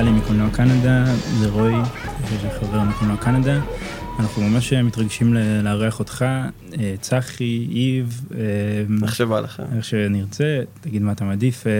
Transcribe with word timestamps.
גלי 0.00 0.12
מקולנוע 0.12 0.50
קנדה, 0.50 1.04
זה 1.38 1.48
רוי, 1.48 1.74
חבר 2.60 2.82
מקולנוע 2.82 3.16
קנדה. 3.16 3.60
אנחנו 4.18 4.42
ממש 4.42 4.72
מתרגשים 4.72 5.34
לארח 5.34 5.98
אותך, 5.98 6.24
אה, 6.78 6.94
צחי, 7.00 7.68
איב. 7.70 8.24
אה, 8.34 8.40
איך 9.02 9.14
שבא 9.14 9.40
לך. 9.40 9.62
איך 9.76 9.84
שנרצה, 9.84 10.62
תגיד 10.80 11.02
מה 11.02 11.12
אתה 11.12 11.24
מעדיף. 11.24 11.66
אה, 11.66 11.72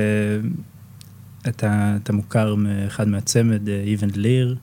אתה, 1.48 1.96
אתה 2.02 2.12
מוכר 2.12 2.54
מאחד 2.54 3.08
מהצמד, 3.08 3.68
איב 3.68 4.04
אנד 4.04 4.16
ליר. 4.16 4.56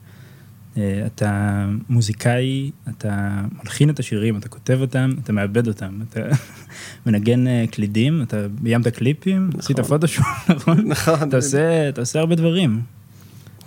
אתה 1.06 1.64
מוזיקאי, 1.88 2.70
אתה 2.88 3.42
מלחין 3.64 3.90
את 3.90 3.98
השירים, 3.98 4.36
אתה 4.36 4.48
כותב 4.48 4.78
אותם, 4.80 5.10
אתה 5.22 5.32
מעבד 5.32 5.68
אותם, 5.68 5.98
אתה 6.08 6.20
מנגן 7.06 7.66
קלידים, 7.66 8.22
אתה 8.22 8.36
ביימת 8.48 8.88
קליפים, 8.88 9.48
נכון. 9.48 9.60
עשית 9.60 9.80
פוטושופ, 9.80 10.26
נכון? 10.48 10.88
נכון. 10.88 11.28
אתה 11.28 11.36
עושה, 11.36 11.88
אתה 11.88 12.00
עושה 12.00 12.18
הרבה 12.18 12.34
דברים. 12.34 12.80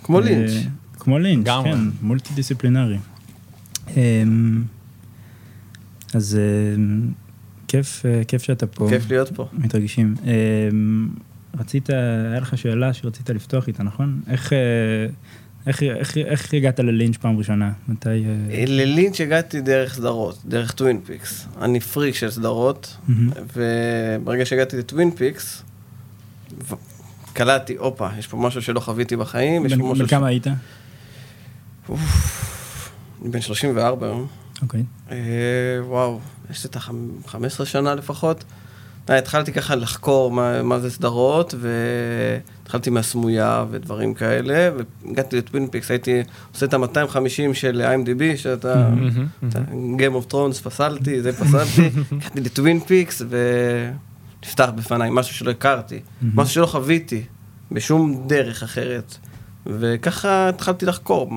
כמו 0.02 0.20
לינץ'. 0.20 0.66
כמו 0.98 1.18
לינץ', 1.18 1.46
כן, 1.64 1.78
מולטי 2.02 2.34
דיסציפלינרי. 2.34 2.98
אמ, 3.96 4.62
אז 6.14 6.38
אמ, 6.76 7.10
כיף, 7.68 8.06
אה, 8.06 8.22
כיף 8.28 8.42
שאתה 8.42 8.66
פה. 8.66 8.88
כיף 8.88 9.10
להיות 9.10 9.32
פה. 9.34 9.48
מתרגשים. 9.52 10.14
אמ, 10.24 11.08
רצית, 11.58 11.90
היה 11.90 12.40
לך 12.40 12.58
שאלה 12.58 12.92
שרצית 12.92 13.30
לפתוח 13.30 13.68
איתה, 13.68 13.82
נכון? 13.82 14.20
איך, 14.28 14.52
אה, 14.52 14.58
איך, 15.66 15.82
איך, 15.82 16.16
איך 16.16 16.54
הגעת 16.54 16.80
ללינץ' 16.80 17.16
פעם 17.16 17.38
ראשונה? 17.38 17.72
מתי... 17.88 18.08
אה? 18.08 18.64
ללינץ' 18.66 19.20
הגעתי 19.20 19.60
דרך 19.60 19.94
סדרות, 19.94 20.38
דרך 20.46 20.72
טווין 20.72 21.00
פיקס. 21.04 21.46
אני 21.60 21.80
פריק 21.80 22.14
של 22.14 22.30
סדרות, 22.30 22.96
mm-hmm. 23.08 23.12
וברגע 23.56 24.46
שהגעתי 24.46 24.76
לטווין 24.76 25.10
פיקס, 25.10 25.62
קלטתי, 27.32 27.76
הופה, 27.76 28.08
יש 28.18 28.26
פה 28.26 28.36
משהו 28.36 28.62
שלא 28.62 28.80
חוויתי 28.80 29.16
בחיים. 29.16 29.62
בן 29.62 30.06
כמה. 30.06 30.26
היית? 30.26 30.46
אני 33.22 33.30
בן 33.30 33.40
34 33.40 34.06
היום. 34.06 34.26
אוקיי. 34.62 34.84
אה, 35.10 35.16
וואו, 35.80 36.20
יש 36.50 36.66
את 36.66 36.76
ה-15 36.76 37.64
שנה 37.64 37.94
לפחות. 37.94 38.44
אה, 39.10 39.18
התחלתי 39.18 39.52
ככה 39.52 39.74
לחקור 39.74 40.30
מה, 40.30 40.62
מה 40.62 40.78
זה 40.78 40.90
סדרות, 40.90 41.54
והתחלתי 41.58 42.90
מהסמויה 42.90 43.64
ודברים 43.70 44.14
כאלה, 44.14 44.70
והגעתי 45.04 45.36
לטווין 45.36 45.68
פיקס, 45.68 45.90
הייתי 45.90 46.22
עושה 46.52 46.66
את 46.66 46.74
ה-250 46.74 47.54
של 47.54 47.82
IMDb, 47.94 48.36
שאתה, 48.36 48.90
Game 49.72 50.24
of 50.24 50.32
Thrones 50.32 50.62
פסלתי, 50.62 51.22
זה 51.22 51.32
פסלתי, 51.32 51.90
הגעתי 52.12 52.40
לטווין 52.40 52.80
פיקס 52.80 53.22
ונפתח 54.42 54.70
בפניי 54.74 55.10
משהו 55.12 55.34
שלא 55.34 55.50
הכרתי, 55.50 56.00
משהו 56.22 56.54
שלא 56.54 56.66
חוויתי 56.66 57.22
בשום 57.72 58.24
דרך 58.26 58.62
אחרת. 58.62 59.16
וככה 59.66 60.48
התחלתי 60.48 60.86
לחקור 60.86 61.30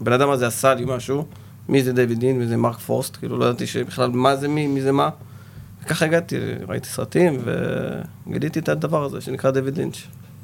הבן 0.00 0.12
אדם 0.12 0.30
הזה 0.30 0.46
עשה 0.46 0.74
לי 0.74 0.84
משהו, 0.86 1.26
מי 1.68 1.82
זה 1.82 1.92
דיוויד 1.92 2.20
לינץ', 2.20 2.38
מי 2.38 2.46
זה 2.46 2.56
מרק 2.56 2.78
פרוסט, 2.78 3.16
כאילו 3.16 3.38
לא 3.38 3.44
ידעתי 3.44 3.66
שבכלל 3.66 4.10
מה 4.10 4.36
זה 4.36 4.48
מי, 4.48 4.66
מי 4.66 4.82
זה 4.82 4.92
מה. 4.92 5.08
וככה 5.82 6.04
הגעתי, 6.04 6.36
ראיתי 6.68 6.88
סרטים 6.88 7.40
וגיליתי 8.26 8.58
את 8.58 8.68
הדבר 8.68 9.04
הזה 9.04 9.20
שנקרא 9.20 9.50
דיוויד 9.50 9.78
לינץ'. 9.78 9.96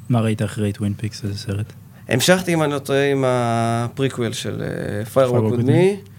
מה 0.09 0.21
ראית 0.21 0.41
אחרי 0.41 0.73
טווין 0.73 0.93
פיקס, 0.93 1.23
איזה 1.23 1.37
סרט? 1.37 1.73
המשכתי, 2.07 2.53
אם 2.53 2.63
אני 2.63 2.71
לא 2.71 2.79
טועה, 2.79 3.11
עם 3.11 3.23
הפריקוול 3.27 4.33
של 4.33 4.63
Fire 5.13 5.33
Walk 5.33 5.53
with 5.53 5.63
Me, 5.63 6.09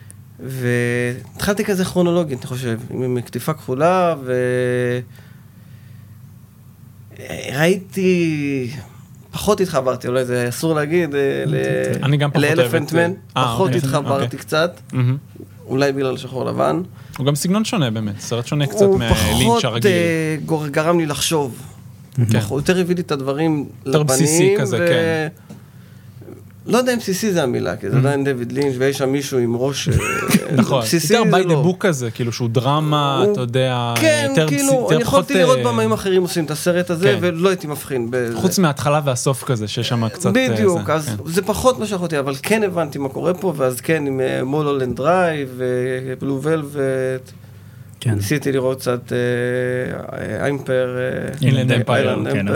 והתחלתי 0.41 1.65
כזה 1.65 1.85
כרונולוגית, 1.85 2.39
אני 2.39 2.47
חושב, 2.47 2.81
עם 2.91 3.21
קטיפה 3.21 3.53
כחולה, 3.55 4.15
וראיתי... 7.19 8.71
פחות 9.35 9.61
התחברתי, 9.61 10.09
אולי 10.09 10.25
זה 10.25 10.49
אסור 10.49 10.75
להגיד, 10.75 11.15
אה, 11.15 11.21
גם 12.17 12.31
פחות 13.33 13.37
אה, 13.37 13.75
אוקיי. 13.75 13.79
התחברתי 13.79 14.25
אוקיי. 14.25 14.39
קצת, 14.39 14.81
אולי 15.67 15.93
בגלל 15.93 16.17
שחור 16.17 16.45
לבן. 16.45 16.83
הוא 17.19 17.27
גם 17.27 17.35
סגנון 17.35 17.65
שונה 17.65 17.91
באמת, 17.91 18.21
סרט 18.21 18.47
שונה 18.47 18.67
קצת 18.67 18.87
מהלינץ' 18.99 19.65
הרגיל. 19.65 19.91
הוא 20.47 20.59
פחות 20.59 20.71
גרם 20.71 20.99
לי 20.99 21.07
לחשוב. 21.07 21.63
כן. 22.31 22.39
הוא 22.49 22.59
יותר 22.59 22.81
הביא 22.81 22.97
לי 22.97 23.03
את 23.03 23.13
הדברים 23.13 23.53
לבנים. 23.53 23.69
יותר 23.87 24.03
בסיסי 24.03 24.55
כזה, 24.59 24.79
כן. 24.89 25.29
לא 26.67 26.79
יודע 26.79 26.93
אם 26.95 26.99
בסיסי 26.99 27.33
זה 27.33 27.43
המילה, 27.43 27.77
כי 27.77 27.91
זה 27.91 27.97
mm-hmm. 27.97 27.99
עדיין 27.99 28.25
דויד 28.25 28.53
לינץ' 28.53 28.75
ויש 28.79 28.99
שם 28.99 29.09
מישהו 29.09 29.39
עם 29.39 29.57
ראש 29.57 29.89
אה, 29.89 29.95
נכון, 30.57 30.83
יותר 31.11 31.25
ביי 31.31 31.45
דה 31.45 31.55
בוק 31.55 31.87
כזה, 31.87 32.11
כאילו 32.11 32.33
שהוא 32.33 32.49
דרמה, 32.51 33.25
אתה 33.33 33.41
יודע, 33.41 33.95
כן, 34.01 34.33
כאילו, 34.49 34.89
אני 34.91 35.03
יכולתי 35.03 35.35
לראות 35.35 35.59
אה, 35.59 35.65
במאים 35.65 35.93
אחרים 35.93 36.23
עושים 36.23 36.45
את 36.45 36.51
הסרט 36.51 36.91
הזה, 36.91 37.05
כן. 37.05 37.19
ולא 37.21 37.49
הייתי 37.49 37.67
מבחין. 37.67 38.11
חוץ 38.35 38.59
מההתחלה 38.59 39.01
והסוף 39.05 39.45
כזה, 39.45 39.69
שיש 39.69 39.89
שם 39.89 40.09
קצת... 40.09 40.37
אה, 40.37 40.49
בדיוק, 40.51 40.91
אז 40.91 41.09
כן. 41.09 41.15
זה 41.25 41.43
פחות 41.43 41.79
מה 41.79 41.87
שיכולתי, 41.87 42.19
אבל 42.19 42.35
כן 42.43 42.63
הבנתי 42.63 42.99
מה 42.99 43.09
קורה 43.09 43.35
פה, 43.35 43.53
ואז 43.57 43.81
כן, 43.81 44.07
עם 44.07 44.21
מלהולנד 44.45 44.97
דרייב, 44.97 45.49
ו 45.57 45.74
Blue 45.74 46.43
Velvet. 46.43 47.31
כן. 48.01 48.15
ניסיתי 48.15 48.53
לראות 48.53 48.81
קצת 48.81 49.13
Empire, 50.41 50.97
Inland 51.43 51.73
Empire, 51.73 52.23
כן, 52.33 52.47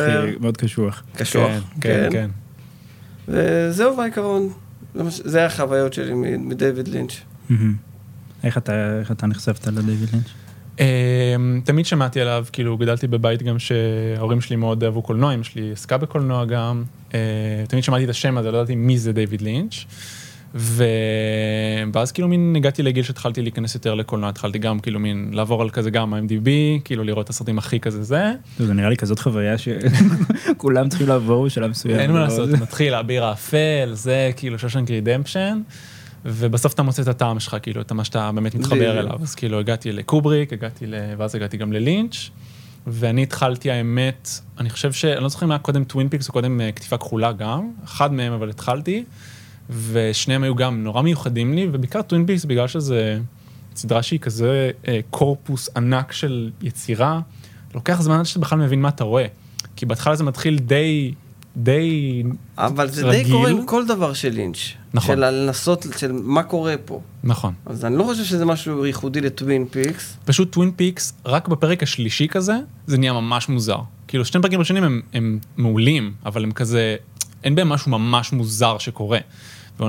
מאוד 0.40 0.56
קשוח. 0.56 1.02
קשוח, 1.16 1.50
כן. 1.80 2.28
וזהו 3.28 3.96
בעיקרון, 3.96 4.48
זה 5.08 5.46
החוויות 5.46 5.92
שלי 5.92 6.14
מדייוויד 6.38 6.88
לינץ'. 6.88 7.12
איך 8.44 8.58
אתה, 8.58 8.98
איך 9.00 9.12
אתה 9.12 9.26
נחשפת 9.26 9.66
לדייוויד 9.66 10.08
לינץ'? 10.12 10.28
אמ, 10.80 11.60
תמיד 11.64 11.86
שמעתי 11.86 12.20
עליו, 12.20 12.46
כאילו 12.52 12.76
גדלתי 12.76 13.06
בבית 13.06 13.42
גם 13.42 13.58
שההורים 13.58 14.40
שלי 14.40 14.56
מאוד 14.56 14.84
אהבו 14.84 15.02
קולנוע, 15.02 15.34
אמא 15.34 15.42
שלי 15.42 15.72
עסקה 15.72 15.98
בקולנוע 15.98 16.44
גם, 16.44 16.84
אה, 17.14 17.18
תמיד 17.68 17.84
שמעתי 17.84 18.04
את 18.04 18.10
השם 18.10 18.38
הזה, 18.38 18.50
לא 18.50 18.56
ידעתי 18.56 18.74
מי 18.74 18.98
זה 18.98 19.12
דייוויד 19.12 19.42
לינץ'. 19.42 19.74
ו... 20.54 20.84
ואז 21.92 22.12
כאילו 22.12 22.28
מין 22.28 22.54
הגעתי 22.56 22.82
לגיל 22.82 23.04
שהתחלתי 23.04 23.42
להיכנס 23.42 23.74
יותר 23.74 23.94
לקולנוע, 23.94 24.28
התחלתי 24.28 24.58
גם 24.58 24.80
כאילו 24.80 25.00
מין 25.00 25.30
לעבור 25.32 25.62
על 25.62 25.70
כזה 25.70 25.90
גם 25.90 26.14
IMDb, 26.14 26.48
כאילו 26.84 27.04
לראות 27.04 27.24
את 27.24 27.30
הסרטים 27.30 27.58
הכי 27.58 27.80
כזה 27.80 28.02
זה. 28.02 28.32
זה 28.58 28.74
נראה 28.74 28.88
לי 28.88 28.96
כזאת 28.96 29.18
חוויה 29.18 29.54
שכולם 29.58 30.88
צריכים 30.90 31.08
לעבור 31.08 31.46
בשלב 31.46 31.70
מסוים. 31.70 31.98
אין 31.98 32.12
מה 32.12 32.20
לעשות, 32.20 32.50
מתחיל 32.50 32.94
האביר 32.94 33.24
האפל, 33.24 33.90
זה 33.92 34.30
כאילו 34.36 34.58
Shawshank 34.58 34.90
Redemption. 34.90 35.60
ובסוף 36.24 36.74
אתה 36.74 36.82
מוצא 36.82 37.02
את 37.02 37.08
הטעם 37.08 37.40
שלך, 37.40 37.56
כאילו, 37.62 37.80
את 37.80 37.92
מה 37.92 38.04
שאתה 38.04 38.32
באמת 38.32 38.54
מתחבר 38.54 38.98
אליו. 38.98 39.18
אז 39.22 39.34
כאילו, 39.34 39.58
הגעתי 39.58 39.92
לקובריק, 39.92 40.52
הגעתי 40.52 40.86
ל... 40.86 40.94
ואז 41.18 41.34
הגעתי 41.34 41.56
גם 41.56 41.72
ללינץ', 41.72 42.30
ואני 42.86 43.22
התחלתי, 43.22 43.70
האמת, 43.70 44.28
אני 44.58 44.70
חושב 44.70 44.92
ש... 44.92 45.04
אני 45.04 45.22
לא 45.22 45.28
זוכר 45.28 45.46
אם 45.46 45.50
היה 45.50 45.58
קודם 45.58 45.84
טווין 45.84 46.08
פיקס 46.08 46.28
או 46.28 46.32
קודם 46.32 46.60
אה, 46.60 46.72
קטיפה 46.72 46.96
כחולה 46.96 47.32
גם, 47.32 47.70
אחד 47.84 48.12
מהם 48.12 48.32
אבל 48.32 48.50
התחלתי. 48.50 49.04
ושניהם 49.70 50.42
היו 50.42 50.54
גם 50.54 50.84
נורא 50.84 51.02
מיוחדים 51.02 51.54
לי, 51.54 51.68
ובעיקר 51.72 52.02
טווין 52.02 52.26
פיקס 52.26 52.44
בגלל 52.44 52.68
שזה 52.68 53.18
סדרה 53.76 54.02
שהיא 54.02 54.20
כזה 54.20 54.70
אה, 54.88 55.00
קורפוס 55.10 55.68
ענק 55.76 56.12
של 56.12 56.50
יצירה, 56.62 57.20
לוקח 57.74 58.00
זמן 58.00 58.18
עד 58.18 58.26
שאתה 58.26 58.40
בכלל 58.40 58.58
מבין 58.58 58.82
מה 58.82 58.88
אתה 58.88 59.04
רואה. 59.04 59.26
כי 59.76 59.86
בהתחלה 59.86 60.16
זה 60.16 60.24
מתחיל 60.24 60.58
די, 60.58 61.14
די 61.56 62.22
אבל 62.58 62.88
זה 62.88 63.06
רגיל. 63.06 63.22
די 63.22 63.30
קורה 63.30 63.50
עם 63.50 63.66
כל 63.66 63.86
דבר 63.86 64.12
של 64.12 64.28
לינץ'. 64.28 64.58
נכון. 64.94 65.16
של 65.16 65.24
לנסות, 65.24 65.86
של 65.96 66.12
מה 66.12 66.42
קורה 66.42 66.74
פה. 66.84 67.00
נכון. 67.24 67.54
אז 67.66 67.84
אני 67.84 67.96
לא 67.96 68.04
חושב 68.04 68.24
שזה 68.24 68.44
משהו 68.44 68.86
ייחודי 68.86 69.20
לטווין 69.20 69.66
פיקס. 69.70 70.16
פשוט 70.24 70.52
טווין 70.52 70.70
פיקס, 70.76 71.12
רק 71.26 71.48
בפרק 71.48 71.82
השלישי 71.82 72.28
כזה, 72.28 72.56
זה 72.86 72.98
נהיה 72.98 73.12
ממש 73.12 73.48
מוזר. 73.48 73.78
כאילו 74.08 74.24
שני 74.24 74.42
פרקים 74.42 74.58
ראשונים 74.58 74.84
הם, 74.84 75.00
הם 75.14 75.38
מעולים, 75.56 76.12
אבל 76.26 76.44
הם 76.44 76.52
כזה, 76.52 76.96
אין 77.44 77.54
בהם 77.54 77.68
משהו 77.68 77.90
ממש 77.90 78.32
מוזר 78.32 78.78
שקורה. 78.78 79.18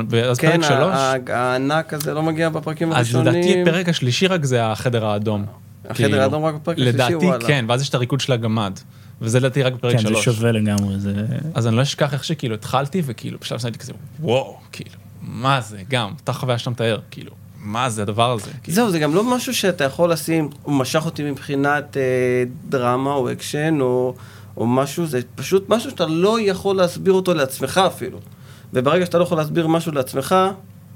ואז 0.10 0.38
כן, 0.38 0.52
פרק 0.52 0.70
שלוש... 0.70 0.96
כן, 1.26 1.34
הענק 1.34 1.94
הזה 1.94 2.14
לא 2.14 2.24
מגיע 2.24 2.50
בפרקים 2.50 2.92
הראשונים. 2.92 3.28
אז 3.28 3.36
לדעתי 3.36 3.62
הפרק 3.62 3.90
השלישי 3.90 4.28
רק 4.28 4.46
זה 4.46 4.66
החדר 4.66 5.06
האדום. 5.06 5.46
החדר 5.90 6.08
כאילו, 6.08 6.22
האדום 6.22 6.46
רק 6.46 6.56
בפרק 6.56 6.78
השלישי, 6.78 7.16
וואלה. 7.16 7.38
לדעתי 7.38 7.46
כן, 7.48 7.66
ואז 7.68 7.82
יש 7.82 7.90
את 7.90 7.96
הריקוד 7.96 8.20
של 8.20 8.34
הגמד. 8.34 8.80
וזה 9.22 9.40
לדעתי 9.40 9.64
רק 9.64 9.74
בפרק 9.74 10.00
שלוש. 10.00 10.26
כן, 10.26 10.32
זה 10.32 10.38
שווה 10.38 10.52
לגמרי, 10.52 11.00
זה... 11.00 11.14
אז 11.54 11.68
אני 11.68 11.76
לא 11.76 11.82
אשכח 11.82 12.14
איך 12.14 12.24
שכאילו 12.24 12.56
התחלתי, 12.56 13.02
וכאילו 13.06 13.38
בשלב 13.42 13.58
מסוים 13.58 13.74
כזה, 13.74 13.94
וואו, 14.20 14.58
כאילו, 14.72 14.96
מה 15.22 15.62
זה, 15.62 15.82
גם, 15.90 16.14
אותה 16.20 16.34
חוויה 16.34 16.58
שאתה 16.58 16.70
מתאר, 16.70 17.00
כאילו, 17.12 17.32
מה 17.64 17.90
זה 17.90 18.02
הדבר 18.02 18.32
הזה? 18.32 18.52
כאילו. 18.64 18.76
זהו, 18.76 18.92
זה 18.92 19.00
גם 19.00 19.16
לא 19.16 19.24
משהו 19.24 19.54
שאתה 19.54 19.84
יכול 19.84 20.12
לשים, 20.12 20.50
הוא 20.64 20.76
משך 20.76 21.06
אותי 21.06 21.32
מבחינת 21.32 21.98
אה, 21.98 22.44
דרמה 22.70 23.14
או 23.14 23.32
אקשן, 23.32 23.78
או, 23.82 24.16
או 24.58 24.68
משהו, 24.68 25.06
זה 25.06 25.20
פשוט 25.36 25.70
משהו 25.70 25.90
שאתה 25.90 26.06
לא 26.06 26.38
יכול 26.42 26.76
להסביר 26.76 27.14
אותו 27.14 27.34
לעצמך 27.34 27.82
אפילו. 27.88 28.20
וברגע 28.74 29.06
שאתה 29.06 29.18
לא 29.18 29.24
יכול 29.24 29.38
להסביר 29.38 29.68
משהו 29.68 29.92
לעצמך, 29.92 30.36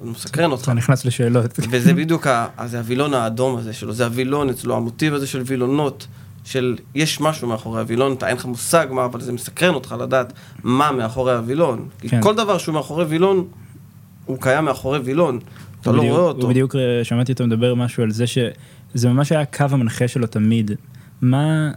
זה 0.04 0.10
מסקרן 0.10 0.52
אותך. 0.52 0.64
אתה 0.64 0.74
נכנס 0.74 1.06
לשאלות. 1.06 1.60
וזה 1.72 1.94
בדיוק, 1.94 2.28
זה 2.66 2.78
הווילון 2.78 3.14
האדום 3.14 3.58
הזה 3.58 3.74
שלו, 3.74 3.94
זה 3.94 4.06
הווילון 4.06 4.50
אצלו, 4.50 4.76
המוטיב 4.76 5.14
הזה 5.14 5.28
של 5.28 5.42
וילונות, 5.46 6.08
של 6.44 6.76
יש 6.96 7.22
משהו 7.22 7.48
מאחורי 7.48 7.80
הווילון, 7.80 8.14
אתה 8.14 8.28
אין 8.28 8.38
לך 8.38 8.46
מושג 8.46 8.88
מה, 8.90 9.06
אבל 9.06 9.22
זה 9.22 9.32
מסקרן 9.32 9.74
אותך 9.74 9.96
לדעת 10.00 10.34
מה 10.64 10.92
מאחורי 10.92 11.34
הווילון. 11.34 11.88
כי 12.00 12.10
כן. 12.10 12.22
כל 12.22 12.36
דבר 12.36 12.58
שהוא 12.58 12.76
מאחורי 12.76 13.06
וילון, 13.06 13.48
הוא 14.26 14.38
קיים 14.42 14.66
מאחורי 14.66 15.00
וילון, 15.00 15.40
אתה 15.82 15.92
לא 15.92 16.02
רואה 16.02 16.22
אותו. 16.22 16.46
ובדיוק 16.46 16.76
אה, 16.76 17.04
שמעתי 17.04 17.32
אותו 17.32 17.48
מדבר 17.48 17.76
משהו 17.76 18.04
על 18.04 18.12
זה 18.12 18.28
שזה 18.28 19.10
ממש 19.10 19.32
היה 19.32 19.42
הקו 19.42 19.66
המנחה 19.70 20.08
שלו 20.08 20.28
תמיד. 20.28 20.72
מה... 21.22 21.72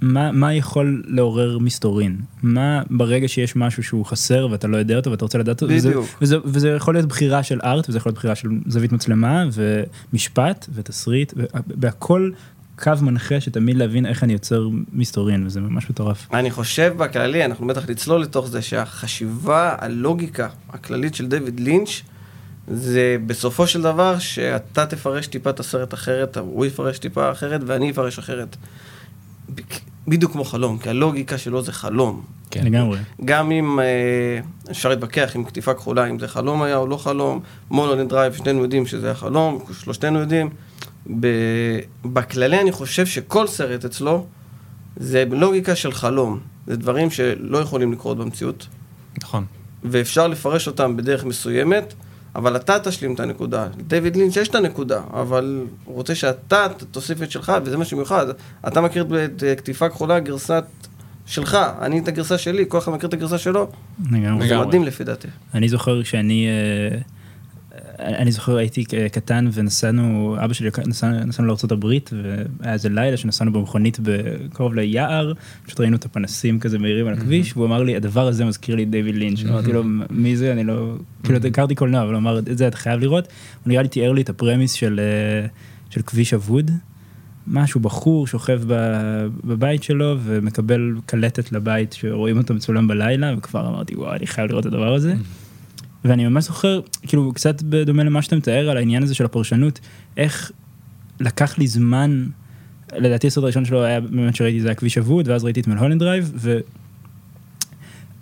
מה, 0.00 0.32
מה 0.32 0.54
יכול 0.54 1.02
לעורר 1.06 1.58
מסתורין? 1.58 2.16
מה 2.42 2.82
ברגע 2.90 3.28
שיש 3.28 3.56
משהו 3.56 3.82
שהוא 3.82 4.04
חסר 4.06 4.48
ואתה 4.50 4.68
לא 4.68 4.76
יודע 4.76 4.96
אותו 4.96 5.10
ואתה 5.10 5.24
רוצה 5.24 5.38
לדעת 5.38 5.62
אותו? 5.62 5.74
וזה, 5.74 5.92
וזה, 6.22 6.36
וזה 6.44 6.68
יכול 6.68 6.94
להיות 6.94 7.06
בחירה 7.06 7.42
של 7.42 7.60
ארט 7.64 7.88
וזה 7.88 7.98
יכול 7.98 8.10
להיות 8.10 8.18
בחירה 8.18 8.34
של 8.34 8.48
זווית 8.66 8.92
מצלמה 8.92 9.44
ומשפט 9.52 10.66
ותסריט 10.74 11.32
והכל 11.80 12.30
קו 12.78 12.92
מנחה 13.00 13.40
שתמיד 13.40 13.76
להבין 13.76 14.06
איך 14.06 14.24
אני 14.24 14.32
יוצר 14.32 14.68
מסתורין 14.92 15.46
וזה 15.46 15.60
ממש 15.60 15.90
מטורף. 15.90 16.26
אני 16.32 16.50
חושב 16.50 16.94
בכללי 16.96 17.44
אנחנו 17.44 17.66
בטח 17.66 17.90
נצלול 17.90 18.22
לתוך 18.22 18.48
זה 18.48 18.62
שהחשיבה 18.62 19.74
הלוגיקה 19.78 20.48
הכללית 20.68 21.14
של 21.14 21.26
דיוויד 21.26 21.60
לינץ' 21.60 22.02
זה 22.70 23.16
בסופו 23.26 23.66
של 23.66 23.82
דבר 23.82 24.18
שאתה 24.18 24.86
תפרש 24.86 25.26
טיפה 25.26 25.50
את 25.50 25.60
הסרט 25.60 25.94
אחרת, 25.94 26.36
הוא 26.36 26.66
יפרש 26.66 26.98
טיפה 26.98 27.30
אחרת 27.30 27.60
ואני 27.66 27.90
אפרש 27.90 28.18
אחרת. 28.18 28.56
בדיוק 30.08 30.32
כמו 30.32 30.44
חלום, 30.44 30.78
כי 30.78 30.88
הלוגיקה 30.88 31.38
שלו 31.38 31.62
זה 31.62 31.72
חלום. 31.72 32.22
כן, 32.50 32.64
לגמרי. 32.64 32.98
גם 33.24 33.50
אם 33.50 33.80
אה, 33.80 33.84
אפשר 34.70 34.88
להתווכח 34.88 35.32
עם 35.34 35.44
קטיפה 35.44 35.74
כחולה, 35.74 36.06
אם 36.06 36.18
זה 36.18 36.28
חלום 36.28 36.62
היה 36.62 36.76
או 36.76 36.86
לא 36.86 36.96
חלום, 36.96 37.40
מלהולנד 37.70 38.08
דרייב, 38.08 38.32
שנינו 38.32 38.62
יודעים 38.62 38.86
שזה 38.86 39.06
היה 39.06 39.14
חלום, 39.14 39.64
שלושתנו 39.80 40.18
יודעים. 40.18 40.50
בכללי 42.04 42.60
אני 42.60 42.72
חושב 42.72 43.06
שכל 43.06 43.46
סרט 43.46 43.84
אצלו 43.84 44.26
זה 44.96 45.24
לוגיקה 45.30 45.76
של 45.76 45.92
חלום. 45.92 46.38
זה 46.66 46.76
דברים 46.76 47.10
שלא 47.10 47.58
יכולים 47.58 47.92
לקרות 47.92 48.18
במציאות. 48.18 48.66
נכון. 49.22 49.44
ואפשר 49.84 50.28
לפרש 50.28 50.66
אותם 50.66 50.96
בדרך 50.96 51.24
מסוימת. 51.24 51.94
אבל 52.38 52.56
אתה 52.56 52.78
תשלים 52.78 53.14
את 53.14 53.20
הנקודה. 53.20 53.66
דיוויד 53.86 54.16
לינץ' 54.16 54.36
יש 54.36 54.48
את 54.48 54.54
הנקודה, 54.54 55.00
אבל 55.12 55.62
הוא 55.84 55.94
רוצה 55.94 56.14
שאתה 56.14 56.66
תוסיף 56.90 57.22
את 57.22 57.30
שלך, 57.30 57.52
וזה 57.64 57.76
מה 57.76 57.84
שמיוחד. 57.84 58.26
אתה 58.68 58.80
מכיר 58.80 59.06
את 59.24 59.42
כתיפה 59.58 59.88
כחולה, 59.88 60.20
גרסת 60.20 60.64
שלך, 61.26 61.58
אני 61.80 61.98
את 61.98 62.08
הגרסה 62.08 62.38
שלי, 62.38 62.64
כל 62.68 62.78
אחד 62.78 62.92
מכיר 62.92 63.08
את 63.08 63.14
הגרסה 63.14 63.38
שלו. 63.38 63.70
לגמרי. 64.10 64.48
זה 64.48 64.58
מדהים 64.58 64.84
לפי 64.84 65.04
דעתי. 65.04 65.28
אני 65.54 65.68
זוכר 65.68 66.02
שאני... 66.02 66.46
אה, 66.46 66.98
אני 67.98 68.32
זוכר 68.32 68.56
הייתי 68.56 68.84
קטן 69.12 69.48
ונסענו, 69.52 70.36
אבא 70.44 70.52
שלי 70.52 70.70
נסענו, 70.86 71.24
נסענו 71.24 71.48
לארה"ב 71.48 71.84
והיה 71.84 72.72
איזה 72.72 72.88
לילה 72.88 73.16
שנסענו 73.16 73.52
במכונית 73.52 73.98
קרוב 74.52 74.74
ליער, 74.74 75.32
פשוט 75.66 75.80
ראינו 75.80 75.96
את 75.96 76.04
הפנסים 76.04 76.60
כזה 76.60 76.78
מהירים 76.78 77.06
על 77.06 77.14
הכביש, 77.14 77.52
והוא 77.56 77.66
אמר 77.66 77.82
לי 77.82 77.96
הדבר 77.96 78.26
הזה 78.26 78.44
מזכיר 78.44 78.76
לי 78.76 78.84
דיוויד 78.84 79.14
לינץ', 79.14 79.40
אמרתי 79.48 79.72
לו 79.72 79.82
מי 80.10 80.36
זה, 80.36 80.52
אני 80.52 80.64
לא, 80.64 80.94
כאילו 81.22 81.38
הכרתי 81.46 81.74
קולנוע, 81.74 82.02
אבל 82.02 82.12
הוא 82.12 82.18
אמר 82.18 82.38
את 82.38 82.58
זה 82.58 82.68
אתה 82.68 82.76
חייב 82.76 83.00
לראות, 83.00 83.24
הוא 83.64 83.70
נראה 83.70 83.82
לי 83.82 83.88
תיאר 83.88 84.12
לי 84.12 84.22
את 84.22 84.28
הפרמיס 84.28 84.72
של, 84.72 85.00
אה, 85.00 85.46
של 85.90 86.02
כביש 86.02 86.34
אבוד. 86.34 86.70
משהו 87.50 87.80
בחור 87.80 88.26
שוכב 88.26 88.60
בבית 89.44 89.82
שלו 89.82 90.16
ומקבל 90.24 90.94
קלטת 91.06 91.52
לבית 91.52 91.92
שרואים 91.92 92.38
אותו 92.38 92.54
מצולם 92.54 92.88
בלילה 92.88 93.34
וכבר 93.38 93.68
אמרתי 93.68 93.96
וואי 93.96 94.16
אני 94.16 94.26
חייב 94.26 94.50
לראות 94.50 94.66
את 94.66 94.72
הדבר 94.72 94.94
הזה. 94.94 95.14
ואני 96.04 96.28
ממש 96.28 96.44
זוכר, 96.44 96.80
כאילו 97.06 97.32
קצת 97.34 97.62
בדומה 97.62 98.04
למה 98.04 98.22
שאתה 98.22 98.36
מתאר 98.36 98.70
על 98.70 98.76
העניין 98.76 99.02
הזה 99.02 99.14
של 99.14 99.24
הפרשנות, 99.24 99.80
איך 100.16 100.52
לקח 101.20 101.58
לי 101.58 101.66
זמן, 101.66 102.26
לדעתי 102.96 103.26
הסרט 103.26 103.44
הראשון 103.44 103.64
שלו 103.64 103.84
היה 103.84 104.00
באמת 104.00 104.36
שראיתי 104.36 104.60
זה 104.60 104.68
היה 104.68 104.74
כביש 104.74 104.98
אבוד, 104.98 105.28
ואז 105.28 105.44
ראיתי 105.44 105.60
את 105.60 105.66
מלהולנד 105.66 106.00
דרייב, 106.00 106.32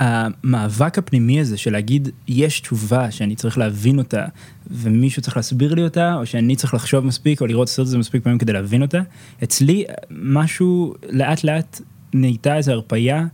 והמאבק 0.01 0.99
הפנימי 0.99 1.41
הזה 1.41 1.57
של 1.57 1.73
להגיד 1.73 2.09
יש 2.29 2.61
תשובה 2.61 3.11
שאני 3.11 3.37
צריך 3.37 3.59
להבין 3.59 3.99
אותה, 3.99 4.25
ומישהו 4.71 5.23
צריך 5.23 5.37
להסביר 5.37 5.75
לי 5.75 5.83
אותה, 5.83 6.15
או 6.15 6.27
שאני 6.27 6.57
צריך 6.57 6.75
לחשוב 6.75 7.05
מספיק, 7.05 7.41
או 7.41 7.47
לראות 7.47 7.69
סרט 7.69 7.87
הזה 7.87 7.99
מספיק 7.99 8.23
פעמים 8.23 8.39
כדי 8.39 8.53
להבין 8.53 8.83
אותה, 8.83 9.01
אצלי 9.43 9.85
משהו 10.11 10.95
לאט 11.11 11.45
לאט 11.45 11.81
נהייתה 12.15 12.57
איזו 12.57 12.73
הרפייה 12.73 13.27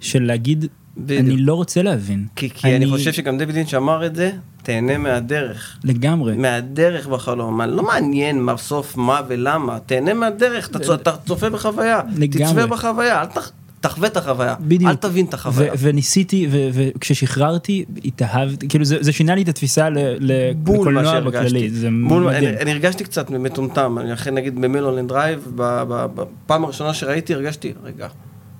של 0.00 0.22
להגיד 0.22 0.64
בדיוק. 0.98 1.20
אני 1.20 1.36
לא 1.36 1.54
רוצה 1.54 1.82
להבין. 1.82 2.26
כי, 2.36 2.50
כי 2.50 2.66
אני... 2.66 2.76
אני 2.76 2.86
חושב 2.86 3.12
שגם 3.12 3.38
דויד 3.38 3.50
לינץ' 3.50 3.74
אמר 3.74 4.06
את 4.06 4.14
זה, 4.14 4.30
תהנה 4.62 4.98
מהדרך. 4.98 5.78
לגמרי. 5.84 6.36
מהדרך 6.36 7.06
בחלום. 7.06 7.60
לא 7.60 7.82
מעניין 7.82 8.46
בסוף 8.46 8.96
מה 8.96 9.20
ולמה, 9.28 9.78
תהנה 9.86 10.14
מהדרך, 10.14 10.68
אתה, 10.68 10.94
אתה 10.94 11.16
צופה 11.26 11.50
בחוויה. 11.50 12.00
לגמרי. 12.16 12.46
תצפה 12.46 12.66
בחוויה, 12.66 13.20
אל 13.20 13.26
תח... 13.26 13.52
תחווה 13.80 14.08
את 14.08 14.16
החוויה, 14.16 14.54
בדיוק. 14.60 14.90
אל 14.90 14.96
תבין 14.96 15.26
את 15.26 15.34
החוויה. 15.34 15.72
וניסיתי, 15.78 16.48
וכששחררתי, 16.50 17.84
התאהבתי, 18.04 18.68
כאילו 18.68 18.84
זה, 18.84 18.96
זה 19.00 19.12
שינה 19.12 19.34
לי 19.34 19.42
את 19.42 19.48
התפיסה 19.48 19.88
לקולנוע 20.20 21.20
בכללי, 21.20 21.70
זה 21.70 21.88
בול, 22.08 22.22
מדהים. 22.22 22.48
אני, 22.48 22.60
אני 22.60 22.70
הרגשתי 22.70 23.04
קצת 23.04 23.30
מטומטם, 23.30 23.98
אני 24.00 24.12
אחרי 24.12 24.32
נגיד 24.32 24.60
במלהולנד 24.60 25.08
דרייב, 25.08 25.52
בפעם 25.54 26.64
הראשונה 26.64 26.94
שראיתי 26.94 27.34
הרגשתי, 27.34 27.72
רגע, 27.84 28.08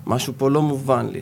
משהו 0.06 0.32
פה 0.36 0.50
לא 0.50 0.62
מובן 0.62 1.06
לי. 1.12 1.20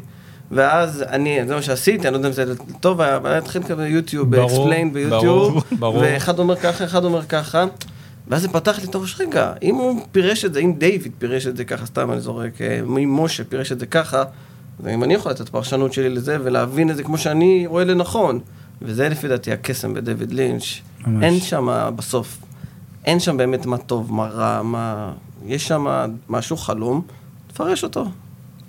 ואז 0.50 1.02
אני, 1.02 1.46
זה 1.46 1.54
מה 1.54 1.62
שעשיתי, 1.62 2.08
אני 2.08 2.12
לא 2.12 2.18
יודע 2.18 2.28
אם 2.28 2.32
זה 2.32 2.54
טוב, 2.80 3.00
היה 3.00 3.38
התחיל 3.38 3.62
כזה 3.62 3.88
יוטיוב, 3.88 4.34
explain 4.34 4.92
ביוטיוב, 4.92 5.64
ואחד 5.80 6.38
אומר 6.38 6.56
ככה, 6.56 6.84
אחד 6.84 7.04
אומר 7.04 7.22
ככה, 7.22 7.64
ואז 8.28 8.42
זה 8.42 8.48
פתח 8.48 8.78
לי 8.78 8.84
את 8.84 8.94
הראש, 8.94 9.20
רגע, 9.20 9.52
אם 9.62 9.74
הוא 9.74 10.00
פירש 10.12 10.44
את 10.44 10.54
זה, 10.54 10.60
אם 10.60 10.74
דיוויד 10.78 11.12
פירש 11.18 11.46
את 11.46 11.56
זה 11.56 11.64
ככה, 11.64 11.86
סתם 11.86 12.12
אני 12.12 12.20
זורק, 12.20 12.60
אה, 12.60 12.78
אם 12.78 13.24
משה 13.24 13.44
פירש 13.44 13.72
את 13.72 13.80
זה 13.80 13.86
ככה, 13.86 14.24
אז 14.80 14.86
אם 14.88 15.04
אני 15.04 15.14
יכול 15.14 15.32
לתת 15.32 15.48
פרשנות 15.48 15.92
שלי 15.92 16.08
לזה 16.08 16.38
ולהבין 16.42 16.90
את 16.90 16.96
זה 16.96 17.02
כמו 17.02 17.18
שאני 17.18 17.66
רואה 17.66 17.84
לנכון, 17.84 18.40
וזה 18.82 19.08
לפי 19.08 19.28
דעתי 19.28 19.52
הקסם 19.52 19.94
בדיוויד 19.94 20.32
לינץ', 20.32 20.64
אין 21.22 21.40
שם 21.40 21.90
בסוף, 21.96 22.38
אין 23.04 23.20
שם 23.20 23.36
באמת 23.36 23.66
מה 23.66 23.78
טוב, 23.78 24.12
מה 24.12 24.26
רע, 24.26 24.62
מה... 24.62 25.12
יש 25.46 25.68
שם 25.68 25.86
משהו 26.28 26.56
חלום, 26.56 27.02
תפרש 27.46 27.84
אותו. 27.84 28.06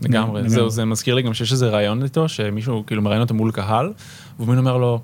לגמרי, 0.01 0.49
זהו, 0.49 0.69
זה 0.69 0.85
מזכיר 0.85 1.15
לי 1.15 1.21
גם 1.21 1.33
שיש 1.33 1.51
איזה 1.51 1.69
רעיון 1.69 2.03
איתו, 2.03 2.29
שמישהו 2.29 2.83
כאילו 2.88 3.01
מראיין 3.01 3.21
אותו 3.21 3.33
מול 3.33 3.51
קהל, 3.51 3.94
והוא 4.39 4.55
אומר 4.55 4.77
לו, 4.77 5.01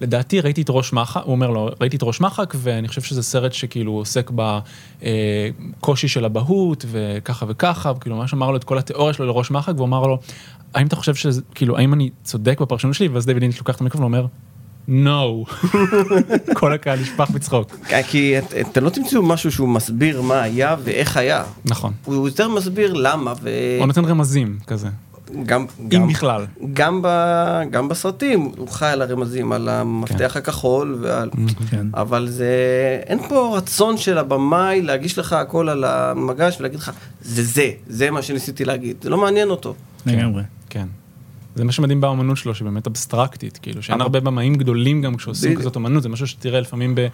לדעתי 0.00 0.40
ראיתי 0.40 0.62
את 0.62 0.66
ראש 0.70 0.92
מחק, 0.92 1.22
הוא 1.24 1.32
אומר 1.32 1.50
לו, 1.50 1.70
ראיתי 1.80 1.96
את 1.96 2.02
ראש 2.02 2.20
מחק, 2.20 2.54
ואני 2.56 2.88
חושב 2.88 3.00
שזה 3.00 3.22
סרט 3.22 3.52
שכאילו 3.52 3.92
עוסק 3.92 4.30
בקושי 4.34 6.08
של 6.08 6.24
אבהות, 6.24 6.84
וככה 6.90 7.46
וככה, 7.48 7.92
וכאילו 7.96 8.16
ממש 8.16 8.34
אמר 8.34 8.50
לו 8.50 8.56
את 8.56 8.64
כל 8.64 8.78
התיאוריה 8.78 9.12
שלו 9.12 9.26
לראש 9.26 9.50
מחק, 9.50 9.72
והוא 9.76 9.86
אמר 9.86 10.06
לו, 10.06 10.18
האם 10.74 10.86
אתה 10.86 10.96
חושב 10.96 11.14
שזה, 11.14 11.42
כאילו, 11.54 11.78
האם 11.78 11.94
אני 11.94 12.10
צודק 12.24 12.60
בפרשנות 12.60 12.94
שלי? 12.94 13.08
ואז 13.08 13.26
דיוויד 13.26 13.42
לינץ' 13.42 13.58
לוקח 13.58 13.76
את 13.76 13.80
המיקרופון 13.80 14.02
ואומר, 14.02 14.26
נו, 14.88 15.44
כל 16.58 16.72
הקהל 16.72 17.00
נשפך 17.00 17.30
בצחוק. 17.30 17.76
כי 18.08 18.34
אתם 18.60 18.84
לא 18.84 18.90
תמצאו 18.90 19.22
משהו 19.22 19.52
שהוא 19.52 19.68
מסביר 19.68 20.22
מה 20.22 20.42
היה 20.42 20.76
ואיך 20.84 21.16
היה. 21.16 21.44
נכון. 21.64 21.92
הוא 22.04 22.28
יותר 22.28 22.48
מסביר 22.48 22.92
למה 22.92 23.32
ו... 23.42 23.50
הוא 23.78 23.86
נותן 23.86 24.04
רמזים 24.04 24.58
כזה. 24.66 24.88
גם, 25.46 25.66
אם 25.92 26.08
בכלל. 26.08 26.46
גם, 26.72 27.00
ב, 27.02 27.08
גם 27.70 27.88
בסרטים 27.88 28.50
הוא 28.56 28.68
חי 28.68 28.86
על 28.86 29.02
הרמזים, 29.02 29.52
על 29.52 29.68
המפתח 29.68 30.30
כן. 30.32 30.38
הכחול, 30.38 30.98
ועל, 31.00 31.30
כן. 31.70 31.86
אבל 31.94 32.28
זה, 32.28 32.54
אין 33.06 33.28
פה 33.28 33.56
רצון 33.56 33.96
של 33.96 34.18
הבמאי 34.18 34.82
להגיש 34.82 35.18
לך 35.18 35.32
הכל 35.32 35.68
על 35.68 35.84
המגש 35.84 36.56
ולהגיד 36.60 36.78
לך, 36.78 36.90
זה 37.22 37.42
זה, 37.42 37.70
זה 37.86 38.10
מה 38.10 38.22
שניסיתי 38.22 38.64
להגיד, 38.64 38.96
זה 39.02 39.10
לא 39.10 39.18
מעניין 39.18 39.50
אותו. 39.50 39.74
לגמרי. 40.06 40.42
כן. 40.68 40.86
זה 41.60 41.64
מה 41.64 41.72
שמדהים 41.72 42.00
באמנות 42.00 42.36
שלו, 42.36 42.54
שבאמת 42.54 42.86
אבסטרקטית, 42.86 43.58
כאילו, 43.62 43.82
שאין 43.82 44.00
הרבה 44.00 44.20
במאים 44.20 44.54
גדולים 44.54 45.02
גם 45.02 45.16
כשעושים 45.16 45.56
כזאת 45.56 45.76
אמנות, 45.76 46.02
זה 46.02 46.08
משהו 46.08 46.26
שתראה 46.26 46.60
לפעמים 46.60 46.94
ב... 46.94 47.06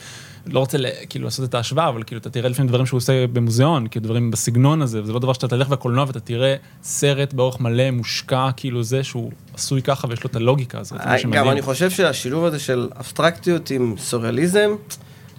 לא 0.46 0.60
רוצה 0.60 0.78
כאילו 1.08 1.24
לעשות 1.24 1.48
את 1.48 1.54
ההשוואה, 1.54 1.88
אבל 1.88 2.02
כאילו, 2.02 2.20
אתה 2.20 2.30
תראה 2.30 2.48
לפעמים 2.48 2.68
דברים 2.68 2.86
שהוא 2.86 2.98
עושה 2.98 3.26
במוזיאון, 3.26 3.86
כאילו 3.90 4.04
דברים 4.04 4.30
בסגנון 4.30 4.82
הזה, 4.82 5.02
וזה 5.02 5.12
לא 5.12 5.18
דבר 5.18 5.32
שאתה 5.32 5.48
תלך 5.48 5.68
בקולנוע 5.68 6.04
ואתה 6.06 6.20
תראה 6.20 6.54
סרט 6.82 7.32
באורך 7.32 7.60
מלא, 7.60 7.90
מושקע, 7.90 8.48
כאילו 8.56 8.82
זה 8.82 9.04
שהוא 9.04 9.30
עשוי 9.54 9.82
ככה 9.82 10.08
ויש 10.10 10.24
לו 10.24 10.30
את 10.30 10.36
הלוגיקה 10.36 10.78
הזאת, 10.78 10.98
זה 11.02 11.08
מה 11.08 11.18
שמדהים. 11.18 11.44
גם 11.44 11.50
אני 11.50 11.62
חושב 11.62 11.90
שהשילוב 11.90 12.44
הזה 12.44 12.58
של 12.58 12.88
אבסטרקטיות 12.98 13.70
עם 13.70 13.94
סוריאליזם, 13.98 14.70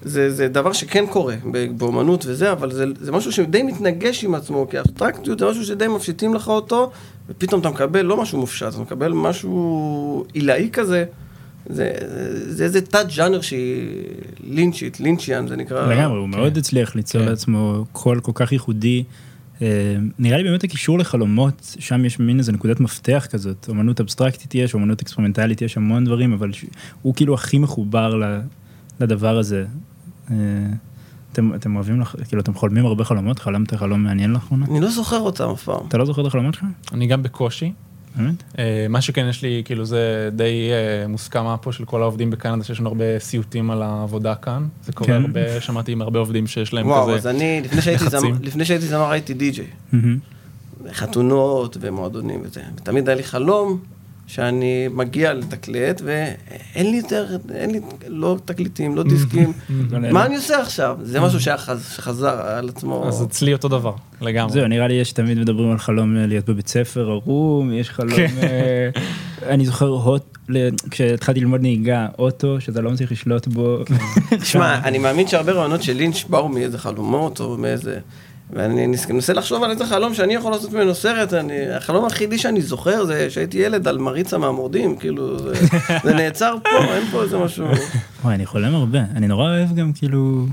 זה, 0.08 0.32
זה 0.32 0.48
דבר 0.48 0.74
שכן 0.74 1.06
קורה 1.10 1.36
באומנות 1.78 2.26
וזה, 2.26 2.52
אבל 2.52 2.72
זה, 2.72 2.86
זה 3.00 3.12
משהו 3.12 3.32
שדי 3.32 3.64
מתנגש 3.64 4.24
עם 4.24 4.36
עצמו, 4.36 4.68
כי 4.70 4.80
אבסטרקטיות 4.80 5.40
זה 5.40 5.46
משהו 5.46 5.66
שדי 5.66 5.88
מפשיטים 5.88 6.34
לך 6.34 6.48
אותו, 6.48 6.92
ופתאום 7.30 7.62
אתה 7.62 7.70
מקבל 7.70 8.02
לא 8.02 8.22
משהו 8.22 8.40
מופשט, 8.40 8.68
אתה 8.68 8.82
מקבל 8.82 9.12
משהו 9.14 10.26
עילאי 10.34 10.70
כזה. 10.74 11.06
זה, 11.70 11.92
זה 12.48 12.64
איזה 12.64 12.82
תת 12.82 13.06
ג'אנר 13.16 13.42
שהיא 13.42 13.90
לינצ'ית, 14.44 15.00
לינצ'יאן 15.00 15.48
זה 15.48 15.56
נקרא. 15.56 15.94
לגמרי, 15.94 16.18
הוא 16.18 16.28
כן. 16.32 16.38
מאוד 16.38 16.58
הצליח 16.58 16.96
ליצור 16.96 17.22
כן. 17.22 17.28
לעצמו 17.28 17.86
קול 17.92 18.20
כל 18.20 18.32
כך 18.36 18.52
ייחודי. 18.52 19.04
אה, 19.62 19.96
נראה 20.20 20.38
לי 20.38 20.44
באמת 20.44 20.64
הקישור 20.64 21.00
לחלומות, 21.00 21.76
שם 21.80 22.06
יש 22.06 22.20
מין 22.20 22.40
איזה 22.40 22.52
נקודת 22.52 22.80
מפתח 22.80 23.28
כזאת, 23.30 23.68
אמנות 23.70 24.00
אבסטרקטית 24.00 24.56
יש, 24.56 24.76
אמנות 24.76 25.02
אקספרימנטלית 25.02 25.62
יש 25.62 25.78
המון 25.78 26.06
דברים, 26.06 26.34
אבל 26.34 26.52
הוא 27.02 27.16
כאילו 27.16 27.34
הכי 27.34 27.58
מחובר 27.58 28.22
לדבר 29.00 29.38
הזה. 29.38 29.66
אה, 30.32 30.36
אתם, 31.34 31.54
אתם 31.56 31.76
אוהבים, 31.76 32.04
כאילו 32.28 32.42
אתם 32.42 32.54
חולמים 32.54 32.86
הרבה 32.86 33.04
חלומות? 33.04 33.40
חלמת 33.40 33.76
חלום 33.76 34.04
מעניין 34.04 34.32
לאחרונה? 34.34 34.66
אני 34.70 34.80
לא 34.80 34.90
זוכר 34.90 35.20
אותם 35.20 35.50
אף 35.50 35.64
פעם. 35.64 35.88
אתה 35.88 35.98
לא 35.98 36.06
זוכר 36.06 36.22
את 36.22 36.28
החלומות 36.28 36.54
שלך? 36.54 36.64
אני 36.94 37.08
גם 37.08 37.24
בקושי. 37.24 37.72
באמת? 38.16 38.44
אה, 38.60 38.86
מה 38.90 39.02
שכן 39.02 39.28
יש 39.30 39.42
לי, 39.42 39.62
כאילו 39.66 39.86
זה 39.86 40.30
די 40.36 40.70
אה, 40.72 41.08
מוסכמה 41.08 41.58
פה 41.58 41.72
של 41.72 41.86
כל 41.86 42.02
העובדים 42.02 42.30
בקנדה, 42.30 42.64
שיש 42.64 42.80
לנו 42.80 42.90
הרבה 42.90 43.20
סיוטים 43.20 43.72
על 43.72 43.82
העבודה 43.82 44.36
כאן. 44.36 44.68
זה 44.84 44.94
קורה 44.94 45.10
כן. 45.10 45.22
הרבה, 45.22 45.62
שמעתי 45.62 45.92
עם 45.92 46.02
הרבה 46.02 46.20
עובדים 46.20 46.48
שיש 46.48 46.74
להם 46.74 46.88
וואו, 46.88 47.02
כזה 47.02 47.08
וואו, 47.08 47.18
אז 47.18 47.28
אני, 47.28 47.62
לפני 47.64 47.82
שהייתי, 47.82 48.10
זמר, 48.10 48.32
לפני 48.42 48.66
שהייתי 48.66 48.88
זמר 48.88 49.12
הייתי 49.12 49.34
די-ג'יי. 49.34 49.68
חתונות 50.92 51.78
ומועדונים 51.82 52.42
וזה. 52.44 52.62
ותמיד 52.76 53.10
היה 53.10 53.16
לי 53.18 53.24
חלום 53.24 53.80
שאני 54.28 54.88
מגיע 54.88 55.34
לתקלט, 55.34 56.02
ואין 56.06 56.92
לי 56.92 56.98
יותר, 56.98 57.26
אין 57.54 57.72
לי 57.72 57.80
לא 58.08 58.38
תקליטים, 58.46 58.96
לא 58.96 59.04
דיסקים. 59.04 59.54
מה 60.14 60.26
אני 60.26 60.36
עושה 60.36 60.62
עכשיו? 60.62 60.98
זה 61.02 61.22
משהו 61.22 61.40
שחזר 61.40 62.42
על 62.42 62.70
עצמו. 62.70 63.08
אז 63.08 63.24
אצלי 63.24 63.54
אותו 63.54 63.68
דבר, 63.68 63.94
לגמרי. 64.22 64.54
זהו, 64.54 64.68
נראה 64.68 64.88
לי 64.88 64.94
יש 64.94 65.12
תמיד 65.12 65.40
מדברים 65.40 65.72
על 65.72 65.78
חלום 65.78 66.16
להיות 66.16 66.46
בבית 66.50 66.68
ספר 66.68 67.10
ערום, 67.12 67.74
יש 67.74 67.90
חלום... 67.90 68.16
כן. 68.16 68.32
אה, 68.44 68.90
אני 69.54 69.66
זוכר, 69.66 70.18
כשהתחלתי 70.92 71.40
ללמוד 71.40 71.62
נהיגה, 71.62 72.08
אוטו, 72.20 72.62
שאתה 72.62 72.82
לא 72.82 72.92
מצליח 72.92 73.12
לשלוט 73.12 73.48
בו. 73.48 73.78
תשמע, 74.42 74.80
אני 74.84 74.98
מאמין 74.98 75.28
שהרבה 75.28 75.52
רעיונות 75.52 75.84
של 75.84 75.94
לינץ' 75.94 76.24
באו 76.30 76.50
מאיזה 76.50 76.78
חלומות 76.78 77.40
או 77.40 77.58
מאיזה... 77.58 78.00
ואני 78.50 78.88
מנסה 79.10 79.34
לחשוב 79.34 79.64
על 79.64 79.72
איזה 79.72 79.86
חלום 79.86 80.14
שאני 80.14 80.34
יכול 80.34 80.52
לעשות 80.52 80.74
ממנו 80.74 80.96
סרט, 80.96 81.34
אני, 81.34 81.70
החלום 81.70 82.04
היחידי 82.04 82.38
שאני 82.38 82.62
זוכר 82.62 83.06
זה 83.06 83.30
שהייתי 83.30 83.58
ילד 83.58 83.88
על 83.88 83.98
מריצה 83.98 84.38
מהמורדים, 84.38 84.98
כאילו, 84.98 85.40
זה, 85.40 85.54
זה 86.04 86.14
נעצר 86.14 86.56
פה, 86.64 86.96
אין 86.96 87.04
פה 87.12 87.24
איזה 87.24 87.38
משהו. 87.38 87.66
וואי, 88.24 88.36
אני 88.36 88.46
חולם 88.46 88.76
הרבה, 88.76 89.00
אני 89.16 89.28
נורא 89.28 89.50
אוהב 89.50 89.76
גם 89.76 89.94
כאילו, 89.94 90.46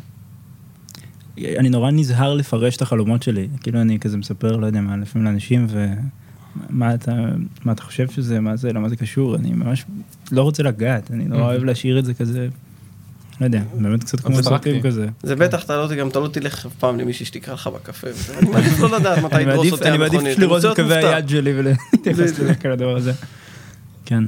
אני 1.39 1.71
נורא 1.71 1.91
נזהר 1.91 2.35
לפרש 2.35 2.77
את 2.77 2.83
החלומות 2.83 3.23
שלי, 3.23 3.49
כאילו 3.63 3.81
אני 3.81 3.99
כזה 3.99 4.17
מספר, 4.17 4.57
לא 4.57 4.67
יודע 4.67 4.81
מה, 4.81 4.97
לפעמים 4.97 5.27
לאנשים, 5.27 5.67
ומה 5.71 6.95
אתה, 6.95 7.13
מה 7.65 7.73
אתה 7.73 7.83
חושב 7.83 8.11
שזה, 8.11 8.41
מה 8.41 8.57
זה, 8.57 8.73
למה 8.73 8.89
זה 8.89 8.97
קשור, 8.97 9.37
אני 9.37 9.53
ממש 9.53 9.85
לא 10.33 10.43
רוצה 10.43 10.63
לגעת, 10.63 11.11
אני 11.11 11.25
נורא 11.25 11.43
אוהב 11.43 11.65
להשאיר 11.65 11.99
את 11.99 12.05
זה 12.05 12.15
כזה. 12.15 12.49
לא 13.41 13.47
יודע, 13.47 13.63
באמת 13.75 14.05
קצת 14.05 14.21
כמו 14.21 14.43
סרטים 14.43 14.83
כזה. 14.83 15.07
זה 15.23 15.37
בטח, 15.37 15.65
אתה 15.65 15.77
לא, 15.77 15.95
גם 15.95 16.09
אתה 16.09 16.21
לא 16.21 16.29
תלך 16.29 16.67
אף 16.67 16.75
פעם 16.75 16.99
למישהי 16.99 17.27
שתקרא 17.27 17.55
לך 17.55 17.67
בקפה. 17.67 18.07
אני 18.39 18.51
מעדיף 18.51 18.81
לא 18.81 18.91
לדעת 18.99 19.19
מתי 19.19 19.41
ידרוס 19.43 19.73
אותי 19.73 19.89
המכונית. 19.89 20.13
אני 20.13 20.21
מעדיף 20.21 20.39
לראות 20.39 20.65
את 20.65 20.77
קווי 20.77 20.97
היד 20.97 21.29
שלי 21.29 21.53
ולהתייחס 21.59 22.39
לדבר 22.73 22.97
הזה. 22.97 23.13
כן. 24.05 24.25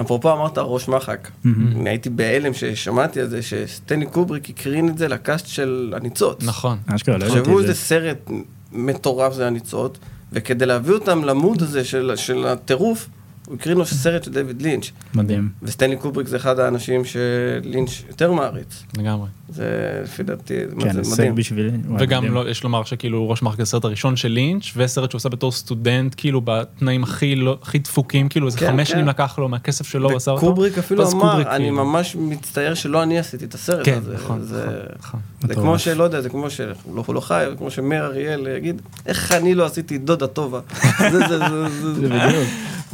אפרופו 0.00 0.32
אמרת 0.32 0.58
ראש 0.58 0.88
מחק, 0.88 1.28
אני 1.46 1.90
הייתי 1.90 2.10
בהלם 2.10 2.54
ששמעתי 2.54 3.20
על 3.20 3.28
זה 3.28 3.42
שסטנלי 3.42 4.06
קובריק 4.06 4.50
הקרין 4.50 4.88
את 4.88 4.98
זה 4.98 5.08
לקאסט 5.08 5.46
של 5.46 5.94
הניצוץ. 5.96 6.42
נכון. 6.42 6.78
אשכרה, 6.86 7.18
לא 7.18 7.24
ידעתי 7.24 7.38
את 7.38 7.44
זה. 7.44 7.44
תחשבו 7.44 7.60
איזה 7.60 7.74
סרט 7.74 8.30
מטורף 8.72 9.32
זה 9.34 9.46
הניצוץ, 9.46 9.98
וכדי 10.32 10.66
להביא 10.66 10.94
אותם 10.94 11.24
ל 11.24 11.32
mood 11.32 11.62
הזה 11.62 11.84
של 12.16 12.46
הטירוף, 12.46 13.08
הוא 13.46 13.54
הקרין 13.54 13.78
לו 13.78 13.86
סרט 13.86 14.24
של 14.24 14.32
דיוויד 14.32 14.62
לינץ'. 14.62 14.90
מדהים. 15.14 15.48
וסטנלי 15.62 15.96
קובריק 15.96 16.28
זה 16.28 16.36
אחד 16.36 16.58
האנשים 16.58 17.02
שלינץ' 17.04 17.90
יותר 18.08 18.32
מעריץ. 18.32 18.82
לגמרי. 18.98 19.28
זה 19.48 20.00
לפי 20.04 20.22
דעתי, 20.22 20.54
כן, 20.80 21.02
זה 21.02 21.12
מדהים. 21.12 21.34
בשבילי. 21.34 21.70
וגם 21.98 22.24
לא, 22.24 22.50
יש 22.50 22.64
לומר 22.64 22.84
שכאילו 22.84 23.30
ראש 23.30 23.42
מחק 23.42 23.60
הסרט 23.60 23.84
הראשון 23.84 24.16
של 24.16 24.28
לינץ', 24.28 24.72
וסרט 24.76 25.10
שהוא 25.10 25.18
עושה 25.18 25.28
בתור 25.28 25.52
סטודנט, 25.52 26.14
כאילו 26.16 26.40
בתנאים 26.44 27.02
הכי, 27.02 27.34
לא, 27.34 27.58
הכי 27.62 27.78
דפוקים, 27.78 28.28
כאילו 28.28 28.46
איזה 28.46 28.58
כן, 28.58 28.66
חמש 28.66 28.88
כן. 28.88 28.94
שנים 28.94 29.08
לקח 29.08 29.38
לו 29.38 29.48
מהכסף 29.48 29.86
שלו, 29.86 30.10
הוא 30.10 30.16
עשה 30.16 30.30
אותו. 30.30 30.46
וקובריק 30.46 30.78
אפילו 30.78 31.10
אמר, 31.12 31.20
קובריק, 31.20 31.46
אני 31.46 31.64
כאילו. 31.64 31.84
ממש 31.84 32.16
מצטער 32.16 32.74
שלא 32.74 33.02
אני 33.02 33.18
עשיתי 33.18 33.44
את 33.44 33.54
הסרט 33.54 33.84
כן, 33.84 33.98
הזה. 33.98 34.14
נכון, 34.14 34.40
זה, 34.40 34.66
נכון, 34.98 35.20
נכון. 35.40 35.48
זה 35.48 35.54
כמו 35.54 35.78
שלא 35.78 36.04
יודע, 36.04 36.20
זה 36.20 36.28
כמו 36.28 36.50
שלא 36.50 36.74
לא 37.08 37.20
חי, 37.20 37.46
כמו 37.58 37.70
שמאיר 37.70 38.04
אריאל 38.04 38.46
יגיד, 38.56 38.82
איך 39.06 39.32
אני 39.32 39.54
לא 39.54 39.66
עשיתי 39.66 39.98
דודה 39.98 40.26
טובה. 40.26 40.60
זה, 41.12 41.18
זה, 41.18 41.38
זה, 41.38 41.68
זה, 41.68 41.94
זה 41.94 42.08
בדיוק. 42.08 42.48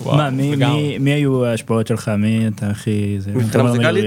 מה, 0.07 0.31
מי, 1.01 1.11
היו 1.11 1.45
ההשפעות 1.45 1.87
שלך? 1.87 2.09
מי 2.09 2.49
אתה 2.49 2.71
הכי... 2.71 3.19
מבחינה 3.35 3.63
מוזיקלית? 3.63 4.05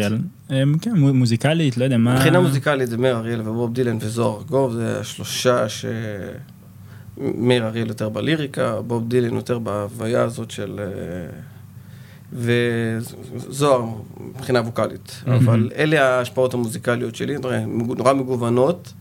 כן, 0.81 0.97
מוזיקלית, 0.97 1.77
לא 1.77 1.83
יודע 1.83 1.97
מה... 1.97 2.15
מבחינה 2.15 2.39
מוזיקלית 2.39 2.89
זה 2.89 2.97
מאיר 2.97 3.17
אריאל 3.17 3.41
ובוב 3.41 3.73
דילן 3.73 3.97
וזוהר 4.01 4.43
גוב, 4.43 4.73
זה 4.73 4.99
השלושה 4.99 5.69
ש... 5.69 5.85
מאיר 7.17 7.67
אריאל 7.67 7.87
יותר 7.87 8.09
בליריקה, 8.09 8.81
בוב 8.81 9.09
דילן 9.09 9.35
יותר 9.35 9.59
בהוויה 9.59 10.23
הזאת 10.23 10.51
של... 10.51 10.79
וזוהר 12.33 13.85
מבחינה 14.35 14.59
ווקאלית, 14.59 15.23
אבל 15.27 15.69
אלה 15.75 16.03
ההשפעות 16.03 16.53
המוזיקליות 16.53 17.15
שלי, 17.15 17.35
נורא 17.97 18.13
מגוונות. 18.13 18.93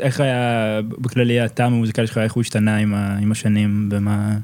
איך 0.00 0.20
היה 0.20 0.80
בכללי 0.98 1.40
הטעם 1.40 1.72
המוזיקלי 1.72 2.06
שלך, 2.06 2.18
איך 2.18 2.32
הוא 2.32 2.40
השתנה 2.40 2.76
עם 2.76 3.32
השנים, 3.32 3.88
במה... 3.88 4.36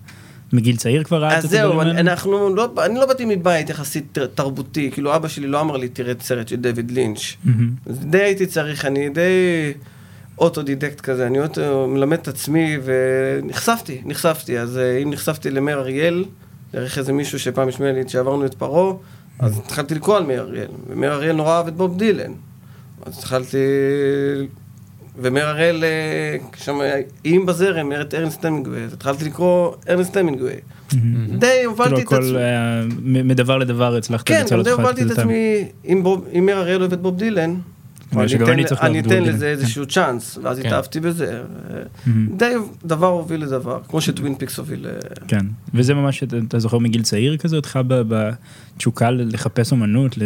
מגיל 0.52 0.76
צעיר 0.76 1.04
כבר 1.04 1.22
ראה 1.22 1.38
את 1.38 1.44
הדברים 1.44 1.78
האלה? 1.78 1.90
אז 1.90 1.96
זהו, 1.96 2.00
אנחנו 2.00 2.54
לא, 2.54 2.68
אני 2.84 2.94
לא 2.94 3.06
באתי 3.06 3.24
מבית 3.24 3.70
יחסית 3.70 4.18
תרבותי, 4.34 4.90
כאילו 4.92 5.16
אבא 5.16 5.28
שלי 5.28 5.46
לא 5.46 5.60
אמר 5.60 5.76
לי 5.76 5.88
תראה 5.88 6.12
את 6.12 6.22
סרט 6.22 6.48
של 6.48 6.56
דויד 6.56 6.90
לינץ'. 6.90 7.20
די 7.86 8.18
הייתי 8.18 8.46
צריך, 8.46 8.84
אני 8.84 9.08
די 9.08 9.22
אוטודידקט 10.38 11.00
כזה, 11.00 11.26
אני 11.26 11.40
אוטו, 11.40 11.86
מלמד 11.88 12.18
את 12.18 12.28
עצמי 12.28 12.78
ונחשפתי, 12.84 14.02
נחשפתי, 14.04 14.58
אז 14.58 14.78
אה, 14.78 14.98
אם 14.98 15.10
נחשפתי 15.10 15.50
למאיר 15.50 15.78
אריאל, 15.78 16.24
דרך 16.72 16.98
איזה 16.98 17.12
מישהו 17.12 17.38
שפעם 17.38 17.68
השמיע 17.68 17.92
לי 17.92 18.08
שעברנו 18.08 18.46
את 18.46 18.54
פרעה, 18.54 18.94
אז 19.38 19.58
התחלתי 19.58 19.94
לקרוא 19.94 20.16
על 20.16 20.22
מאיר 20.22 20.42
אריאל, 20.42 20.68
ומאיר 20.88 21.12
אריאל 21.12 21.36
נורא 21.36 21.56
אהב 21.56 21.66
את 21.66 21.74
בוב 21.74 21.98
דילן. 21.98 22.32
אז 23.06 23.18
התחלתי 23.18 23.56
ומאיר 25.18 25.46
הראל, 25.46 25.84
אה, 25.84 26.36
שם 26.56 26.78
איים 27.24 27.46
בזרם, 27.46 27.92
את 28.00 28.14
ארנסט 28.14 28.44
המינגווי, 28.44 28.84
אז 28.84 28.92
התחלתי 28.92 29.24
לקרוא 29.24 29.72
ארנסט 29.88 30.16
המינגווי. 30.16 30.52
די 31.38 31.62
הובלתי 31.64 32.06
כאילו 32.06 32.20
את 32.20 32.92
עצמי. 32.92 33.18
אה, 33.18 33.24
מדבר 33.24 33.58
לדבר 33.58 33.96
הצלחת 33.96 34.26
כן, 34.26 34.44
די 34.64 34.70
הובלתי 34.70 35.02
את 35.02 35.10
עצמי, 35.10 35.64
אם 35.88 36.46
מאיר 36.46 36.58
הראל 36.58 36.80
אוהב 36.80 36.92
את 36.92 37.00
בוב 37.00 37.16
דילן, 37.16 37.54
אני 38.82 39.00
אתן 39.00 39.22
לזה 39.22 39.46
איזשהו 39.46 39.86
צ'אנס, 39.86 40.38
ואז 40.42 40.58
כן. 40.58 40.66
התאהבתי 40.66 41.00
בזה. 41.00 41.42
די 42.36 42.54
דבר 42.84 43.06
הוביל 43.06 43.42
לדבר, 43.42 43.80
כמו 43.88 44.00
שטווין 44.00 44.34
פיקס 44.34 44.58
הוביל. 44.58 44.86
אה, 44.86 44.92
כן, 45.28 45.46
וזה 45.74 45.94
ממש, 45.94 46.22
אתה 46.48 46.58
זוכר 46.58 46.78
מגיל 46.78 47.02
צעיר 47.02 47.36
כזה 47.36 47.56
אותך 47.56 47.78
בתשוקה 47.86 49.10
לחפש 49.10 49.72
אומנות, 49.72 50.18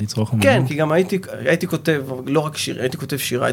לצרוך 0.00 0.32
אומנות? 0.32 0.46
כן, 0.46 0.66
כי 0.66 0.74
גם 0.74 0.92
הייתי 0.92 1.66
כותב, 1.66 2.02
לא 2.26 2.40
רק 2.40 2.56
שיר, 2.56 2.80
הייתי 2.80 2.96
כותב 2.96 3.16
שירה, 3.16 3.46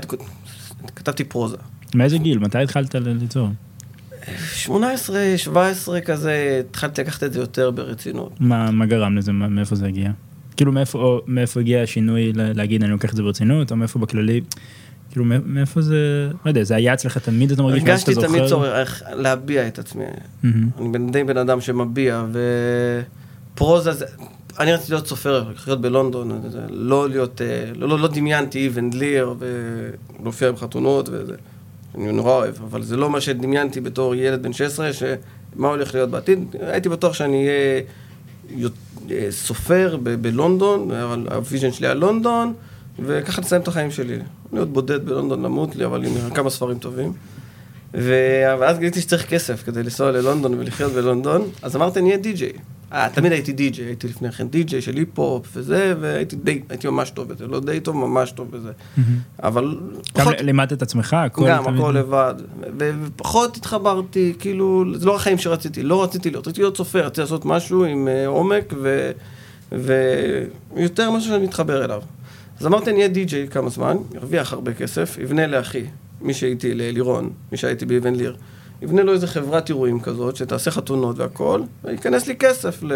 כתבתי 0.96 1.24
פרוזה. 1.24 1.58
מאיזה 1.96 2.18
גיל? 2.18 2.40
מתי 2.40 2.58
התחלת 2.58 2.96
ליצור? 2.96 3.50
18, 4.54 5.34
17 5.38 6.02
כזה, 6.02 6.62
התחלתי 6.70 7.02
לקחת 7.02 7.24
את 7.24 7.34
זה 7.34 7.40
יותר 7.40 7.72
ברצינות. 7.72 8.32
מה, 8.40 8.72
מה 8.72 8.86
גרם 8.86 9.18
לזה? 9.18 9.32
מאיפה 9.32 9.76
זה 9.76 9.88
הגיע? 9.88 10.12
כאילו 10.58 10.72
מאיפה, 10.72 11.22
מאיפה 11.28 11.60
הגיע 11.60 11.82
השינוי 11.82 12.32
להגיד 12.36 12.84
אני 12.84 12.92
לוקח 12.92 13.12
את 13.12 13.16
זה 13.16 13.24
ברצינות, 13.24 13.72
או 13.72 13.76
מאיפה 13.76 14.00
בכללי, 14.00 14.42
כאילו 15.12 15.26
מאיפה 15.46 15.82
זה, 15.82 16.30
לא 16.46 16.50
יודע, 16.50 16.64
זה 16.64 16.76
היה 16.76 16.94
אצלך 16.94 17.18
תמיד 17.18 17.52
אתה 17.52 17.64
מרגיש 17.64 17.84
שאתה 17.84 17.96
זוכר? 17.98 18.12
הרגשתי 18.12 18.38
תמיד 18.38 18.50
צורך 18.50 19.04
להביע 19.16 19.68
את 19.68 19.80
עצמי. 19.80 20.04
Mm-hmm. 20.04 20.48
אני 20.80 21.12
די 21.12 21.24
בן 21.24 21.38
אדם 21.38 21.62
שמביע, 21.62 22.26
ופרוזה 23.54 23.92
זה, 23.92 24.06
אני 24.60 24.74
רציתי 24.74 24.92
להיות 24.92 25.08
סופר, 25.08 25.44
לחיות 25.54 25.82
בלונדון, 25.82 26.42
לא 26.70 27.10
להיות, 27.10 27.42
אה, 27.42 27.72
לא, 27.76 27.90
לא, 27.90 28.00
לא 28.00 28.08
דמיינתי 28.08 28.60
איבן 28.60 28.90
ליר 28.94 29.34
ולהופיע 29.40 30.52
בחתונות 30.52 31.10
וזה. 31.12 31.36
אני 31.96 32.12
נורא 32.12 32.32
אוהב, 32.32 32.56
אבל 32.64 32.84
זה 32.84 32.98
לא 32.98 33.10
מה 33.10 33.22
שדמיינתי 33.22 33.82
בתור 33.82 34.16
ילד 34.16 34.44
בן 34.44 34.54
16, 34.54 34.94
שמה 34.94 35.68
הולך 35.68 35.94
להיות 35.96 36.10
בעתיד. 36.10 36.56
הייתי 36.60 36.90
בטוח 36.90 37.14
שאני 37.14 37.48
אהיה 37.48 37.82
אה, 39.12 39.32
סופר 39.32 39.98
ב- 40.04 40.10
בלונדון, 40.10 40.92
ה 41.32 41.38
vision 41.38 41.72
שלי 41.72 41.88
היה 41.88 41.94
לונדון, 41.94 42.54
וככה 43.00 43.42
לסיים 43.42 43.62
את 43.62 43.68
החיים 43.68 43.92
שלי. 43.92 44.18
להיות 44.54 44.74
בודד 44.74 45.06
בלונדון, 45.06 45.44
למות 45.44 45.76
לי, 45.76 45.86
אבל 45.86 46.06
עם 46.06 46.14
כמה 46.34 46.50
ספרים 46.50 46.80
טובים. 46.80 47.14
ואז 47.94 48.80
גיליתי 48.80 49.02
שצריך 49.02 49.30
כסף 49.30 49.64
כדי 49.66 49.84
לנסוע 49.84 50.12
ללונדון 50.12 50.54
ולחיות 50.60 50.92
בלונדון, 50.92 51.50
אז 51.62 51.76
אמרתי, 51.76 52.00
אני 52.00 52.10
אהיה 52.10 52.22
די-ג'יי. 52.22 52.52
אה, 52.94 53.08
תמיד 53.14 53.32
הייתי 53.32 53.54
די-ג'יי, 53.54 53.86
הייתי 53.86 54.08
לפני 54.08 54.32
כן 54.32 54.48
די-ג'יי 54.48 54.82
של 54.82 54.96
היפ-הופ 54.96 55.48
וזה, 55.54 55.94
והייתי 56.00 56.36
די, 56.36 56.62
הייתי 56.70 56.88
ממש 56.88 57.10
טוב 57.10 57.28
בזה, 57.28 57.48
לא 57.48 57.60
די 57.60 57.80
טוב, 57.80 57.96
ממש 57.96 58.32
טוב 58.32 58.52
בזה. 58.52 58.72
אבל... 59.44 59.78
גם 60.18 60.28
לימדת 60.40 60.74
את 60.74 60.82
עצמך, 60.82 61.14
הכל... 61.14 61.48
גם, 61.48 61.68
הכל 61.68 61.92
לבד. 61.98 62.36
ופחות 62.78 63.58
התחברתי, 63.58 64.34
כאילו, 64.40 64.86
זה 64.96 65.06
לא 65.06 65.16
החיים 65.16 65.38
שרציתי, 65.38 65.84
לא 65.84 66.04
רציתי 66.04 66.32
להיות, 66.32 66.48
רציתי 66.48 66.62
להיות 66.62 66.78
סופר, 66.78 67.06
רציתי 67.06 67.22
לעשות 67.22 67.46
משהו 67.46 67.86
עם 67.86 68.08
אה, 68.08 68.28
עומק, 68.28 68.74
ויותר 69.72 71.12
משהו 71.12 71.30
שאני 71.30 71.46
אתחבר 71.46 71.86
אליו. 71.86 72.02
אז 72.60 72.66
אמרתי, 72.66 72.90
אני 72.90 72.98
אהיה 72.98 73.08
די-ג'יי 73.08 73.48
כמה 73.48 73.70
זמן, 73.70 73.98
ארוויח 74.18 74.54
הרבה 74.54 74.74
כסף, 74.74 75.18
אבנה 75.24 75.48
לאחי, 75.48 75.84
מי 76.22 76.34
שהייתי, 76.34 76.74
ללירון, 76.74 77.30
מי 77.52 77.58
שהייתי 77.58 77.86
באבן 77.86 78.16
ליר. 78.16 78.36
יבנה 78.82 79.04
לו 79.04 79.14
איזה 79.14 79.28
חברת 79.28 79.70
אירועים 79.70 80.00
כזאת, 80.00 80.36
שתעשה 80.36 80.72
חתונות 80.72 81.20
והכל, 81.20 81.62
וייכנס 81.84 82.28
לי 82.28 82.36
כסף 82.36 82.84
ל... 82.84 82.94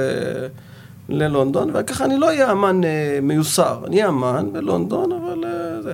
ללונדון, 1.09 1.71
וככה 1.73 2.05
אני 2.05 2.17
לא 2.17 2.27
אהיה 2.27 2.51
אמן 2.51 2.83
אה, 2.83 3.19
מיוסר, 3.21 3.79
אני 3.87 3.95
אהיה 3.95 4.09
אמן 4.09 4.45
בלונדון, 4.53 5.11
אבל 5.11 5.43
אה, 5.45 5.81
זה. 5.81 5.93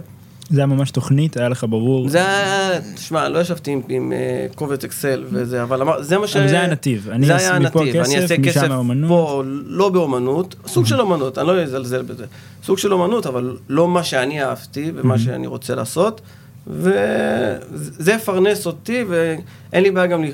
זה 0.49 0.59
היה 0.59 0.65
ממש 0.65 0.91
תוכנית, 0.91 1.37
היה 1.37 1.49
לך 1.49 1.65
ברור. 1.69 2.09
זה 2.09 2.17
היה, 2.17 2.81
תשמע, 2.95 3.29
לא 3.29 3.39
ישבתי 3.39 3.71
עם, 3.71 3.81
עם 3.89 4.11
אה, 4.11 4.47
קובץ 4.55 4.83
אקסל 4.83 5.23
וזה, 5.31 5.63
אבל 5.63 5.81
אמר, 5.81 6.01
זה 6.01 6.17
מה 6.17 6.27
ש... 6.27 6.35
אבל 6.35 6.47
זה 6.47 6.59
היה 6.59 6.67
נתיב. 6.67 7.09
זה 7.25 7.35
היה 7.35 7.59
נתיב, 7.59 7.95
אני 7.95 8.21
אעשה 8.21 8.37
כסף 8.43 8.67
פה, 9.07 9.43
לא 9.65 9.89
באומנות, 9.89 10.55
סוג 10.67 10.85
של 10.85 11.01
אומנות, 11.01 11.37
אני 11.37 11.47
לא 11.47 11.61
אזלזל 11.61 12.01
בזה. 12.01 12.25
סוג 12.63 12.77
של 12.77 12.93
אומנות, 12.93 13.25
אבל 13.25 13.57
לא 13.69 13.87
מה 13.87 14.03
שאני 14.03 14.43
אהבתי 14.43 14.91
ומה 14.95 15.19
שאני 15.19 15.47
רוצה 15.47 15.75
לעשות. 15.75 16.21
וזה 16.67 18.13
יפרנס 18.13 18.65
אותי, 18.65 19.05
ואין 19.09 19.83
לי 19.83 19.91
בעיה 19.91 20.07
גם... 20.07 20.23
ל... 20.23 20.27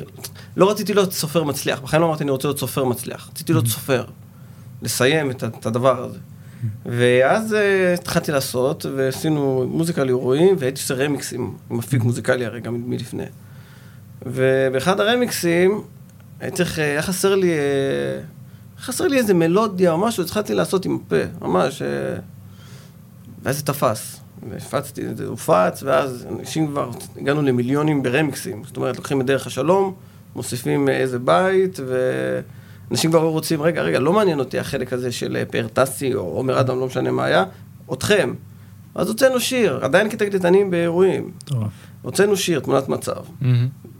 לא 0.57 0.71
רציתי 0.71 0.93
להיות 0.93 1.13
סופר 1.13 1.43
מצליח, 1.43 1.79
בחיים 1.81 2.01
לא 2.01 2.07
אמרתי 2.07 2.23
אני 2.23 2.31
רוצה 2.31 2.47
להיות 2.47 2.59
סופר 2.59 2.83
מצליח, 2.83 3.29
רציתי 3.31 3.53
להיות 3.53 3.67
סופר, 3.67 4.05
לסיים 4.81 5.31
את, 5.31 5.43
את 5.43 5.65
הדבר 5.65 6.03
הזה. 6.03 6.19
ואז 6.85 7.53
uh, 7.53 7.99
התחלתי 7.99 8.31
לעשות, 8.31 8.85
ועשינו 8.95 9.65
מוזיקה 9.69 10.03
לאירועים, 10.03 10.55
והייתי 10.59 10.81
עושה 10.81 10.93
רמיקסים, 10.93 11.57
עם 11.69 11.79
אפיק 11.79 12.03
מוזיקלי 12.03 12.45
הרי 12.45 12.61
גם 12.61 12.89
מלפני. 12.89 13.23
ובאחד 14.25 14.99
הרמיקסים, 14.99 15.81
הייתי 16.39 16.57
צריך, 16.57 16.79
היה 16.79 17.01
חסר 17.01 17.35
לי, 17.35 17.51
חסר 18.79 19.07
לי 19.07 19.17
איזה 19.17 19.33
מלודיה 19.33 19.91
או 19.91 19.97
משהו, 19.97 20.23
התחלתי 20.23 20.53
לעשות 20.53 20.85
עם 20.85 20.97
הפה, 21.05 21.15
ממש, 21.41 21.81
ואז 23.43 23.57
זה 23.57 23.65
תפס. 23.65 24.21
והפצתי, 24.51 25.15
זה 25.15 25.25
הופץ, 25.25 25.83
ואז 25.83 26.27
אנשים 26.39 26.67
כבר, 26.67 26.89
הגענו 27.17 27.41
למיליונים 27.41 28.03
ברמיקסים. 28.03 28.63
זאת 28.63 28.77
אומרת, 28.77 28.97
לוקחים 28.97 29.21
את 29.21 29.25
דרך 29.25 29.47
השלום, 29.47 29.93
מוסיפים 30.35 30.89
איזה 30.89 31.19
בית, 31.19 31.79
ואנשים 31.87 33.11
כבר 33.11 33.23
רוצים, 33.23 33.61
רגע, 33.61 33.81
רגע, 33.81 33.99
לא 33.99 34.13
מעניין 34.13 34.39
אותי 34.39 34.59
החלק 34.59 34.93
הזה 34.93 35.11
של 35.11 35.43
פאר 35.51 35.67
טסי 35.67 36.13
או 36.13 36.19
עומר 36.19 36.59
אדם, 36.59 36.79
לא 36.79 36.85
משנה 36.85 37.11
מה 37.11 37.25
היה, 37.25 37.43
אתכם. 37.93 38.33
אז 38.95 39.07
הוצאנו 39.09 39.39
שיר, 39.39 39.79
עדיין 39.81 40.09
כתקליטנים 40.09 40.71
באירועים. 40.71 41.31
הוצאנו 42.01 42.37
שיר, 42.37 42.59
תמונת 42.59 42.89
מצב. 42.89 43.21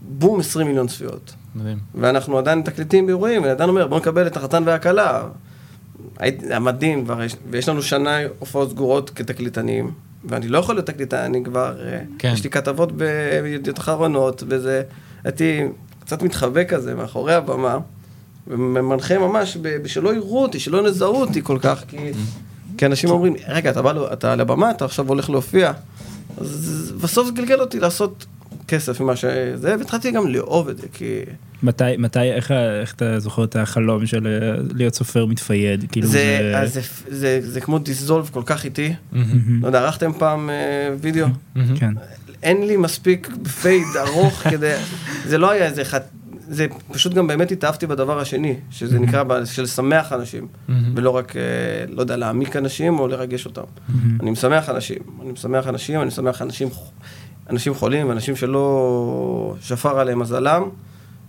בום, 0.10 0.40
20 0.40 0.68
מיליון 0.68 0.88
צפיות. 0.88 1.34
מדהים. 1.56 1.78
ואנחנו 1.96 2.38
עדיין 2.38 2.60
מתקליטים 2.60 3.06
באירועים, 3.06 3.44
ועדיין 3.44 3.70
אומר, 3.70 3.88
בוא 3.88 3.98
נקבל 3.98 4.28
את 4.28 4.38
החתן 4.38 4.64
והכלה. 4.66 5.24
המדהים 6.50 7.06
כבר, 7.06 7.20
ויש 7.50 7.70
לנו 7.70 7.82
שנה 7.82 8.18
הופעות 8.40 8.70
סגורות 8.70 9.10
כתקליטנים. 9.10 9.92
ואני 10.26 10.48
לא 10.48 10.58
יכול 10.58 10.76
להיות 10.76 10.86
תקליטן, 10.86 11.18
אני 11.18 11.44
כבר, 11.44 11.82
אה, 11.82 12.00
כן. 12.20 12.32
יש 12.34 12.44
לי 12.44 12.50
כתבות 12.50 12.92
בידיעות 13.42 13.80
אחרונות, 13.80 14.44
וזה, 14.48 14.84
הייתי 15.24 15.62
קצת 16.00 16.22
מתחבא 16.22 16.64
כזה 16.64 16.96
מאחורי 16.96 17.34
הבמה, 17.34 17.78
ומנחה 18.48 19.18
ממש, 19.18 19.58
שלא 19.86 20.16
יראו 20.16 20.42
אותי, 20.42 20.60
שלא 20.60 20.84
נזהו 20.84 21.16
אותי 21.16 21.42
כל 21.44 21.58
כך, 21.62 21.84
כי, 21.88 21.98
כי 22.78 22.86
אנשים 22.86 23.10
אומרים, 23.10 23.36
רגע, 23.48 23.70
אתה 23.70 23.82
בא, 23.82 24.14
אתה 24.14 24.34
על 24.34 24.42
הבמה, 24.42 24.72
אתה 24.72 24.86
עכשיו 24.86 25.08
הולך 25.08 25.30
להופיע. 25.30 25.72
אז 26.38 26.94
בסוף 27.02 27.28
זה 27.28 27.34
גלגל 27.34 27.60
אותי 27.60 27.80
לעשות 27.80 28.26
כסף 28.68 29.02
ממה 29.02 29.16
שזה, 29.16 29.76
והתחלתי 29.80 30.12
גם 30.12 30.28
לאהוב 30.28 30.70
את 30.70 30.78
זה, 30.78 30.88
כי... 30.94 31.20
מתי, 31.64 31.98
מתי, 31.98 32.20
איך, 32.20 32.52
איך 32.52 32.94
אתה 32.94 33.20
זוכר 33.20 33.44
את 33.44 33.56
החלום 33.56 34.06
של 34.06 34.28
אה, 34.28 34.62
להיות 34.76 34.96
סופר 34.96 35.26
מתפייד? 35.26 35.86
כאילו 35.92 36.08
זה, 36.08 36.54
זה... 36.66 36.82
זה, 36.82 36.82
זה, 37.08 37.40
זה 37.42 37.62
כמו 37.62 37.80
דיסזולב 37.80 38.30
כל 38.34 38.44
כך 38.46 38.66
איטי. 38.66 38.94
לא 39.62 39.68
יודע, 39.68 39.80
ערכתם 39.80 40.12
פעם 40.14 40.50
אה, 40.50 40.96
וידאו? 41.02 41.28
כן. 41.76 41.94
אין 42.44 42.68
לי 42.68 42.78
מספיק 42.78 43.30
פייד 43.62 43.84
ארוך 44.00 44.34
כדי, 44.34 44.74
זה 45.26 45.38
לא 45.38 45.52
היה 45.52 45.66
איזה 45.66 45.82
אחד, 45.82 46.00
זה 46.50 46.68
פשוט 46.92 47.14
גם 47.14 47.28
באמת 47.28 47.52
התאהבתי 47.52 47.88
בדבר 47.88 48.20
השני, 48.20 48.56
שזה 48.72 49.00
נקרא 49.00 49.46
של 49.46 49.64
לשמח 49.64 50.14
אנשים, 50.14 50.48
ולא 50.96 51.10
רק, 51.10 51.36
אה, 51.36 51.42
לא 51.90 52.02
יודע, 52.02 52.18
להעמיק 52.18 52.56
אנשים 52.56 53.00
או 53.00 53.08
לרגש 53.08 53.46
אותם. 53.46 53.62
אני 54.20 54.32
משמח 54.32 54.70
אנשים, 54.70 55.00
אני 55.22 55.32
משמח 55.32 55.68
אנשים, 55.68 56.00
אני 56.00 56.08
משמח 56.08 56.42
אנשים, 56.42 56.68
אנשים 57.50 57.74
חולים, 57.74 58.12
אנשים 58.12 58.36
שלא 58.36 59.56
שפר 59.62 60.00
עליהם 60.00 60.20
מזלם. 60.20 60.64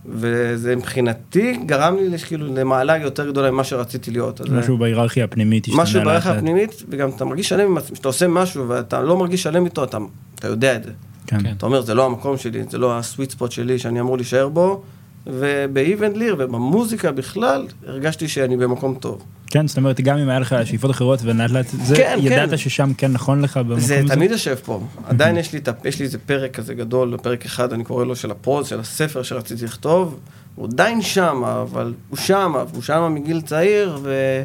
וזה 0.06 0.76
מבחינתי 0.76 1.58
גרם 1.66 1.96
לי 1.96 2.18
כאילו 2.18 2.54
למעלה 2.54 2.96
יותר 2.96 3.30
גדולה 3.30 3.50
ממה 3.50 3.64
שרציתי 3.64 4.10
להיות. 4.10 4.40
משהו 4.40 4.74
זה... 4.74 4.80
בהיררכיה 4.80 5.24
הפנימית 5.24 5.66
השתנה 5.66 5.82
משהו 5.82 6.00
בהיררכיה 6.04 6.32
הפנימית, 6.32 6.82
וגם 6.88 7.08
אתה 7.08 7.24
מרגיש 7.24 7.48
שלם 7.48 7.66
עם 7.66 7.78
עצמך, 7.78 7.92
כשאתה 7.92 8.08
עושה 8.08 8.28
משהו 8.28 8.68
ואתה 8.68 9.00
לא 9.00 9.16
מרגיש 9.16 9.42
שלם 9.42 9.64
איתו, 9.64 9.84
אתה, 9.84 9.98
אתה 10.34 10.48
יודע 10.48 10.76
את 10.76 10.84
זה. 10.84 10.90
כן. 11.26 11.38
אתה 11.56 11.66
אומר, 11.66 11.80
זה 11.80 11.94
לא 11.94 12.06
המקום 12.06 12.36
שלי, 12.36 12.62
זה 12.70 12.78
לא 12.78 12.98
הסוויט 12.98 13.30
ספוט 13.30 13.52
שלי 13.52 13.78
שאני 13.78 14.00
אמור 14.00 14.16
להישאר 14.16 14.48
בו, 14.48 14.82
ובאיבנד 15.28 16.16
ליר 16.16 16.36
ובמוזיקה 16.38 17.12
בכלל, 17.12 17.66
הרגשתי 17.86 18.28
שאני 18.28 18.56
במקום 18.56 18.94
טוב. 18.94 19.22
כן, 19.50 19.68
זאת 19.68 19.76
אומרת, 19.76 20.00
גם 20.00 20.18
אם 20.18 20.28
היה 20.28 20.38
לך 20.38 20.56
שאיפות 20.64 20.90
אחרות 20.90 21.20
ולאט 21.22 21.50
לאט, 21.50 21.66
זה, 21.66 21.96
כן, 21.96 22.18
ידעת 22.20 22.50
כן. 22.50 22.56
ששם 22.56 22.90
כן 22.98 23.12
נכון 23.12 23.42
לך 23.42 23.56
במקום 23.56 23.80
זה 23.80 23.98
הזה? 23.98 24.08
זה 24.08 24.14
תמיד 24.14 24.30
יושב 24.30 24.54
פה. 24.54 24.80
עדיין 25.04 25.36
יש 25.36 25.52
לי, 25.52 25.60
יש 25.84 25.98
לי 25.98 26.04
איזה 26.04 26.18
פרק 26.18 26.54
כזה 26.54 26.74
גדול, 26.74 27.16
פרק 27.22 27.44
אחד, 27.44 27.72
אני 27.72 27.84
קורא 27.84 28.04
לו 28.04 28.16
של 28.16 28.30
הפרוז, 28.30 28.66
של 28.66 28.80
הספר 28.80 29.22
שרציתי 29.22 29.64
לכתוב, 29.64 30.18
הוא 30.54 30.68
עדיין 30.72 31.02
שם, 31.02 31.44
אבל 31.44 31.94
הוא 32.08 32.18
שם, 32.18 32.52
הוא 32.74 32.82
שם 32.82 33.14
מגיל 33.14 33.40
צעיר, 33.40 33.98
ו... 34.02 34.42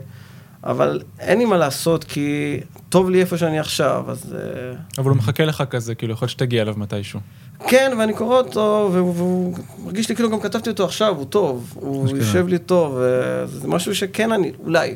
אבל 0.63 1.01
אין 1.19 1.37
לי 1.37 1.45
מה 1.45 1.57
לעשות, 1.57 2.03
כי 2.03 2.59
טוב 2.89 3.09
לי 3.09 3.21
איפה 3.21 3.37
שאני 3.37 3.59
עכשיו, 3.59 4.05
אז... 4.07 4.35
אה, 4.35 4.75
אבל 4.97 5.09
הוא 5.09 5.17
מחכה 5.17 5.45
לך 5.45 5.63
כזה, 5.69 5.95
כאילו, 5.95 6.13
יכול 6.13 6.25
להיות 6.25 6.31
שתגיע 6.31 6.61
אליו 6.61 6.73
מתישהו. 6.77 7.19
כן, 7.67 7.91
ואני 7.99 8.13
קורא 8.13 8.37
אותו, 8.37 8.89
והוא 8.93 9.55
מרגיש 9.83 10.09
לי 10.09 10.15
כאילו 10.15 10.29
גם 10.29 10.39
כתבתי 10.39 10.69
אותו 10.69 10.85
עכשיו, 10.85 11.15
הוא 11.15 11.25
טוב, 11.25 11.73
הוא 11.75 12.17
יושב 12.17 12.47
לי 12.47 12.59
טוב, 12.59 12.99
זה 13.45 13.67
משהו 13.67 13.95
שכן 13.95 14.31
אני, 14.31 14.51
אולי. 14.63 14.95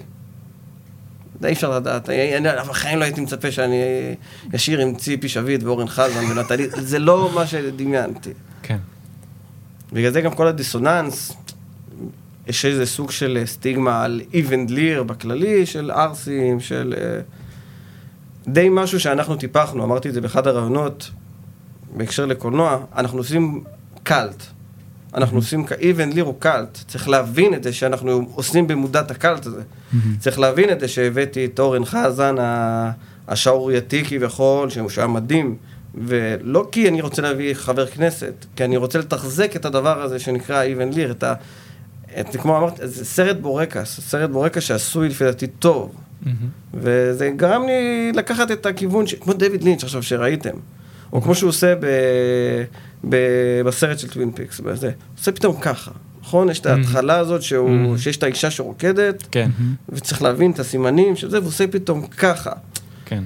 אי 1.46 1.54
אפשר 1.54 1.76
לדעת, 1.76 2.10
אני 2.10 2.50
בחיים 2.70 3.00
לא 3.00 3.04
הייתי 3.04 3.22
מצפה 3.22 3.52
שאני 3.52 3.82
אשיר 4.56 4.80
עם 4.80 4.96
ציפי 4.96 5.30
שביט 5.30 5.64
ואורן 5.64 5.88
חזן 5.88 6.26
ונטלי, 6.26 6.68
זה 6.92 7.00
לא 7.00 7.32
מה 7.36 7.48
שדמיינתי. 7.48 8.34
כן. 8.64 8.78
בגלל 9.94 10.12
זה 10.12 10.22
גם 10.22 10.36
כל 10.36 10.48
הדיסוננס, 10.48 11.34
יש 12.48 12.66
איזה 12.66 12.86
סוג 12.86 13.12
של 13.12 13.44
סטיגמה 13.46 14.04
על 14.04 14.22
איבנד 14.34 14.70
ליר 14.70 15.04
בכללי, 15.04 15.66
של 15.66 15.92
ערסים, 15.92 16.60
של... 16.60 16.94
אה, 16.98 17.20
די 18.48 18.68
משהו 18.72 19.00
שאנחנו 19.00 19.36
טיפחנו, 19.36 19.84
אמרתי 19.84 20.10
את 20.10 20.14
זה 20.14 20.22
באחד 20.22 20.48
הראיונות, 20.48 21.12
בהקשר 21.96 22.26
לקולנוע, 22.26 22.78
אנחנו 22.96 23.18
עושים 23.18 23.64
קאלט. 24.04 24.44
אנחנו 25.14 25.38
עושים, 25.38 25.66
איבן 25.80 26.10
ליר 26.10 26.24
הוא 26.24 26.36
קאלט. 26.40 26.78
צריך 26.88 27.10
להבין 27.10 27.54
את 27.54 27.64
זה 27.64 27.74
שאנחנו 27.74 28.32
עושים 28.36 28.68
במודע 28.68 29.02
את 29.02 29.12
הקאלט 29.12 29.46
הזה. 29.46 29.62
צריך 30.20 30.40
להבין 30.40 30.70
את 30.70 30.80
זה 30.80 30.88
שהבאתי 30.88 31.46
את 31.46 31.60
אורן 31.60 31.86
חזן, 31.86 32.36
השערורייתי 33.28 34.06
כביכול, 34.06 34.70
שהוא 34.70 34.90
היה 34.98 35.08
מדהים. 35.08 35.56
ולא 35.96 36.68
כי 36.72 36.88
אני 36.88 37.02
רוצה 37.02 37.22
להביא 37.22 37.54
חבר 37.54 37.86
כנסת, 37.86 38.46
כי 38.56 38.64
אני 38.64 38.78
רוצה 38.78 39.00
לתחזק 39.00 39.56
את 39.56 39.66
הדבר 39.66 40.02
הזה 40.02 40.20
שנקרא 40.20 40.62
איבן 40.62 40.90
ליר, 40.90 41.12
את 41.12 41.24
ה... 41.24 41.34
את, 42.20 42.36
כמו 42.36 42.58
אמרתי, 42.58 42.88
זה 42.88 43.06
סרט 43.06 43.38
בורקס, 43.38 44.00
סרט 44.00 44.30
בורקס 44.30 44.64
שעשוי 44.64 45.10
לפי 45.10 45.24
דעתי 45.24 45.48
טוב. 45.48 45.96
וזה 46.74 47.30
גרם 47.36 47.64
לי 47.66 48.12
לקחת 48.16 48.52
את 48.52 48.66
הכיוון, 48.66 49.08
ש... 49.08 49.16
כמו 49.16 49.34
דיוויד 49.34 49.64
לינץ' 49.64 49.84
עכשיו 49.84 50.04
שראיתם. 50.04 50.56
או 51.14 51.22
כמו 51.22 51.36
שהוא 51.36 51.50
עושה 51.50 51.76
ב, 51.76 51.86
ב, 53.10 53.18
בסרט 53.66 54.00
של 54.00 54.08
טווין 54.08 54.32
פיקס, 54.32 54.60
בזה. 54.60 54.92
עושה 55.18 55.32
פתאום 55.32 55.60
ככה, 55.62 55.92
נכון? 56.22 56.50
יש 56.50 56.60
את 56.60 56.66
ההתחלה 56.66 57.18
הזאת 57.18 57.42
שהוא, 57.42 57.98
שיש 57.98 58.18
את 58.18 58.24
האישה 58.24 58.52
שרוקדת, 58.52 59.24
כן. 59.32 59.50
וצריך 59.90 60.22
להבין 60.22 60.52
את 60.52 60.60
הסימנים 60.60 61.16
של 61.16 61.30
זה, 61.30 61.38
והוא 61.38 61.48
עושה 61.48 61.68
פתאום 61.68 62.08
ככה. 62.08 62.52
כן. 63.06 63.24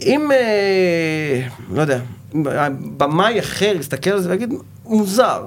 אם, 0.00 0.30
אה, 0.32 1.48
לא 1.72 1.80
יודע, 1.80 2.00
במאי 2.96 3.40
אחר 3.40 3.72
יסתכל 3.80 4.10
על 4.10 4.20
זה 4.20 4.30
ויגיד, 4.30 4.52
מוזר. 4.84 5.46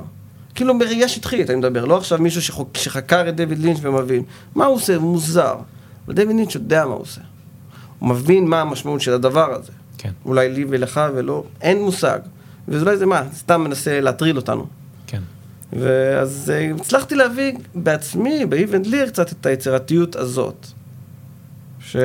כאילו 0.56 0.80
בראייה 0.80 1.08
שטחית, 1.08 1.50
אני 1.50 1.58
מדבר, 1.58 1.86
לא 1.86 1.98
עכשיו 1.98 2.20
מישהו 2.20 2.42
שחוק, 2.42 2.78
שחקר 2.78 3.30
את 3.30 3.36
דויד 3.36 3.60
לינץ' 3.60 3.80
ומבין. 3.82 4.24
מה 4.56 4.66
הוא 4.66 4.76
עושה? 4.76 5.00
מוזר. 5.00 5.56
אבל 6.06 6.14
דויד 6.14 6.28
לינץ' 6.28 6.56
יודע 6.56 6.86
מה 6.86 6.94
הוא 6.94 7.02
עושה. 7.02 7.22
הוא 8.00 8.10
מבין 8.10 8.46
מה 8.46 8.62
המשמעות 8.62 9.02
של 9.02 9.14
הדבר 9.14 9.54
הזה. 9.54 9.72
כן. 10.02 10.12
אולי 10.26 10.50
לי 10.50 10.66
ולך 10.70 11.02
ולא, 11.16 11.44
אין 11.62 11.82
מושג. 11.82 12.20
ואולי 12.68 12.98
זה 12.98 13.06
מה, 13.06 13.24
סתם 13.34 13.62
מנסה 13.62 14.02
להטריל 14.02 14.36
אותנו. 14.36 14.66
כן. 15.08 15.22
ואז 15.74 16.52
אה, 16.56 16.72
הצלחתי 16.80 17.16
להביא 17.16 17.54
בעצמי, 17.76 18.46
באיבנד 18.46 18.88
ליר, 18.88 19.08
קצת 19.08 19.32
את 19.32 19.46
היצירתיות 19.46 20.16
הזאת. 20.16 20.68
ש... 21.80 21.96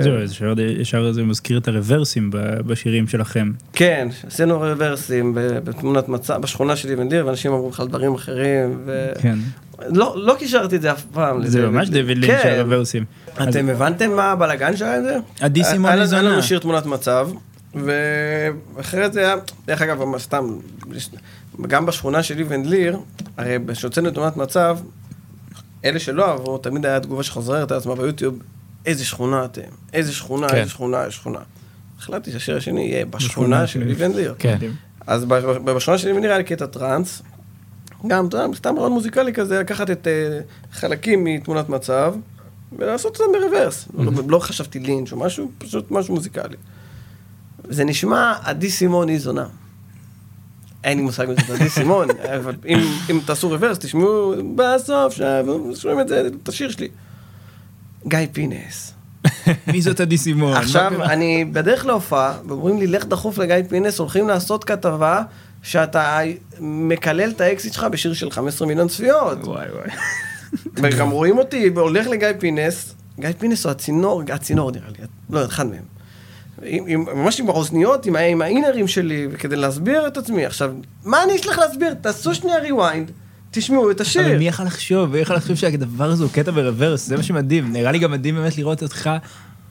זהו, 0.00 0.20
ישר, 0.20 0.54
ישר 0.60 1.12
זה 1.12 1.22
מזכיר 1.22 1.58
את 1.58 1.68
הרוורסים 1.68 2.30
בשירים 2.66 3.08
שלכם. 3.08 3.52
כן, 3.72 4.08
עשינו 4.26 4.58
רוורסים 4.58 5.32
בתמונת 5.64 6.08
מצב, 6.08 6.40
בשכונה 6.42 6.76
של 6.76 6.88
איבן 6.88 7.08
ליר, 7.08 7.26
ואנשים 7.26 7.52
אמרו 7.52 7.70
בכלל 7.70 7.88
דברים 7.88 8.14
אחרים. 8.14 8.82
ו... 8.84 9.12
כן. 9.20 9.38
לא, 9.88 10.14
לא 10.16 10.34
קישרתי 10.38 10.76
את 10.76 10.82
זה 10.82 10.92
אף 10.92 11.04
פעם. 11.12 11.46
זה 11.46 11.68
ממש 11.68 11.88
דיוויד 11.88 12.18
לינץ' 12.18 12.42
של 12.42 12.48
הרוורסים. 12.48 13.04
אתם 13.42 13.68
הבנתם 13.68 14.10
מה 14.16 14.32
הבלאגן 14.32 14.76
שהיה 14.76 14.96
עם 14.96 15.02
זה? 15.02 15.16
עדי 15.40 15.64
סימוני 15.64 16.06
זונה. 16.06 16.22
היה 16.22 16.30
לנו 16.30 16.42
שיר 16.42 16.58
תמונת 16.58 16.86
מצב, 16.86 17.28
ואחרת 17.74 19.12
זה 19.12 19.20
היה, 19.20 19.34
דרך 19.66 19.82
אגב, 19.82 20.18
סתם, 20.18 20.58
גם 21.68 21.86
בשכונה 21.86 22.22
של 22.22 22.38
איבן 22.38 22.64
ליר, 22.64 22.98
הרי 23.36 23.56
כשהוצאנו 23.72 24.10
תמונת 24.10 24.36
מצב, 24.36 24.78
אלה 25.84 25.98
שלא 25.98 26.28
אהבו, 26.28 26.58
תמיד 26.58 26.86
היה 26.86 27.00
תגובה 27.00 27.22
שחוזרת 27.22 27.72
על 27.72 27.78
עצמה 27.78 27.94
ביוטיוב, 27.94 28.38
איזה 28.86 29.04
שכונה 29.04 29.44
אתם, 29.44 29.60
איזה 29.92 30.12
שכונה, 30.12 30.48
כן. 30.48 30.56
איזה 30.56 30.70
שכונה, 30.70 31.00
איזה 31.00 31.12
שכונה. 31.12 31.38
החלטתי 31.98 32.32
שהשיר 32.32 32.56
השני 32.56 32.80
יהיה 32.80 33.06
בשכונה 33.06 33.66
של 33.66 33.88
איבן 33.88 34.12
ליר. 34.12 34.34
כן. 34.38 34.58
אז 35.06 35.24
בשכונה 35.64 35.98
של 35.98 36.08
איבן 36.08 36.20
ליר 36.20 36.30
היה 36.30 36.38
לי 36.38 36.44
קטע 36.44 36.66
טראנס, 36.66 37.22
גם, 38.06 38.26
אתה 38.26 38.36
יודע, 38.36 38.56
סתם 38.56 38.74
רעיון 38.78 38.92
מוזיקלי 38.92 39.32
כזה, 39.32 39.60
לקחת 39.60 39.90
את 39.90 40.06
uh, 40.06 40.74
חלקים 40.76 41.24
מתמונת 41.24 41.68
מצב 41.68 42.14
ולעשות 42.78 43.20
אותם 43.20 43.32
ברוורס. 43.32 43.88
לא, 43.98 44.12
לא 44.28 44.38
חשבתי 44.38 44.78
לינץ' 44.78 45.12
או 45.12 45.16
משהו, 45.16 45.50
פשוט 45.58 45.90
משהו 45.90 46.14
מוזיקלי. 46.14 46.56
זה 47.68 47.84
נשמע 47.84 48.34
עדי 48.44 48.70
סימון 48.70 49.08
היא 49.08 49.18
זונה. 49.18 49.46
אין 50.84 50.98
לי 50.98 51.04
מושג 51.04 51.26
מזה, 51.28 51.54
עדי 51.54 51.68
סימון, 51.68 52.08
אבל 52.36 52.54
אם, 52.66 52.78
אם 53.10 53.20
תעשו 53.24 53.48
רוורס, 53.48 53.78
תשמעו 53.78 54.34
בסוף, 54.54 55.14
שומעים 55.74 56.00
את 56.00 56.08
זה, 56.08 56.28
את 56.42 56.48
השיר 56.48 56.70
שלי. 56.70 56.88
גיא 58.08 58.18
פינס. 58.32 58.94
מי 59.66 59.82
זאת 59.82 60.00
עדי 60.00 60.18
סימון? 60.18 60.56
עכשיו, 60.56 61.04
אני 61.04 61.44
בדרך 61.44 61.86
להופעה, 61.86 62.38
ואומרים 62.48 62.78
לי, 62.78 62.86
לך 62.86 63.04
דחוף 63.04 63.38
לגיא 63.38 63.56
פינס, 63.68 63.98
הולכים 63.98 64.28
לעשות 64.28 64.64
כתבה 64.64 65.22
שאתה 65.62 66.20
מקלל 66.60 67.30
את 67.30 67.40
האקסית 67.40 67.72
שלך 67.72 67.84
בשיר 67.84 68.14
של 68.14 68.30
15 68.30 68.68
מיליון 68.68 68.88
צפיות. 68.88 69.38
וואי 69.44 69.66
וואי. 69.70 69.90
וגם 70.76 71.10
רואים 71.10 71.38
אותי, 71.38 71.70
והולך 71.74 72.06
לגיא 72.06 72.28
פינס, 72.38 72.94
גיא 73.20 73.30
פינס 73.38 73.64
הוא 73.64 73.70
הצינור, 73.70 74.22
הצינור 74.32 74.70
נראה 74.70 74.88
לי, 74.88 75.04
לא, 75.30 75.44
אחד 75.44 75.66
מהם. 75.66 75.82
עם, 76.62 76.84
עם, 76.86 77.04
ממש 77.14 77.40
עם 77.40 77.48
האוזניות, 77.48 78.06
עם, 78.06 78.16
עם 78.16 78.42
ה 78.42 78.47
in-ear 78.47 78.78
ים 78.78 78.88
שלי, 78.88 79.28
כדי 79.38 79.56
להסביר 79.56 80.06
את 80.06 80.16
עצמי. 80.16 80.46
עכשיו, 80.46 80.72
מה 81.04 81.22
אני 81.22 81.36
אשלח 81.36 81.58
להסביר? 81.58 81.94
תעשו 81.94 82.34
שנייה 82.34 82.58
rewind, 82.58 83.10
תשמעו 83.50 83.90
את 83.90 84.00
השיר. 84.00 84.26
אבל 84.26 84.38
מי 84.38 84.48
יכל 84.48 84.64
לחשוב? 84.64 85.10
מי 85.10 85.18
יכל 85.18 85.34
לחשוב 85.34 85.56
שהדבר 85.56 86.10
הזה 86.10 86.24
הוא 86.24 86.32
קטע 86.32 86.50
ברוורס? 86.50 87.06
זה 87.06 87.16
מה 87.16 87.22
שמדהים. 87.22 87.72
נראה 87.72 87.92
לי 87.92 87.98
גם 87.98 88.10
מדהים 88.10 88.34
באמת 88.34 88.58
לראות 88.58 88.82
אותך 88.82 89.10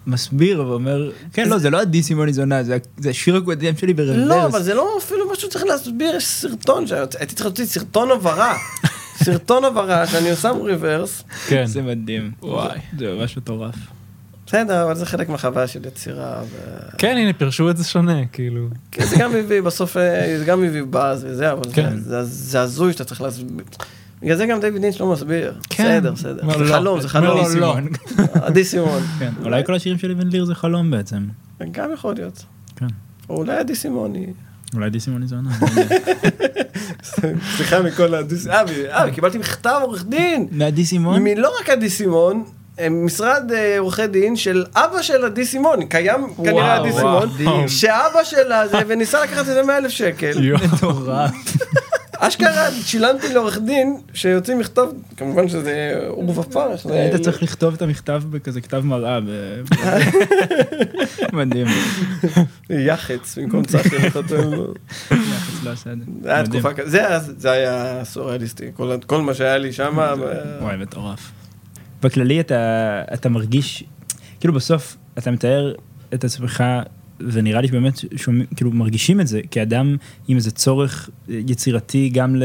מסביר 0.09 0.67
ואומר, 0.67 1.11
כן, 1.33 1.49
לא, 1.49 1.57
זה 1.57 1.69
לא 1.69 1.81
עדי 1.81 2.03
סימון 2.03 2.31
זונה, 2.31 2.63
זה 2.63 2.77
זה 2.97 3.09
השיר 3.09 3.35
הקודם 3.35 3.77
שלי 3.77 3.93
ברוורס. 3.93 4.17
לא, 4.17 4.45
אבל 4.45 4.63
זה 4.63 4.73
לא 4.73 4.95
אפילו 4.99 5.31
משהו 5.31 5.49
שצריך 5.49 5.65
להסביר, 5.65 6.15
יש 6.15 6.25
סרטון, 6.27 6.87
שהייתי 6.87 7.25
צריך 7.35 7.45
להוציא 7.45 7.65
סרטון 7.65 8.11
הבהרה. 8.11 8.55
סרטון 9.25 9.65
הבהרה 9.65 10.07
שאני 10.07 10.35
שם 10.35 10.57
ריברס. 10.63 11.23
כן. 11.47 11.65
זה 11.65 11.81
מדהים. 11.81 12.31
וואי. 12.41 12.79
זה 12.99 13.13
ממש 13.13 13.37
מטורף. 13.37 13.75
בסדר, 14.47 14.83
אבל 14.83 14.95
זה 14.95 15.05
חלק 15.05 15.29
מהחוויה 15.29 15.67
של 15.67 15.85
יצירה. 15.85 16.41
ו... 16.51 16.57
כן, 16.97 17.17
הנה, 17.17 17.33
פירשו 17.33 17.69
את 17.69 17.77
זה 17.77 17.83
שונה, 17.83 18.25
כאילו. 18.25 18.67
כן, 18.91 19.05
זה 19.05 19.15
גם 19.15 19.33
מביא, 19.33 19.61
בסוף 19.61 19.97
אה, 19.97 20.35
זה 20.39 20.45
גם 20.45 20.61
מביא 20.61 20.83
באז 20.83 21.25
וזה, 21.29 21.51
אבל 21.51 21.61
כן. 21.73 21.97
זה- 21.97 22.23
זה- 22.23 22.51
זה 22.51 22.61
הזוי 22.61 22.93
שאתה 22.93 23.03
צריך 23.03 23.21
להסביר. 23.21 23.65
בגלל 24.21 24.37
זה 24.37 24.45
גם 24.45 24.59
דיוויד 24.59 24.81
לינץ' 24.81 24.99
לא 24.99 25.11
מסביר. 25.11 25.53
כן. 25.69 25.83
בסדר, 25.83 26.11
בסדר. 26.11 26.43
אומר 26.43 26.57
זה 26.57 26.63
לא. 26.63 26.73
חלום, 26.73 27.01
זה 27.01 27.09
חלום. 27.09 27.37
לו 27.55 27.59
לא. 27.59 27.75
עדי 28.33 28.63
סימון. 28.63 29.03
כן, 29.19 29.31
אולי 29.43 29.65
כל 29.65 29.75
השירים 29.75 29.97
של 29.97 30.11
אבן 30.11 30.27
ליר 30.27 30.45
זה 30.45 30.55
חלום 30.55 30.91
בעצם. 30.91 31.27
גם 31.71 31.93
יכול 31.93 32.13
להיות. 32.15 32.43
כן. 32.75 32.87
או 33.29 33.37
אולי 33.37 33.57
עדי 33.57 33.75
סימון 33.75 34.15
היא... 34.15 34.27
אולי 34.73 34.85
עדי 34.85 34.99
סימון 34.99 35.27
זונה. 35.27 35.49
לא. 35.61 35.83
סליחה 37.55 37.81
מכל 37.81 38.15
עדי 38.15 38.35
סימון. 38.37 38.57
אה, 38.91 39.05
וקיבלתי 39.07 39.37
מכתב 39.37 39.79
עורך 39.81 40.05
דין. 40.05 40.47
מעדי 40.51 40.85
סימון? 40.85 41.23
מלא 41.23 41.49
רק 41.61 41.69
עדי 41.69 41.89
סימון, 41.89 42.43
אה, 42.79 42.89
משרד 42.89 43.51
אה, 43.51 43.79
עורכי 43.79 44.07
דין 44.07 44.35
של 44.35 44.65
אבא 44.75 45.01
של 45.01 45.25
עדי 45.25 45.45
סימון, 45.45 45.85
קיים 45.85 46.27
כנראה 46.37 46.75
עדי 46.75 46.89
וואו, 46.89 47.21
סימון, 47.37 47.55
וואו. 47.55 47.69
שאבא 47.69 48.23
שלה 48.23 48.67
זה, 48.67 48.77
וניסה 48.87 49.23
לקחת 49.23 49.39
את 49.39 49.45
זה 49.45 49.63
100 49.63 49.77
אלף 49.77 49.91
שקל. 49.91 50.31
מטורף. 50.73 51.31
אשכרה 52.19 52.71
שילמתי 52.71 53.33
לעורך 53.33 53.57
דין 53.65 53.97
שיוציא 54.13 54.55
מכתב, 54.55 54.85
כמובן 55.17 55.49
שזה 55.49 55.99
עורבא 56.07 56.41
פרח. 56.41 56.83
זה- 56.87 56.93
היית 56.93 57.15
צריך 57.15 57.43
לכתוב 57.43 57.73
את 57.73 57.81
המכתב 57.81 58.23
בכזה 58.29 58.61
כתב 58.61 58.79
מראה. 58.85 59.19
מדהים. 61.33 61.67
יח"צ 62.69 63.37
במקום 63.37 63.65
צחי 63.65 64.09
חתום. 64.09 64.73
יחס 65.11 65.63
לא 65.63 65.69
עשה 65.69 65.91
את 65.93 65.97
זה. 66.23 66.33
היה. 66.35 66.43
תקופה 66.45 66.73
כזאת, 66.73 66.91
זה 67.39 67.51
היה- 67.51 68.01
סוריאליסטי, 68.05 68.65
כל- 69.07 69.21
מה 69.21 69.33
שהיה 69.33 69.57
לי 69.57 69.73
שם. 69.73 69.97
וואי, 70.61 70.77
מטורף. 70.77 71.31
בכללי 72.03 72.39
אתה 73.13 73.29
מרגיש, 73.29 73.83
כאילו 74.39 74.53
בסוף 74.53 74.97
אתה 75.17 75.31
מתאר 75.31 75.73
את 76.13 76.23
עצמך, 76.23 76.63
ונראה 77.19 77.61
לי 77.61 77.67
שבאמת 77.67 77.99
שומעים, 78.15 78.45
כאילו 78.55 78.71
מרגישים 78.71 79.21
את 79.21 79.27
זה 79.27 79.41
כאדם 79.51 79.97
עם 80.27 80.37
איזה 80.37 80.51
צורך 80.51 81.09
יצירתי 81.29 82.09
גם 82.09 82.35
ל... 82.35 82.43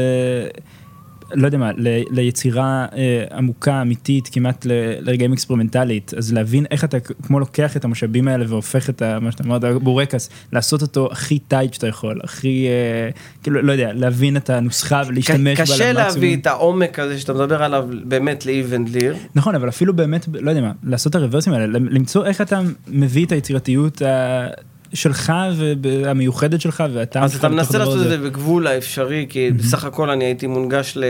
לא 1.33 1.45
יודע 1.45 1.57
מה, 1.57 1.71
ל, 1.77 1.87
ליצירה 2.09 2.85
אה, 2.95 3.23
עמוקה, 3.37 3.81
אמיתית, 3.81 4.29
כמעט 4.31 4.65
ל, 4.65 4.71
לרגעים 4.99 5.33
אקספרימנטלית, 5.33 6.13
אז 6.17 6.33
להבין 6.33 6.65
איך 6.71 6.83
אתה 6.83 6.99
כמו 6.99 7.39
לוקח 7.39 7.77
את 7.77 7.85
המשאבים 7.85 8.27
האלה 8.27 8.45
והופך 8.47 8.89
את 8.89 9.01
ה, 9.01 9.19
מה 9.19 9.31
שאתה 9.31 9.43
אמרת, 9.43 9.63
בורקס, 9.63 10.29
לעשות 10.53 10.81
אותו 10.81 11.09
הכי 11.11 11.39
tight 11.39 11.73
שאתה 11.73 11.87
יכול, 11.87 12.19
הכי, 12.23 12.67
אה, 12.67 13.09
כאילו, 13.43 13.61
לא 13.61 13.71
יודע, 13.71 13.93
להבין 13.93 14.37
את 14.37 14.49
הנוסחה 14.49 15.01
ולהשתמש 15.07 15.57
בה 15.59 15.65
קשה. 15.65 15.93
להביא 15.93 16.37
את 16.37 16.47
העומק 16.47 16.99
הזה 16.99 17.19
שאתה 17.19 17.33
מדבר 17.33 17.63
עליו 17.63 17.87
באמת 18.03 18.45
לאיב 18.45 18.67
אנד 18.67 18.83
ליר. 18.87 19.15
נכון, 19.35 19.55
אבל 19.55 19.69
אפילו 19.69 19.93
באמת, 19.95 20.25
לא 20.33 20.49
יודע 20.49 20.61
מה, 20.61 20.71
לעשות 20.83 21.15
את 21.15 21.21
הרוורסים 21.21 21.53
האלה, 21.53 21.65
למצוא 21.65 22.25
איך 22.25 22.41
אתה 22.41 22.59
מביא 22.87 23.25
את 23.25 23.31
היצירתיות 23.31 24.01
ה- 24.01 24.47
שלך 24.95 25.33
והמיוחדת 25.81 26.61
שלך 26.61 26.83
והטעם 26.93 27.23
אז 27.23 27.35
אתה 27.35 27.49
מנסה 27.49 27.77
לעשות 27.77 28.01
את. 28.01 28.09
זה 28.09 28.17
בגבול 28.17 28.67
האפשרי, 28.67 29.25
כי 29.29 29.51
בסך 29.51 29.83
הכל 29.83 30.09
אני 30.09 30.25
הייתי 30.25 30.47
מונגש 30.47 30.93
ל... 30.97 31.03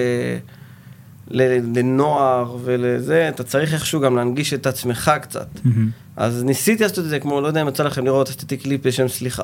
ל- 1.31 1.77
לנוער 1.79 2.57
ולזה, 2.63 3.29
אתה 3.29 3.43
צריך 3.43 3.73
איכשהו 3.73 4.01
גם 4.01 4.15
להנגיש 4.15 4.53
את 4.53 4.67
עצמך 4.67 5.11
קצת. 5.21 5.47
מהמם, 5.63 5.89
אז 6.17 6.43
ניסיתי 6.43 6.83
לעשות 6.83 6.99
את 6.99 7.09
זה 7.09 7.19
כמו, 7.19 7.41
לא 7.41 7.47
יודע 7.47 7.61
אם 7.61 7.67
יצא 7.67 7.83
לכם 7.83 8.05
לראות, 8.05 8.29
עשיתי 8.29 8.57
קליפ 8.57 8.87
בשם 8.87 9.07
סליחה. 9.07 9.43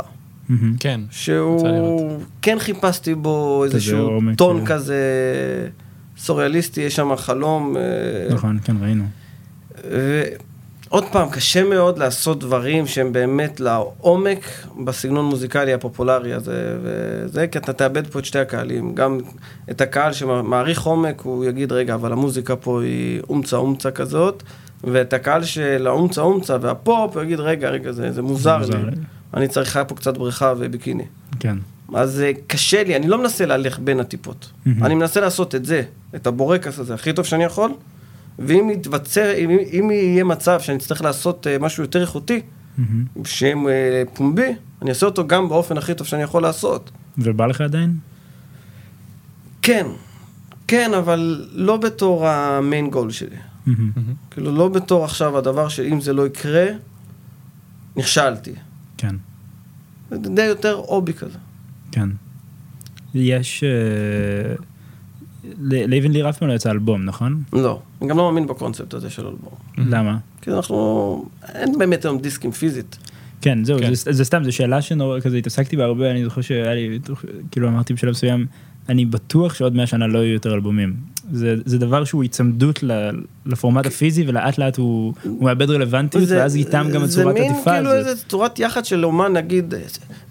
כן. 0.80 1.02
שהוא. 1.12 2.20
כן 2.42 2.58
חיפשתי 2.60 3.16
בו 3.16 3.64
איזשהו 3.66 4.20
טון 4.38 4.60
כן. 4.60 4.66
כזה 4.66 4.98
סוריאליסטי, 6.18 6.82
יש 6.82 6.96
שם 6.96 7.16
חלום. 7.16 7.78
אה, 7.78 8.34
נכון, 8.36 8.60
כן, 8.64 8.76
ראינו. 8.82 9.04
ועוד 10.92 11.04
פעם, 11.12 11.30
קשה 11.30 11.64
מאוד 11.64 11.98
לעשות 11.98 12.40
דברים 12.40 12.88
שהם 12.88 13.14
באמת 13.14 13.60
לעומק 13.60 14.40
בסגנון 14.86 15.26
מוזיקלי 15.26 15.74
הפופולרי 15.74 16.34
הזה, 16.34 16.78
וזה 16.84 17.48
כי 17.48 17.58
אתה 17.58 17.74
תאבד 17.74 18.08
פה 18.08 18.20
את 18.20 18.26
שתי 18.26 18.40
הקהלים. 18.40 18.96
גם 18.96 19.20
את 19.72 19.82
הקהל 19.82 20.14
שמעריך 20.14 20.82
עומק, 20.82 21.22
הוא 21.22 21.46
יגיד, 21.46 21.72
רגע, 21.72 21.94
אבל 21.94 22.12
המוזיקה 22.12 22.56
פה 22.56 22.82
היא 22.82 23.22
אומצה 23.30 23.58
אומצה 23.58 23.92
כזאת, 23.92 24.44
ואת 24.84 25.14
הקהל 25.14 25.44
של 25.44 25.88
האומצה 25.88 26.22
אומצה 26.22 26.58
והפופ, 26.62 27.16
הוא 27.16 27.24
יגיד, 27.24 27.40
רגע, 27.40 27.70
רגע, 27.70 27.92
זה, 27.92 28.12
זה 28.12 28.22
מוזר 28.22 28.58
מוזר 28.58 28.78
לי. 28.78 28.86
לי." 28.86 28.92
אני 29.34 29.48
צריכה 29.48 29.86
פה 29.86 29.96
קצת 29.96 30.18
בריכה 30.18 30.54
וביקיני. 30.58 31.06
כן. 31.40 31.58
אז 31.94 32.22
אה, 32.22 32.32
קשה 32.48 32.84
לי, 32.84 32.96
אני 32.96 33.08
לא 33.08 33.18
מנסה 33.18 33.46
להלך 33.46 33.80
בין 33.80 34.00
הטיפות. 34.00 34.52
מהמם. 34.66 34.84
אני 34.84 34.96
מנסה 34.96 35.22
לעשות 35.22 35.56
את 35.56 35.66
זה, 35.66 35.84
את 36.16 36.28
הבורקס 36.28 36.80
הזה, 36.80 36.94
הכי 36.94 37.14
טוב 37.14 37.26
שאני 37.26 37.44
יכול, 37.44 37.72
ואם 38.40 38.70
יתבצר, 38.70 39.34
אם, 39.38 39.50
אם 39.50 39.92
יהיה 39.92 40.24
מצב 40.24 40.60
שאני 40.60 40.78
אצטרך 40.78 41.02
לעשות 41.02 41.48
אה, 41.48 41.58
משהו 41.60 41.84
יותר 41.84 42.02
איכותי, 42.02 42.42
מהמם. 42.78 43.06
שם 43.26 43.68
אה, 43.68 44.04
פומבי, 44.14 44.52
אני 44.82 44.90
אעשה 44.90 45.06
אותו 45.06 45.28
גם 45.28 45.50
באופן 45.50 45.78
הכי 45.78 45.94
טוב 45.94 46.08
שאני 46.08 46.24
יכול 46.24 46.42
לעשות. 46.42 46.92
ובא 47.18 47.46
לך 47.46 47.62
עדיין? 47.62 47.96
כן, 49.62 49.86
כן, 50.68 50.92
אבל 50.94 51.48
לא 51.52 51.78
בתור 51.78 52.28
המיין 52.28 52.90
גול 52.90 53.12
שלי. 53.12 53.36
מהמם. 53.66 53.92
כאילו, 54.32 54.52
לא 54.58 54.68
בתור 54.68 55.06
עכשיו 55.06 55.38
הדבר 55.38 55.68
שאם 55.70 56.02
זה 56.02 56.14
לא 56.14 56.28
יקרה, 56.28 56.66
נכשלתי. 57.96 58.54
כן, 58.98 59.16
זה 60.12 60.18
די 60.18 60.44
יותר 60.46 60.74
הובי 60.74 61.14
כזה. 61.14 61.38
כן. 61.92 62.10
יש... 63.14 63.64
ל- 63.64 64.71
לאבן 65.62 66.12
ליר 66.12 66.30
אף 66.30 66.38
פעם 66.38 66.48
לא 66.50 66.54
יצא 66.54 66.72
אלבום, 66.72 67.06
נכון? 67.06 67.44
לא, 67.54 67.80
אני 68.02 68.10
גם 68.10 68.18
לא 68.18 68.24
מאמין 68.24 68.48
בקונספט 68.48 68.94
הזה 68.94 69.10
של 69.10 69.28
אלבום. 69.28 69.54
למה? 69.78 70.18
כי 70.42 70.52
אנחנו, 70.52 71.26
אין 71.56 71.78
באמת 71.80 72.06
היום 72.06 72.20
דיסקים 72.20 72.52
פיזית. 72.52 72.98
כן, 73.42 73.64
זהו, 73.64 73.80
כן. 73.80 73.94
זה, 73.94 74.12
זה 74.14 74.26
סתם, 74.26 74.44
זו 74.44 74.52
שאלה 74.52 74.82
שנורא 74.82 75.20
כזה 75.20 75.38
התעסקתי 75.38 75.78
בה 75.78 75.84
הרבה, 75.84 76.12
אני 76.12 76.24
זוכר 76.24 76.42
שהיה 76.42 76.74
לי, 76.74 77.00
כאילו 77.52 77.68
אמרתי 77.68 77.94
בשלב 77.94 78.10
מסוים, 78.10 78.46
אני 78.90 79.06
בטוח 79.06 79.54
שעוד 79.54 79.76
100 79.76 79.88
שנה 79.88 80.08
לא 80.08 80.20
יהיו 80.20 80.34
יותר 80.34 80.54
אלבומים. 80.54 80.96
זה, 81.32 81.56
זה 81.66 81.78
דבר 81.78 82.04
שהוא 82.04 82.24
היצמדות 82.24 82.84
ל, 82.84 82.92
לפורמט 83.46 83.86
הפיזי 83.86 84.24
ולאט 84.28 84.58
לאט 84.58 84.78
הוא, 84.78 85.14
הוא 85.24 85.44
מאבד 85.46 85.70
רלוונטיות 85.70 86.24
זה- 86.28 86.38
ואז 86.38 86.56
איתם 86.56 86.88
גם 86.94 87.04
את 87.04 87.12
זה 87.12 87.22
צורת 87.24 87.34
מין 87.36 87.52
עטיפה. 87.54 87.72
כאילו 87.72 87.90
זה- 87.90 87.98
איזה 87.98 88.24
צורת 88.28 88.60
יחד 88.60 88.86
של 88.86 89.06
אומן, 89.06 89.34
נגיד, 89.34 89.74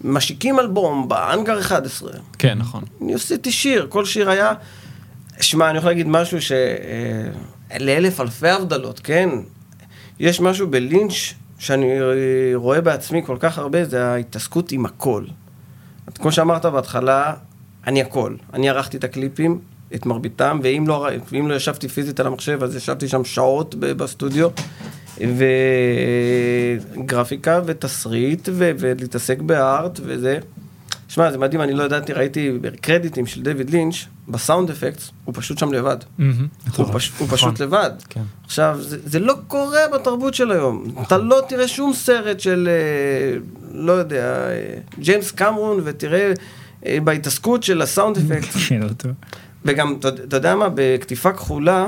משיקים 0.03 0.59
אלבום 0.59 1.07
באנגר 1.07 1.59
11. 1.59 2.11
כן, 2.37 2.57
נכון. 2.57 2.83
אני 3.01 3.13
עשיתי 3.15 3.51
שיר, 3.51 3.85
כל 3.89 4.05
שיר 4.05 4.29
היה... 4.29 4.53
שמע, 5.41 5.69
אני 5.69 5.77
יכול 5.77 5.89
להגיד 5.89 6.07
משהו 6.07 6.41
ש... 6.41 6.51
אה, 6.51 7.79
לאלף 7.79 8.19
אלפי 8.19 8.49
הבדלות, 8.49 8.99
כן? 8.99 9.29
יש 10.19 10.41
משהו 10.41 10.67
בלינץ' 10.67 11.33
שאני 11.59 11.99
רואה 12.55 12.81
בעצמי 12.81 13.21
כל 13.25 13.37
כך 13.39 13.57
הרבה, 13.57 13.85
זה 13.85 14.05
ההתעסקות 14.05 14.71
עם 14.71 14.85
הכל. 14.85 15.25
כמו 16.15 16.31
שאמרת 16.31 16.65
בהתחלה, 16.65 17.33
אני 17.87 18.01
הכל. 18.01 18.35
אני 18.53 18.69
ערכתי 18.69 18.97
את 18.97 19.03
הקליפים, 19.03 19.59
את 19.95 20.05
מרביתם, 20.05 20.59
ואם 20.63 20.83
לא, 20.87 21.07
ואם 21.31 21.47
לא 21.47 21.55
ישבתי 21.55 21.87
פיזית 21.87 22.19
על 22.19 22.27
המחשב, 22.27 22.63
אז 22.63 22.75
ישבתי 22.75 23.07
שם 23.07 23.23
שעות 23.23 23.75
בסטודיו, 23.75 24.49
וגרפיקה 26.97 27.61
ותסריט, 27.65 28.49
ו- 28.51 28.71
ולהתעסק 28.79 29.41
בארט 29.41 29.99
וזה. 30.03 30.39
שמע, 31.13 31.31
זה 31.31 31.37
מדהים, 31.37 31.61
אני 31.61 31.73
לא 31.73 31.83
ידעתי, 31.83 32.13
ראיתי 32.13 32.51
קרדיטים 32.81 33.25
של 33.25 33.41
דיוויד 33.43 33.69
לינץ', 33.69 33.95
בסאונד 34.27 34.69
אפקטס, 34.69 35.11
הוא 35.25 35.33
פשוט 35.37 35.57
שם 35.57 35.73
לבד. 35.73 35.97
הוא 36.77 36.93
פש- 36.93 37.11
הוא 37.17 37.27
פשוט 37.31 37.59
לבד. 37.59 37.91
כן. 38.09 38.21
עכשיו, 38.45 38.77
זה, 38.81 38.97
זה 39.05 39.19
לא 39.19 39.33
קורה 39.47 39.79
בתרבות 39.93 40.33
של 40.33 40.51
היום. 40.51 40.83
אתה 41.01 41.17
לא 41.17 41.41
תראה 41.47 41.67
שום 41.67 41.93
סרט 41.93 42.39
של, 42.39 42.69
אה, 42.71 43.39
לא 43.73 43.91
יודע, 43.91 44.23
אה, 44.49 44.53
ג'יימס 44.99 45.31
קמרון, 45.31 45.79
ותראה 45.83 46.31
אה, 46.85 46.97
בהתעסקות 47.03 47.63
של 47.63 47.81
הסאונד 47.81 48.17
אפקט. 48.17 48.55
כן. 48.67 48.81
וגם, 49.65 49.95
אתה 50.27 50.35
יודע 50.37 50.55
מה, 50.55 50.67
בכתיפה 50.75 51.31
כחולה, 51.33 51.87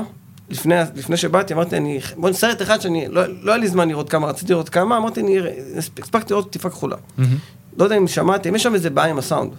לפני, 0.50 0.74
לפני 0.96 1.16
שבאתי, 1.16 1.54
אמרתי, 1.54 1.76
אני, 1.76 2.00
בוא, 2.16 2.32
סרט 2.32 2.62
אחד 2.62 2.80
שאני, 2.80 3.06
לא, 3.10 3.22
לא 3.42 3.52
היה 3.52 3.58
לי 3.60 3.68
זמן 3.68 3.88
לראות 3.88 4.10
כמה, 4.10 4.26
רציתי 4.26 4.52
לראות 4.52 4.68
כמה, 4.68 4.96
אמרתי, 4.96 5.20
אני 5.20 5.38
הספקתי 5.78 6.32
לראות 6.32 6.48
כתיפה 6.50 6.70
כחולה. 6.70 6.96
מהמם. 7.18 7.36
לא 7.78 7.84
יודע 7.84 7.96
אם 7.96 8.08
שמעתם, 8.08 8.54
יש 8.54 8.62
שם 8.62 8.74
איזה 8.74 8.90
בעיה 8.90 9.10
עם 9.10 9.18
הסאונד. 9.18 9.50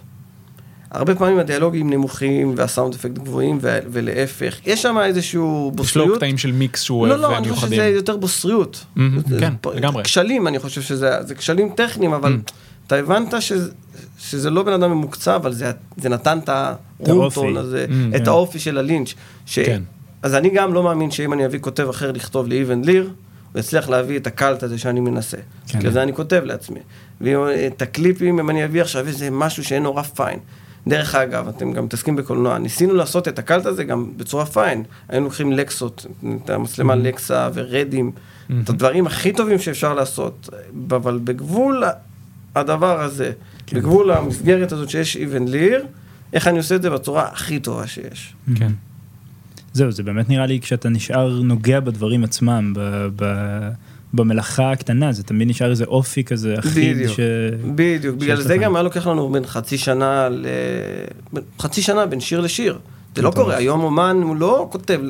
הרבה 0.90 1.14
פעמים 1.14 1.38
הדיאלוגים 1.38 1.90
נמוכים 1.90 2.54
והסאונד 2.56 2.94
אפקט 2.94 3.18
גבוהים 3.18 3.58
ו- 3.62 3.78
ולהפך. 3.90 4.56
יש 4.66 4.82
שם 4.82 4.96
איזשהו 5.04 5.68
יש 5.72 5.76
בוסריות. 5.76 6.08
לו 6.08 6.16
קטעים 6.16 6.38
של 6.38 6.52
מיקס 6.52 6.82
שהוא 6.82 7.06
לא, 7.06 7.12
אוהב 7.12 7.22
לא, 7.22 7.36
אני 7.38 7.48
חושב. 7.52 7.66
שזה 7.66 7.86
יותר 7.86 8.16
בוסריות. 8.16 8.84
מהמם, 8.96 9.20
זה- 9.28 9.40
כן, 9.40 9.52
פה- 9.60 9.74
לגמרי. 9.74 10.04
כשלים, 10.04 10.46
אני 10.48 10.58
חושב 10.58 10.82
שזה 10.82 11.10
זה 11.22 11.34
כשלים 11.34 11.68
טכניים, 11.74 12.12
אבל 12.12 12.36
Mm. 12.46 12.50
אתה 12.86 12.96
הבנת 12.96 13.42
שזה- 13.42 13.70
שזה 14.18 14.50
לא 14.50 14.62
בן 14.62 14.72
אדם 14.72 14.90
ממוקצב, 14.90 15.30
אבל 15.42 15.52
זה- 15.52 15.70
זה 15.96 16.08
נתן 16.08 16.38
את 16.38 16.48
האופי. 16.48 17.10
הרומטון 17.10 17.56
הזה, 17.56 17.86
Mm, 17.88 18.16
את 18.16 18.20
כן. 18.22 18.28
האופי 18.28 18.58
של 18.58 18.78
הלינץ'. 18.78 19.14
ש- 19.46 19.58
כן. 19.58 19.82
אז 20.22 20.34
אני 20.34 20.50
גם 20.50 20.74
לא 20.74 20.82
מאמין 20.82 21.10
שאם 21.10 21.32
אני 21.32 21.46
אביא 21.46 21.58
כותב 21.60 21.88
אחר 21.88 22.12
לכתוב 22.12 22.48
לאיבן 22.48 22.82
ליר, 22.84 23.10
הוא 23.56 23.60
יצליח 23.60 23.88
להביא 23.88 24.18
את 24.18 24.26
הקלט 24.26 24.62
הזה 24.62 24.78
שאני 24.78 25.00
מנסה. 25.00 25.36
כן. 25.68 25.80
כי 25.80 25.90
זה 25.90 26.02
אני 26.02 26.14
כותב 26.14 26.42
לעצמי. 26.44 26.78
ואת 27.20 27.82
הקליפים, 27.82 28.38
אם 28.38 28.50
אני 28.50 28.64
אביא 28.64 28.82
עכשיו 28.82 29.06
איזה 29.06 29.30
משהו 29.30 29.64
שאין 29.64 29.82
נורא 29.82 30.02
פיין. 30.02 30.38
דרך 30.86 31.14
אגב, 31.14 31.48
אתם 31.48 31.72
גם 31.72 31.84
מתעסקים 31.84 32.16
בקולנוע, 32.16 32.58
ניסינו 32.58 32.94
לעשות 32.94 33.28
את 33.28 33.38
הקלט 33.38 33.66
הזה 33.66 33.84
גם 33.84 34.12
בצורה 34.16 34.46
פיין. 34.46 34.84
היינו 35.08 35.24
לוקחים 35.24 35.52
לקסות, 35.52 36.06
את 36.44 36.50
המצלמה 36.50 36.94
Mm-hmm. 36.94 36.96
לקסה 36.96 37.48
ורדים, 37.54 38.12
את 38.64 38.68
הדברים 38.68 39.06
הכי 39.06 39.32
טובים 39.32 39.58
שאפשר 39.58 39.94
לעשות, 39.94 40.48
אבל 40.90 41.20
בגבול 41.24 41.84
הדבר 42.54 43.00
הזה, 43.00 43.32
כן. 43.66 43.76
בגבול 43.76 44.10
המסגרת 44.10 44.72
הזאת 44.72 44.90
שיש 44.90 45.16
איבן 45.16 45.48
ליר, 45.48 45.86
איך 46.32 46.48
אני 46.48 46.58
עושה 46.58 46.74
את 46.74 46.82
זה 46.82 46.90
בצורה 46.90 47.28
הכי 47.32 47.58
טובה 47.60 47.86
שיש. 47.86 48.34
כן. 48.56 48.72
זהו, 49.76 49.92
זה 49.92 50.02
באמת 50.02 50.28
נראה 50.28 50.46
לי 50.46 50.60
כשאתה 50.60 50.88
נשאר 50.88 51.40
נוגע 51.42 51.80
בדברים 51.80 52.24
עצמם, 52.24 52.72
ב, 52.76 53.06
ב, 53.16 53.24
במלאכה 54.14 54.72
הקטנה, 54.72 55.12
זה 55.12 55.22
תמיד 55.22 55.48
נשאר 55.48 55.70
איזה 55.70 55.84
אופי 55.84 56.24
כזה 56.24 56.58
אחיד. 56.58 56.96
בדיוק. 56.96 57.12
ש... 57.12 57.20
בדיוק, 57.74 58.16
בגלל 58.16 58.40
זה 58.40 58.56
לך. 58.56 58.62
גם 58.62 58.76
היה 58.76 58.82
לוקח 58.82 59.06
לנו 59.06 59.28
בין 59.28 59.46
חצי 59.46 59.78
שנה 59.78 60.28
ל... 60.28 60.46
חצי 61.60 61.82
שנה 61.82 62.06
בין 62.06 62.20
שיר 62.20 62.40
לשיר. 62.40 62.78
זה 63.16 63.22
לא. 63.22 63.30
קורה, 63.30 63.56
היום 63.56 63.80
אומן 63.82 64.20
הוא 64.22 64.36
לא 64.36 64.68
כותב, 64.72 65.00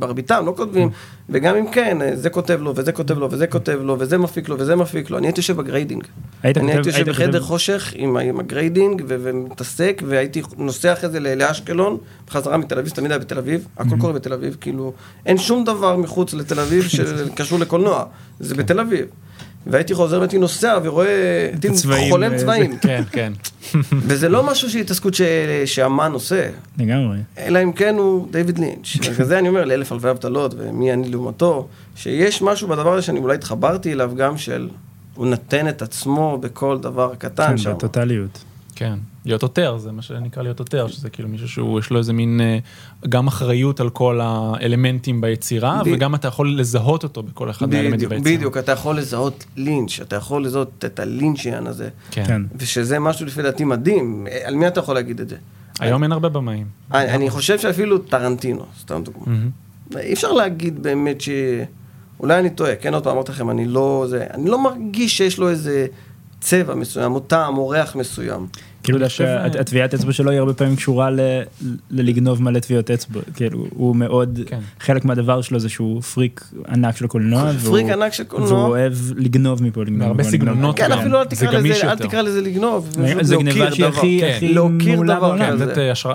מרביתם 0.00 0.42
לא 0.46 0.52
כותבים, 0.56 0.90
וגם 1.28 1.56
אם 1.56 1.70
כן, 1.72 1.98
זה 2.14 2.30
כותב 2.30 2.58
לו, 2.62 2.72
וזה 2.76 2.92
כותב 2.92 3.18
לו, 3.18 3.30
וזה 3.30 3.46
כותב 3.46 3.78
לו, 3.82 3.96
וזה 3.98 4.18
מפיק 4.18 4.48
לו, 4.48 4.56
וזה 4.58 4.76
מפיק 4.76 5.10
לו. 5.10 5.18
אני 5.18 5.26
הייתי 5.26 5.40
יושב 5.40 5.56
ב 5.56 5.61
grading. 5.61 6.04
היית 6.42 6.56
אני 6.56 6.66
כותב- 6.66 6.74
הייתי 6.76 6.88
יושב 6.88 7.10
בחדר 7.10 7.40
חושך 7.40 7.92
עם 7.96 8.40
ה 8.40 8.48
grading 8.48 9.02
ומתעסק, 9.08 10.02
והייתי 10.06 10.42
נוסע 10.58 10.92
אחרי 10.92 11.10
זה 11.10 11.20
לאשקלון, 11.20 11.96
בחזרה 12.28 12.56
מתל 12.56 12.78
אביב, 12.78 12.92
תמיד 12.92 13.10
היה 13.10 13.18
בתל 13.18 13.38
אביב, 13.38 13.66
הכל 13.76 13.96
קורה 14.00 14.12
בתל 14.12 14.32
אביב, 14.32 14.56
כאילו, 14.60 14.92
אין 15.26 15.38
שום 15.38 15.64
דבר 15.64 15.96
מחוץ 15.96 16.34
לתל 16.34 16.60
אביב 16.60 16.88
שקשור 16.94 17.58
לקולנוע, 17.58 18.04
זה 18.40 18.54
בתל 18.54 18.80
אביב. 18.80 19.06
והייתי 19.66 19.94
חוזר 19.94 20.18
והייתי 20.18 20.38
נוסע 20.38 20.78
ורואה, 20.82 21.50
הייתי 21.52 22.10
חולם 22.10 22.32
אה, 22.32 22.38
צבעים. 22.38 22.78
כן, 22.78 23.02
כן. 23.12 23.32
וזה 24.08 24.28
לא 24.28 24.46
משהו 24.46 24.70
של 24.70 24.78
התעסקות 24.78 25.14
שאמן 25.66 26.12
עושה, 26.12 26.50
לגמרי. 26.78 27.18
אלא 27.38 27.62
אם 27.62 27.72
כן 27.72 27.94
הוא 27.94 28.26
דיוויד 28.30 28.58
לינץ'. 28.58 28.96
בגלל 29.10 29.26
זה 29.26 29.38
אני 29.38 29.48
אומר 29.48 29.64
לאלף 29.64 29.92
אלפי 29.92 30.10
אבטלות, 30.10 30.54
ומי 30.58 30.92
אני 30.92 31.08
לעומתו, 31.08 31.68
שיש 31.96 32.42
משהו 32.42 32.68
בדבר 32.68 32.92
הזה 32.92 33.02
שאני 33.02 33.18
אולי 33.18 33.34
התחברתי 33.34 33.92
אליו 33.92 34.12
גם 34.16 34.36
של, 34.36 34.68
הוא 35.14 35.26
נתן 35.26 35.68
את 35.68 35.82
עצמו 35.82 36.38
בכל 36.40 36.78
דבר 36.78 37.14
קטן 37.18 37.48
כן, 37.48 37.58
שם. 37.58 37.72
בטוטליות. 37.72 38.44
כן, 38.74 38.94
להיות 39.24 39.42
עותר, 39.42 39.78
זה 39.78 39.92
מה 39.92 40.02
שנקרא 40.02 40.42
להיות 40.42 40.58
עותר, 40.58 40.88
שזה 40.88 41.10
כאילו 41.10 41.28
מישהו 41.28 41.48
שהוא, 41.48 41.80
יש 41.80 41.90
לו 41.90 41.98
איזה 41.98 42.12
מין, 42.12 42.40
אה, 42.40 42.58
גם 43.08 43.26
אחריות 43.26 43.80
על 43.80 43.90
כל 43.90 44.20
האלמנטים 44.22 45.20
ביצירה, 45.20 45.82
ב- 45.84 45.88
וגם 45.92 46.14
אתה 46.14 46.28
יכול 46.28 46.58
לזהות 46.58 47.02
אותו 47.02 47.22
בכל 47.22 47.50
אחד 47.50 47.68
מהאלמנטים 47.68 48.08
ביצירה. 48.08 48.36
בדיוק, 48.36 48.56
אתה 48.56 48.72
יכול 48.72 48.98
לזהות 48.98 49.44
לינץ', 49.56 50.00
אתה 50.00 50.16
יכול 50.16 50.44
לזהות 50.44 50.84
את 50.84 51.00
הלינצ'יאן 51.00 51.66
הזה, 51.66 51.88
כן. 52.10 52.24
כן. 52.26 52.42
ושזה 52.56 52.98
משהו 52.98 53.26
לפי 53.26 53.42
דעתי 53.42 53.64
מדהים, 53.64 54.26
על 54.44 54.54
מי 54.54 54.68
אתה 54.68 54.80
יכול 54.80 54.94
להגיד 54.94 55.20
את 55.20 55.28
זה? 55.28 55.36
היום 55.80 56.02
אין 56.02 56.12
הרבה 56.12 56.28
במאים. 56.28 56.66
אני, 56.94 57.08
אני 57.10 57.30
חושב 57.30 57.58
שאפילו 57.58 57.98
טרנטינו, 57.98 58.64
סתם 58.80 59.02
דוגמא. 59.04 59.22
מהמם. 59.26 59.50
אי 59.96 60.12
אפשר 60.12 60.32
להגיד 60.32 60.82
באמת 60.82 61.20
ש... 61.20 61.28
אולי 62.20 62.38
אני 62.38 62.50
טועה, 62.50 62.76
כן, 62.76 62.94
עוד 62.94 63.04
פעם 63.04 63.12
אמרתי 63.12 63.32
לכם, 63.32 63.50
אני 63.50 63.66
לא... 63.66 64.06
זה, 64.08 64.26
אני 64.34 64.50
לא 64.50 64.62
מרגיש 64.62 65.16
שיש 65.16 65.38
לו 65.38 65.48
איזה 65.48 65.86
צבע 66.40 66.74
מסוים, 66.74 67.14
או 67.14 67.20
טעם, 67.20 67.58
או 67.58 67.68
ריח 67.68 67.96
מסוים. 67.96 68.46
כאילו 68.82 68.98
הטביעת 69.60 69.94
אצבע 69.94 70.12
שלו 70.12 70.30
היא 70.30 70.38
הרבה 70.38 70.52
פעמים 70.54 70.76
קשורה 70.76 71.10
ל- 71.10 71.42
ללגנוב 71.90 72.42
מלא 72.42 72.58
טביעות 72.58 72.90
אצבע, 72.90 73.20
כאילו 73.34 73.66
הוא 73.74 73.96
מאוד, 73.96 74.38
כן. 74.46 74.58
חלק 74.80 75.04
מהדבר 75.04 75.42
שלו 75.42 75.58
זה 75.60 75.68
שהוא 75.68 76.02
פריק 76.02 76.40
ענק 76.68 76.96
של 76.96 77.06
קולנוע, 77.06 77.42
פריק 77.52 77.64
והוא- 77.64 77.78
ענק 77.92 78.12
של 78.12 78.24
והוא 78.30 78.40
קולנוע. 78.40 78.66
אוהב 78.68 78.92
לגנוב 79.16 79.62
מפה, 79.62 79.80
לגנוב 79.82 80.02
לגנוב 80.02 80.22
סגנונות. 80.22 80.76
כן. 80.76 80.92
אפילו 80.92 81.20
אל 81.22 81.26
זה 81.30 81.46
תקרא 81.46 81.58
לזה, 81.58 81.86
אל 81.86 81.90
יותר. 81.90 82.06
תקרא 82.06 82.22
לזה 82.22 82.40
לגנוב. 82.40 82.96
זה 83.20 83.36
גניבה 83.36 83.72
שהיא 83.72 83.86
דבר. 83.86 83.98
הכי 83.98 84.18
כן. 84.20 84.32
הכי 84.36 84.54
להוקיר 84.54 84.94
מעולה 84.94 85.14
דבר 85.16 85.28
בעולם. 85.28 85.56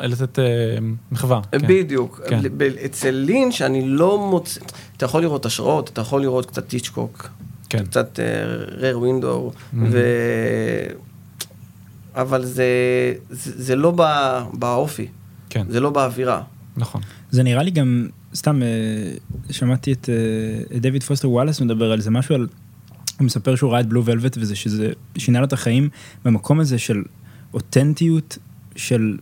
לתת 0.04 0.40
אה, 0.40 0.46
אה, 0.46 0.78
מחווה. 1.12 1.42
כן. 1.52 1.58
בדיוק. 1.68 2.22
כן. 2.28 2.40
אצל 2.86 3.12
לינץ' 3.12 3.62
אני 3.62 3.82
לא 3.88 4.28
מוצא... 4.30 4.60
אתה 4.98 5.06
יכול 5.06 5.22
לראות 5.22 5.46
השראות, 5.46 5.90
אתה 5.90 6.02
יכול 6.02 6.22
לראות 6.22 6.46
קצת 6.46 6.68
טיצ'קוק, 6.68 7.30
כן. 7.70 7.86
קצת 7.86 8.20
רר 8.78 9.00
ווינדו, 9.00 9.52
Mhm. 9.52 9.78
ו... 9.92 10.00
אבל 12.16 12.46
זה, 12.46 12.66
זה, 13.30 13.52
זה 13.64 13.76
לא 13.76 13.92
בא, 13.92 14.46
באופי, 14.54 15.08
כן, 15.50 15.66
זה 15.70 15.80
לא 15.80 15.90
באווירה. 15.90 16.42
נכון. 16.78 17.02
זה 17.32 17.44
נראה 17.44 17.64
לי 17.64 17.72
גם, 17.72 18.08
סתם 18.36 18.64
אה, 18.64 18.68
שמעתי 19.52 19.94
את 19.94 20.10
אה, 20.10 20.76
את 20.78 20.82
דיוויד 20.82 21.04
פוסטר 21.04 21.30
וואלאס 21.30 21.62
מדבר 21.62 21.92
על 21.92 22.02
זה, 22.02 22.12
משהו 22.12 22.36
על, 22.36 22.48
הוא 23.20 23.26
מספר 23.26 23.56
שהוא 23.56 23.72
ראה 23.72 23.80
את 23.80 23.86
בלו 23.86 24.06
ולווט 24.06 24.38
וזה 24.42 24.56
שזה 24.56 24.92
שינה 25.18 25.40
לו 25.40 25.46
את 25.46 25.54
החיים 25.54 25.90
במקום 26.26 26.60
הזה 26.60 26.78
של 26.78 27.04
אותנטיות 27.54 28.38
של 28.76 29.18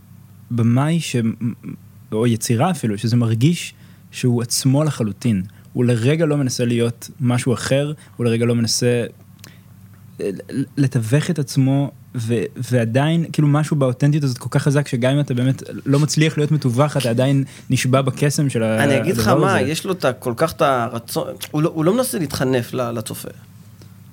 במאי, 0.52 1.00
ש... 1.00 1.16
או 2.12 2.28
יצירה 2.28 2.72
אפילו, 2.72 2.98
שזה 2.98 3.16
מרגיש 3.16 3.74
שהוא 4.12 4.42
עצמו 4.42 4.84
לחלוטין. 4.84 5.44
הוא 5.74 5.86
לרגע 5.86 6.26
לא 6.26 6.38
מנסה 6.38 6.66
להיות 6.66 7.10
משהו 7.20 7.54
אחר, 7.54 7.94
הוא 8.18 8.26
לרגע 8.26 8.46
לא 8.46 8.56
מנסה 8.56 9.06
אה, 10.22 10.30
לתווך 10.78 11.30
את 11.30 11.40
עצמו, 11.40 11.92
ו, 12.16 12.36
ועדיין, 12.72 13.26
כאילו 13.34 13.48
משהו 13.48 13.76
באותנטיות 13.76 14.24
הזאת 14.24 14.38
כל 14.38 14.50
כך 14.52 14.64
חזק, 14.64 14.88
שגם 14.88 15.14
אם 15.14 15.20
אתה 15.20 15.34
באמת 15.34 15.64
לא 15.86 16.00
מצליח 16.00 16.38
להיות 16.38 16.52
מתווך, 16.52 16.98
אתה 16.98 17.10
עדיין 17.10 17.44
נשבע 17.70 18.02
בקסם 18.02 18.50
של 18.50 18.64
הדבר 18.64 18.76
הזה. 18.76 18.84
אני 18.84 19.02
אגיד 19.02 19.18
לך 19.18 19.28
מה, 19.28 19.62
יש 19.62 19.86
לו 19.86 19.92
את 19.92 20.06
כל 20.20 20.34
כך 20.38 20.52
את 20.52 20.62
הרצון, 20.62 21.28
הוא 21.52 21.62
לא, 21.62 21.72
הוא 21.74 21.86
לא 21.86 21.94
מנסה 21.94 22.20
להתחנף 22.20 22.74
לצופה. 22.74 23.30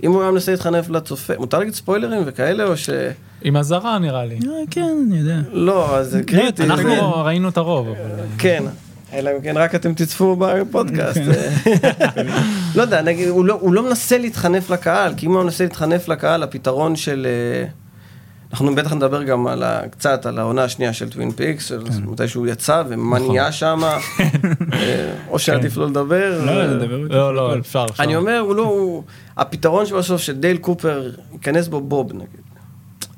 אם 0.02 0.12
הוא 0.12 0.22
היה 0.22 0.30
מנסה 0.30 0.52
להתחנף 0.52 0.90
לצופה, 0.90 1.32
מותר 1.38 1.58
להגיד 1.58 1.74
ספוילרים 1.74 2.22
וכאלה, 2.26 2.64
או 2.64 2.76
ש... 2.76 2.90
עם 3.42 3.56
אזהרה 3.56 3.98
נראה 3.98 4.24
לי. 4.24 4.34
אה, 4.34 4.50
כן, 4.70 4.96
אני 5.06 5.18
יודע. 5.18 5.40
לא, 5.52 5.96
אז 5.96 6.10
זה 6.10 6.22
קריטי. 6.22 6.62
אנחנו 6.62 7.24
ראינו 7.24 7.48
את 7.48 7.56
הרוב. 7.56 7.88
כן. 8.38 8.64
אלא 9.12 9.30
אם 9.30 9.40
כן 9.42 9.56
רק 9.56 9.74
אתם 9.74 9.94
תצפו 9.94 10.36
בפודקאסט. 10.36 11.20
לא 12.76 12.82
יודע, 12.82 13.02
נגיד, 13.02 13.28
הוא 13.28 13.44
לא, 13.44 13.58
הוא 13.60 13.74
לא 13.74 13.82
מנסה 13.82 14.18
להתחנף 14.18 14.70
לקהל, 14.70 15.14
כי 15.16 15.26
אם 15.26 15.32
הוא 15.32 15.42
מנסה 15.42 15.64
להתחנף 15.64 16.08
לקהל, 16.08 16.42
הפתרון 16.42 16.96
של... 16.96 17.26
אה, 17.30 17.68
אנחנו 18.50 18.74
בטח 18.74 18.92
נדבר 18.92 19.22
גם 19.22 19.46
על 19.46 19.62
ה, 19.62 19.88
קצת 19.88 20.26
על 20.26 20.38
העונה 20.38 20.64
השנייה 20.64 20.92
של 20.92 21.10
טווין 21.10 21.30
פיקס, 21.30 21.64
של 21.68 21.82
מתי 22.06 22.28
שהוא 22.28 22.46
יצא 22.46 22.82
ומה 22.88 23.16
נכון. 23.18 23.28
נהיה 23.30 23.52
שם, 23.52 23.80
אה, 24.72 25.12
או 25.28 25.38
שעדיף 25.38 25.76
לא 25.76 25.86
לדבר. 25.86 26.42
לא, 26.46 26.66
נדבר 26.66 26.96
לא, 26.98 27.34
לא, 27.34 27.58
אפשר, 27.58 27.86
אפשר. 27.90 28.02
אני 28.02 28.16
אומר, 28.16 28.38
הוא 28.38 28.54
לא, 28.54 28.62
הוא, 28.62 29.02
הפתרון 29.36 29.86
שבסוף 29.86 30.20
שדייל 30.20 30.56
קופר 30.56 31.10
ייכנס 31.32 31.68
בו 31.68 31.80
בוב 31.80 32.12
נגיד. 32.12 32.40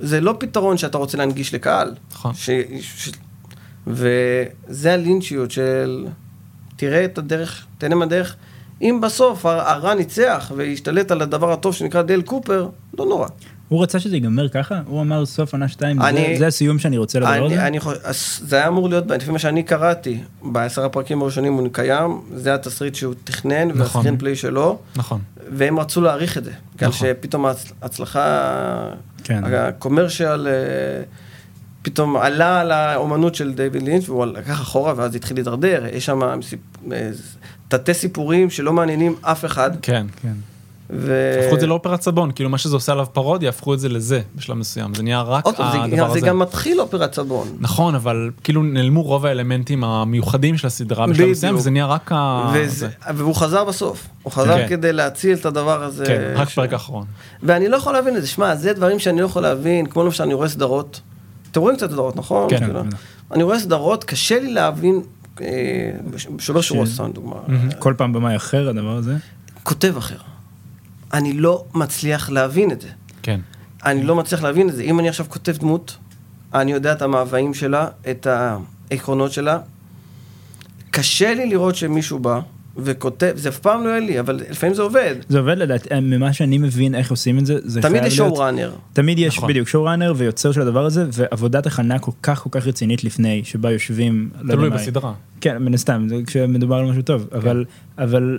זה 0.01 0.21
לא 0.21 0.35
פתרון 0.38 0.77
שאתה 0.77 0.99
רוצה 0.99 1.18
להנגיש 1.18 1.55
לקהל. 1.55 1.95
נכון. 2.12 2.33
וזה 3.87 4.92
הלינצ'יות 4.92 5.51
של 5.51 6.07
תראה 6.77 7.05
את 7.05 7.18
הדרך, 7.18 7.66
תהנה 7.79 7.95
מהדרך. 7.95 8.37
אם 8.83 8.99
בסוף 9.03 9.47
הר- 9.47 9.61
הרע 9.61 9.95
ניצח 9.95 10.53
והשתלט 10.57 11.11
על 11.11 11.23
הדבר 11.23 11.53
הטוב 11.53 11.75
שנקרא 11.75 12.03
דייל 12.03 12.23
קופר, 12.23 12.68
לא 12.99 13.05
נורא. 13.07 13.29
הוא 13.73 13.83
רצה 13.83 14.01
שזה 14.01 14.17
ייגמר 14.17 14.49
ככה? 14.49 14.81
הוא 14.87 15.01
אמר 15.01 15.27
סוף 15.27 15.53
עונה 15.53 15.69
2, 15.69 16.03
אני- 16.03 16.39
זה 16.39 16.47
הסיום 16.47 16.79
שאני 16.79 16.99
רוצה 16.99 17.19
לדבר 17.21 17.31
על 17.33 17.45
אני, 17.45 17.55
זה? 17.55 17.67
אני 17.67 17.81
חושב, 17.81 17.99
זה 18.47 18.57
היה 18.57 18.69
אמור 18.69 18.89
להיות, 18.89 19.11
לפי 19.11 19.31
מה 19.31 19.39
שאני 19.39 19.63
קראתי, 19.63 20.19
בעשר 20.43 20.85
הפרקים 20.85 21.23
הראשונים 21.23 21.53
הוא 21.53 21.69
קיים, 21.73 22.21
זה 22.35 22.55
התסריט 22.55 22.95
שהוא 22.95 23.15
תכנן, 23.25 23.69
נכון. 23.69 23.81
והסקרין 23.81 24.19
פליי 24.19 24.37
שלו, 24.37 24.79
נכון. 24.97 25.21
והם 25.53 25.79
רצו 25.81 26.01
להעריך 26.01 26.39
את 26.39 26.45
זה. 26.45 26.51
בגלל 26.77 26.89
נכון. 26.89 27.09
שפתאום 27.09 27.47
ההצ- 27.47 27.73
ההצלחה, 27.83 28.89
כן. 29.25 29.43
הקומרשיאל, 29.45 30.47
אה, 30.49 30.53
פתאום 31.83 32.17
עלה 32.17 32.61
על 32.61 32.71
האומנות 32.73 33.35
של 33.35 33.53
דיוויד 33.53 33.83
לינץ' 33.83 34.09
והוא 34.09 34.27
לקח 34.27 34.61
אחורה 34.61 34.95
ואז 34.97 35.15
התחיל 35.15 35.37
להידרדר, 35.37 35.85
יש 35.93 36.07
שם 36.07 36.21
אה, 36.23 37.09
תתי 37.69 37.95
סיפורים 37.95 38.51
שלא 38.51 38.73
מעניינים 38.73 39.15
אף 39.23 39.45
אחד. 39.45 39.71
כן, 39.83 40.07
כן. 40.23 40.33
ו... 40.92 41.38
הפכו 41.42 41.55
את 41.55 41.61
זה 41.61 41.66
לאופרת 41.66 42.02
סבון, 42.02 42.33
כאילו 42.33 42.50
מה 42.50 42.59
שזה 42.59 42.76
עושה 42.76 42.92
עליו 42.92 43.07
פרודיה, 43.12 43.48
הפכו 43.48 43.74
את 43.74 43.81
זה 43.81 43.88
לזה 43.88 44.20
בשלב 44.37 44.57
מסוים, 44.57 44.94
זה 44.94 45.02
נהיה 45.02 45.22
רק 45.22 45.46
הדבר 45.46 45.72
זה, 45.96 46.05
הזה. 46.05 46.20
זה 46.20 46.26
גם 46.26 46.38
מתחיל 46.38 46.81
אופרת 46.81 47.14
סבון. 47.14 47.48
נכון, 47.61 47.94
אבל 47.94 48.31
כאילו 48.44 48.62
נעלמו 48.62 49.02
רוב 49.02 49.26
האלמנטים 49.26 49.85
המיוחדים 49.85 50.59
של 50.59 50.66
הסדרה 50.66 51.07
בשלב 51.07 51.28
מסוים, 51.28 51.57
וזה 51.57 51.70
נהיה 51.70 51.87
רק 51.87 52.12
ה... 52.12 52.52
וזה, 52.55 52.88
והוא 53.14 53.35
חזר 53.35 53.64
בסוף, 53.64 54.07
הוא 54.22 54.33
חזר 54.33 54.59
כן. 54.59 54.68
כדי 54.68 54.92
להציל 54.92 55.37
את 55.37 55.46
הדבר 55.46 55.83
הזה. 55.83 56.05
כן, 56.07 56.33
רק 56.37 56.48
ש... 56.48 56.55
פרק 56.55 56.72
אחרון. 56.72 57.05
ואני 57.42 57.68
לא 57.68 57.76
יכול 57.76 57.92
להבין 57.92 58.16
את 58.16 58.22
זה, 58.22 58.28
שמע, 58.28 58.57
זה 58.57 58.72
דברים 58.72 58.98
שאני 58.98 59.20
לא 59.20 59.26
יכול 59.26 59.42
להבין, 59.42 59.87
כמו 59.87 60.05
למשל 60.05 60.22
אני 60.22 60.35
רואה 60.35 60.48
סדרות, 60.48 61.00
אתם 61.50 61.61
רואים 61.61 61.76
קצת 61.76 61.90
סדרות, 61.90 62.16
נכון? 62.16 62.50
כן. 62.50 62.64
כאילו, 62.64 62.81
אני 63.33 63.42
רואה 63.42 63.59
סדרות, 63.59 64.05
קשה 64.05 64.40
לי 64.40 64.52
להבין, 64.52 65.00
אה, 65.40 65.46
שובר 66.38 66.61
שורות, 66.61 66.88
סתם 66.88 67.11
דוגמה. 67.14 67.37
כל 67.78 67.94
פעם 67.96 68.12
במאי 68.12 68.37
אחר 68.37 68.68
הדבר 68.68 68.96
הזה? 68.96 69.16
כותב 69.62 69.96
אחר. 69.96 70.32
אני 71.12 71.33
לא 71.33 71.64
מצליח 71.75 72.31
להבין 72.31 72.70
את 72.70 72.81
זה. 72.81 72.88
כן. 73.22 73.40
אני 73.85 74.03
לא 74.03 74.16
מצליח 74.16 74.42
להבין 74.42 74.68
את 74.68 74.77
זה. 74.77 74.83
אם 74.83 75.01
אני 75.01 75.09
עכשיו 75.09 75.27
כותב 75.29 75.57
דמות, 75.59 75.96
אני 76.55 76.72
יודע 76.72 76.92
את 76.92 77.03
המאוויים 77.03 77.55
שלה, 77.55 77.88
את 78.11 78.27
העקרונות 78.27 79.33
שלה. 79.33 79.59
קשה 80.90 81.35
לי 81.35 81.46
לראות 81.46 81.75
שמישהו 81.75 82.18
בא 82.18 82.40
וכותב, 82.77 83.33
זה 83.37 83.48
אף 83.48 83.59
פעם 83.59 83.85
לא 83.85 83.88
יהיה 83.88 84.01
לי, 84.01 84.20
אבל 84.20 84.40
לפעמים 84.51 84.75
זה 84.75 84.83
עובד. 84.83 85.14
זה 85.29 85.38
עובד 85.38 85.59
לדעת, 85.59 85.92
ממה 85.92 86.33
שאני 86.33 86.59
מבין 86.59 86.94
איך 86.94 87.11
עושים 87.11 87.38
את 87.38 87.46
זה, 87.46 87.59
זה 87.64 87.83
תמיד 87.83 88.05
יש 88.05 88.16
שואו 88.16 88.35
ראנר. 88.35 88.72
תמיד 88.92 89.18
יש, 89.18 89.37
נכון. 89.37 89.48
בדיוק, 89.48 89.68
שואו 89.68 89.85
ראנר 89.85 90.12
ויוצר 90.16 90.53
של 90.53 90.61
הדבר 90.61 90.85
הזה, 90.85 91.07
ועבודת 91.12 91.66
הכנה 91.66 91.98
כל 91.98 92.11
כך 92.22 92.38
כל 92.38 92.48
כך 92.53 92.66
רצינית 92.66 93.05
לפני, 93.05 93.40
שבה 93.44 93.70
יושבים, 93.70 94.31
לא 94.40 94.55
תלוי 94.55 94.70
בסדרה. 94.70 95.12
כן, 95.40 95.59
מן 95.59 95.75
הסתם, 95.75 96.07
כשמדובר 96.27 96.77
על 96.77 96.85
משהו 96.85 97.03
טוב, 97.03 97.27
כן. 97.31 97.37
אבל, 97.37 97.64
אבל 97.98 98.38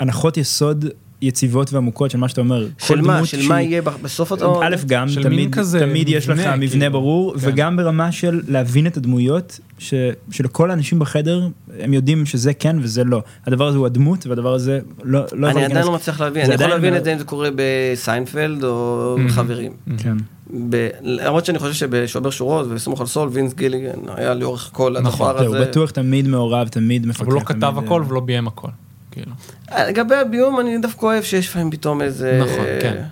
הנחות 0.00 0.36
יסוד 0.36 0.84
יציבות 1.24 1.72
ועמוקות 1.72 2.10
של 2.10 2.18
מה 2.18 2.28
שאתה 2.28 2.40
אומר. 2.40 2.66
של 2.78 3.00
מה? 3.00 3.26
של 3.26 3.48
מה 3.48 3.62
יהיה 3.62 3.82
בסוף 3.82 4.30
אותו? 4.30 4.62
א', 4.62 4.76
גם, 4.86 5.06
תמיד, 5.22 5.54
כזה 5.54 5.80
תמיד 5.80 6.08
יש 6.08 6.28
לך 6.28 6.38
מבנה 6.38 6.68
כאילו. 6.68 6.92
ברור, 6.92 7.34
כן. 7.38 7.48
וגם 7.48 7.76
ברמה 7.76 8.12
של 8.12 8.42
להבין 8.48 8.86
את 8.86 8.96
הדמויות, 8.96 9.60
ש, 9.78 9.94
שלכל 10.30 10.70
האנשים 10.70 10.98
בחדר, 10.98 11.48
הם 11.80 11.92
יודעים 11.92 12.26
שזה 12.26 12.54
כן 12.54 12.76
וזה 12.80 13.04
לא. 13.04 13.22
הדבר 13.46 13.66
הזה 13.66 13.78
הוא 13.78 13.86
הדמות, 13.86 14.26
והדבר 14.26 14.54
הזה 14.54 14.80
לא... 15.04 15.20
לא 15.32 15.50
אני 15.50 15.64
עדיין 15.64 15.86
לא 15.86 15.92
מצליח 15.92 16.20
להבין, 16.20 16.44
אני 16.44 16.54
יכול 16.54 16.66
להבין 16.66 16.96
את 16.96 17.04
זה 17.04 17.12
אם 17.12 17.18
זה 17.18 17.24
קורה 17.24 17.48
בסיינפלד 17.56 18.64
או 18.64 19.16
בחברים. 19.26 19.72
כן. 19.98 20.16
למרות 21.02 21.44
שאני 21.44 21.58
חושב 21.58 21.72
שבשובר 21.72 22.30
שורות 22.30 22.66
וסמוך 22.70 23.00
על 23.00 23.06
סול, 23.06 23.28
וינס 23.32 23.54
גיליגן 23.54 23.98
היה 24.16 24.34
לאורך 24.34 24.70
כל 24.72 24.96
נכון. 25.02 25.30
הדבר 25.30 25.46
הזה. 25.46 25.58
הוא 25.58 25.66
בטוח 25.66 25.90
תמיד 25.90 26.28
מעורב, 26.28 26.68
תמיד 26.68 27.06
מפקח. 27.06 27.20
אבל 27.20 27.32
הוא 27.32 27.40
לא 27.40 27.44
כתב 27.46 27.74
הכל 27.78 28.04
ולא 28.08 28.20
ביים 28.20 28.46
הכל. 28.46 28.68
כאילו. 29.10 29.32
אה, 29.74 29.88
לגבי 29.88 30.14
הביום 30.14 30.60
אני 30.60 30.78
דווקא 30.78 31.06
אוהב 31.06 31.22
שיש 31.22 31.48
לפעמים 31.48 31.70
פתאום 31.70 32.02
איזה... 32.02 32.38
נכון, 32.42 32.64
כן. 32.80 33.02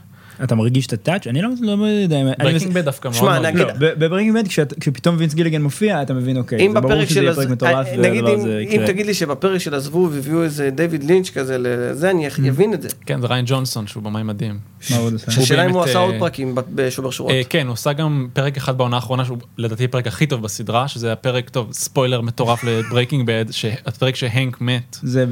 אתה 0.44 0.54
מרגיש 0.54 0.86
את 0.86 0.92
ה 0.92 0.97
touch? 0.97 1.26
אני 1.26 1.42
לא, 1.42 1.48
לא 1.60 1.86
יודע. 1.86 2.16
Breaking 2.38 2.72
Bad 2.72 2.84
דווקא 2.84 3.08
מאוד 3.08 3.42
מאוד. 3.42 3.54
לא, 3.54 3.66
ב 3.78 3.85
Breaking 3.85 4.36
Bad 4.36 4.48
כשפתאום 4.80 5.16
וינס 5.18 5.34
גיליגן 5.34 5.62
מופיע 5.62 6.02
אתה 6.02 6.14
מבין 6.14 6.36
אוקיי, 6.36 6.68
זה 6.72 6.80
ברור 6.80 7.04
שזה 7.04 7.20
יהיה 7.20 7.34
פרק 7.34 7.48
מטורף. 7.48 7.86
אה, 7.86 7.96
נגיד 7.96 8.24
אם 8.70 8.82
תגיד 8.86 9.06
לי 9.06 9.14
שבפרק 9.14 9.58
של 9.58 9.74
עזבו 9.74 10.08
והביאו 10.12 10.42
איזה 10.42 10.70
דיוויד 10.70 11.04
לינץ' 11.04 11.30
כזה 11.30 11.56
לזה 11.58 12.10
אני 12.10 12.28
mm. 12.28 12.48
אבין 12.48 12.74
את 12.74 12.82
זה. 12.82 12.88
כן 13.06 13.20
זה 13.20 13.26
ריין 13.26 13.44
ג'ונסון 13.48 13.86
שהוא 13.86 14.02
במאי 14.02 14.22
מדהים. 14.22 14.58
מה 14.90 14.96
עוד 14.96 15.12
עושה? 15.12 15.26
השאלה 15.42 15.66
אם 15.66 15.70
הוא 15.70 15.82
עשה 15.82 15.98
עוד 15.98 16.14
פרקים 16.18 16.54
בשובר 16.74 17.10
שורות. 17.10 17.32
אה, 17.32 17.42
כן 17.48 17.66
הוא 17.66 17.74
עשה 17.74 17.92
גם 17.92 18.28
פרק 18.32 18.56
אחד 18.56 18.78
בעונה 18.78 18.96
האחרונה 18.96 19.24
שהוא 19.24 19.38
לדעתי 19.58 19.84
הפרק 19.84 20.06
הכי 20.06 20.26
טוב 20.26 20.42
בסדרה 20.42 20.88
שזה 20.88 21.12
הפרק 21.12 21.50
טוב 21.50 21.72
ספוילר 21.72 22.20
מטורף 22.20 22.64
ל 22.64 22.71
Breaking 22.71 23.26
Bad 23.26 23.44
הפרק 23.86 24.16
שהנק 24.16 24.60
מת. 24.60 24.96
זה 25.02 25.24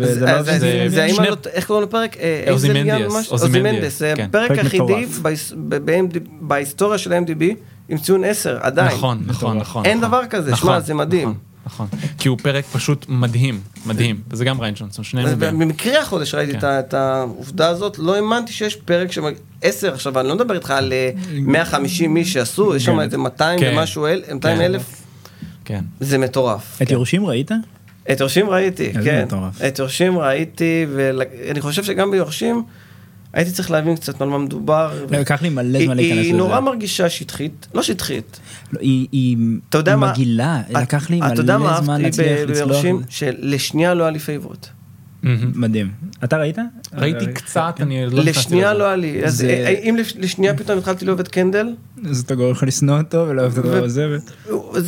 זה 0.89 1.07
איך 1.53 1.67
קוראים 1.67 1.89
לפרק? 1.89 2.17
אוזימנדיאס. 3.31 4.03
פרק 4.31 4.51
היחידי 4.51 5.00
בהיסטוריה 6.41 6.99
של 6.99 7.13
MDB 7.13 7.45
עם 7.89 7.99
ציון 7.99 8.25
10, 8.25 8.59
עדיין. 8.61 8.89
נכון, 8.89 9.23
נכון, 9.27 9.59
נכון. 9.59 9.87
אין 9.87 10.01
דבר 10.01 10.21
כזה, 10.31 10.57
שמע, 10.57 10.71
נכון, 10.71 10.81
זה 10.83 10.95
מדהים. 10.95 11.35
נכון, 11.67 11.87
כי 12.19 12.29
הוא 12.29 12.39
פרק 12.43 12.65
פשוט 12.73 13.07
מדהים, 13.09 13.61
מדהים, 13.87 14.21
וזה 14.31 14.45
גם 14.45 14.61
ריין 14.61 14.75
ג'ונסון, 14.77 15.05
שניהם 15.05 15.27
מדהים. 15.33 15.59
במקרה 15.59 16.01
החודש 16.01 16.35
ראיתי 16.35 16.53
כן. 16.53 16.59
את 16.79 16.95
העובדה 16.95 17.69
הזאת, 17.69 17.99
לא 17.99 18.15
האמנתי 18.17 18.53
שיש 18.53 18.77
פרק 18.77 19.13
של 19.13 19.21
10, 19.63 19.95
עכשיו 19.95 20.21
אני 20.21 20.29
לא 20.29 20.35
מדבר 20.35 20.55
איתך 20.55 20.71
על 20.71 20.93
150 21.33 22.17
איש 22.17 22.33
שעשו, 22.33 22.77
יש 22.77 22.85
שם 22.85 22.97
כן. 22.97 23.01
איזה 23.01 23.19
200 23.19 23.61
כן. 23.61 23.73
ומשהו, 23.77 24.07
200 24.35 24.61
אלף. 24.61 25.03
כן. 25.65 25.85
זה 26.01 26.19
מטורף. 26.19 26.83
את 26.83 26.91
יורשים 26.91 27.27
ראית? 27.27 27.51
את 28.13 28.21
יורשים 28.21 28.51
ראיתי, 28.51 28.93
כן. 29.05 29.27
את 29.67 29.79
יורשים 29.79 30.19
ראיתי, 30.19 30.87
ואני 30.95 31.61
חושב 31.61 31.85
שגם 31.85 32.11
ביורשים... 32.11 32.65
הייתי 33.33 33.51
צריך 33.51 33.71
להבין 33.71 33.97
קצת 33.97 34.21
על 34.23 34.29
מה 34.29 34.39
מדובר. 34.39 35.07
לקח 35.11 35.43
לי 35.43 35.49
מלא 35.49 35.85
זמן 35.85 35.97
להיכנס 35.97 36.19
לזה. 36.19 36.21
היא 36.21 36.35
נורא 36.35 36.61
מרגישה 36.61 37.09
שטחית, 37.09 37.67
לא 37.75 37.83
שטחית. 37.83 38.41
לא, 38.73 38.81
היא 38.81 39.37
מגעילה, 39.97 40.63
לקח 40.71 41.11
לי 41.11 41.21
מלא 41.21 41.81
זמן 41.81 42.03
להצליח 42.03 42.39
לצלוח. 42.49 42.85
שלשנייה 43.09 43.95
לא 43.95 44.03
היה 44.03 44.11
לי 44.11 44.19
פייבוריט. 44.19 44.67
מדהים. 45.55 45.91
אתה 46.25 46.37
ראית? 46.37 46.59
ראיתי 46.95 47.27
קצת, 47.33 47.75
אני 47.81 48.07
לא 48.07 48.23
לשנייה 48.23 48.75
לא 48.75 48.85
היה 48.85 48.97
לי. 48.97 49.25
אז 49.25 49.45
אם 49.83 49.97
לשנייה 50.19 50.57
פתאום 50.57 50.79
התחלתי 50.79 51.05
לאהוב 51.05 51.21
את 51.21 51.29
קנדל. 51.29 51.67
אז 52.11 52.21
אתה 52.21 52.35
גורם 52.35 52.53
לך 52.53 52.63
לשנוא 52.63 52.99
אותו 52.99 53.27
ולאהוב 53.29 53.59
את 53.59 53.65
הדבר 53.65 53.85
הזה. 53.85 54.17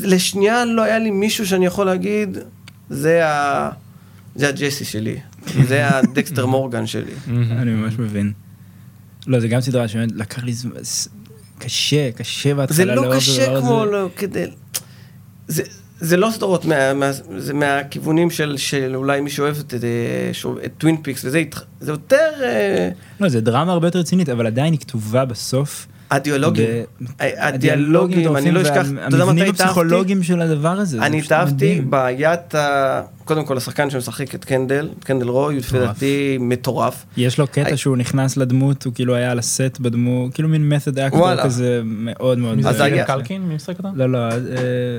לשנייה 0.03 0.65
לא 0.65 0.83
היה 0.83 0.99
לי 0.99 1.11
מישהו 1.11 1.47
שאני 1.47 1.67
יכול 1.67 1.87
להגיד, 1.87 2.39
זה 2.91 3.23
הג'סי 4.37 4.85
שלי. 4.85 5.17
זה 5.69 5.89
הדקסטר 5.89 6.47
מורגן 6.47 6.87
שלי. 6.87 7.13
אני 7.29 7.71
ממש 7.71 7.95
מבין. 7.99 8.33
לא, 9.27 9.41
זה 9.41 9.49
גם 9.49 9.61
סדרה 9.61 9.89
שבאמת 9.89 10.13
לקח 10.15 10.45
לי 10.45 10.53
זמן, 10.53 10.73
קשה, 11.59 12.13
קשה 12.13 12.55
בהתחלה. 12.55 12.77
זה 12.77 12.85
לא 12.85 13.17
קשה 13.17 13.61
כמו, 13.61 13.85
לא, 13.85 14.09
כדי... 14.17 14.45
זה 16.03 16.17
לא 16.17 16.31
סדרות 16.31 16.67
זה 17.37 17.55
מהכיוונים 17.55 18.31
של, 18.31 18.57
של 18.57 18.93
אולי 18.95 19.21
מי 19.21 19.31
שאוהב 19.31 19.57
את, 19.59 19.75
את 20.65 20.71
טווין 20.79 21.03
פיקס 21.03 21.25
וזה 21.25 21.43
זה 21.81 21.93
יותר... 21.93 22.31
אה, 22.43 22.89
לא, 23.21 23.29
זה 23.29 23.41
דרמה 23.41 23.73
הרבה 23.73 23.87
יותר 23.87 23.99
רצינית, 23.99 24.29
אבל 24.29 24.47
עדיין 24.47 24.73
היא 24.73 24.81
כתובה 24.81 25.25
בסוף 25.25 25.87
הדיאלוגים, 26.13 26.67
הדיאלוגים, 27.21 28.37
אני 28.37 28.51
לא 28.51 28.63
אשכח, 28.63 28.87
אתה 29.07 29.17
יודע 29.17 29.25
מתי 29.25 29.43
התאהבתי? 29.43 29.63
הפסיכולוגים 29.63 30.23
של 30.23 30.41
הדבר 30.41 30.69
הזה. 30.69 30.99
אני 30.99 31.19
התאהבתי 31.19 31.81
בעיית, 31.81 32.55
קודם 33.25 33.45
כל 33.45 33.57
השחקן 33.57 33.91
שמשחק 33.91 34.35
את 34.35 34.45
קנדל, 34.45 34.89
קנדל 35.01 35.29
רוי, 35.29 35.59
לפי 35.59 35.79
דעתי 35.79 36.39
מטורף. 36.41 37.05
יש 37.17 37.39
לו 37.39 37.47
קטע 37.47 37.77
שהוא 37.77 37.97
נכנס 37.97 38.37
לדמות, 38.37 38.85
הוא 38.85 38.95
כאילו 38.95 39.15
היה 39.15 39.31
על 39.31 39.39
הסט 39.39 39.79
בדמות, 39.81 40.35
כאילו 40.35 40.49
מין 40.49 40.69
מתוד 40.69 40.99
אקטור 40.99 41.43
כזה 41.43 41.81
מאוד 41.85 42.39
מאוד. 42.39 42.67
אז 42.67 42.81
היה 42.81 43.05
קלקין, 43.05 43.43
מי 43.43 43.55
משחק 43.55 43.79
אותה? 43.79 43.89
לא, 43.95 44.13
לא, 44.13 44.19
אה, 44.19 44.29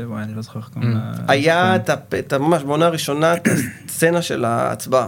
וואי, 0.06 0.23
אני 0.23 0.36
לא 0.36 0.41
זוכר 0.41 0.60
איך 0.60 0.69
קוראים 0.73 0.91
לה. 0.91 1.12
היה 1.28 1.76
את 1.76 2.34
ממש 2.34 2.63
בעונה 2.63 2.86
הראשונה, 2.86 3.34
את 3.34 3.47
הסצנה 3.88 4.21
של 4.21 4.45
ההצבעה, 4.45 5.08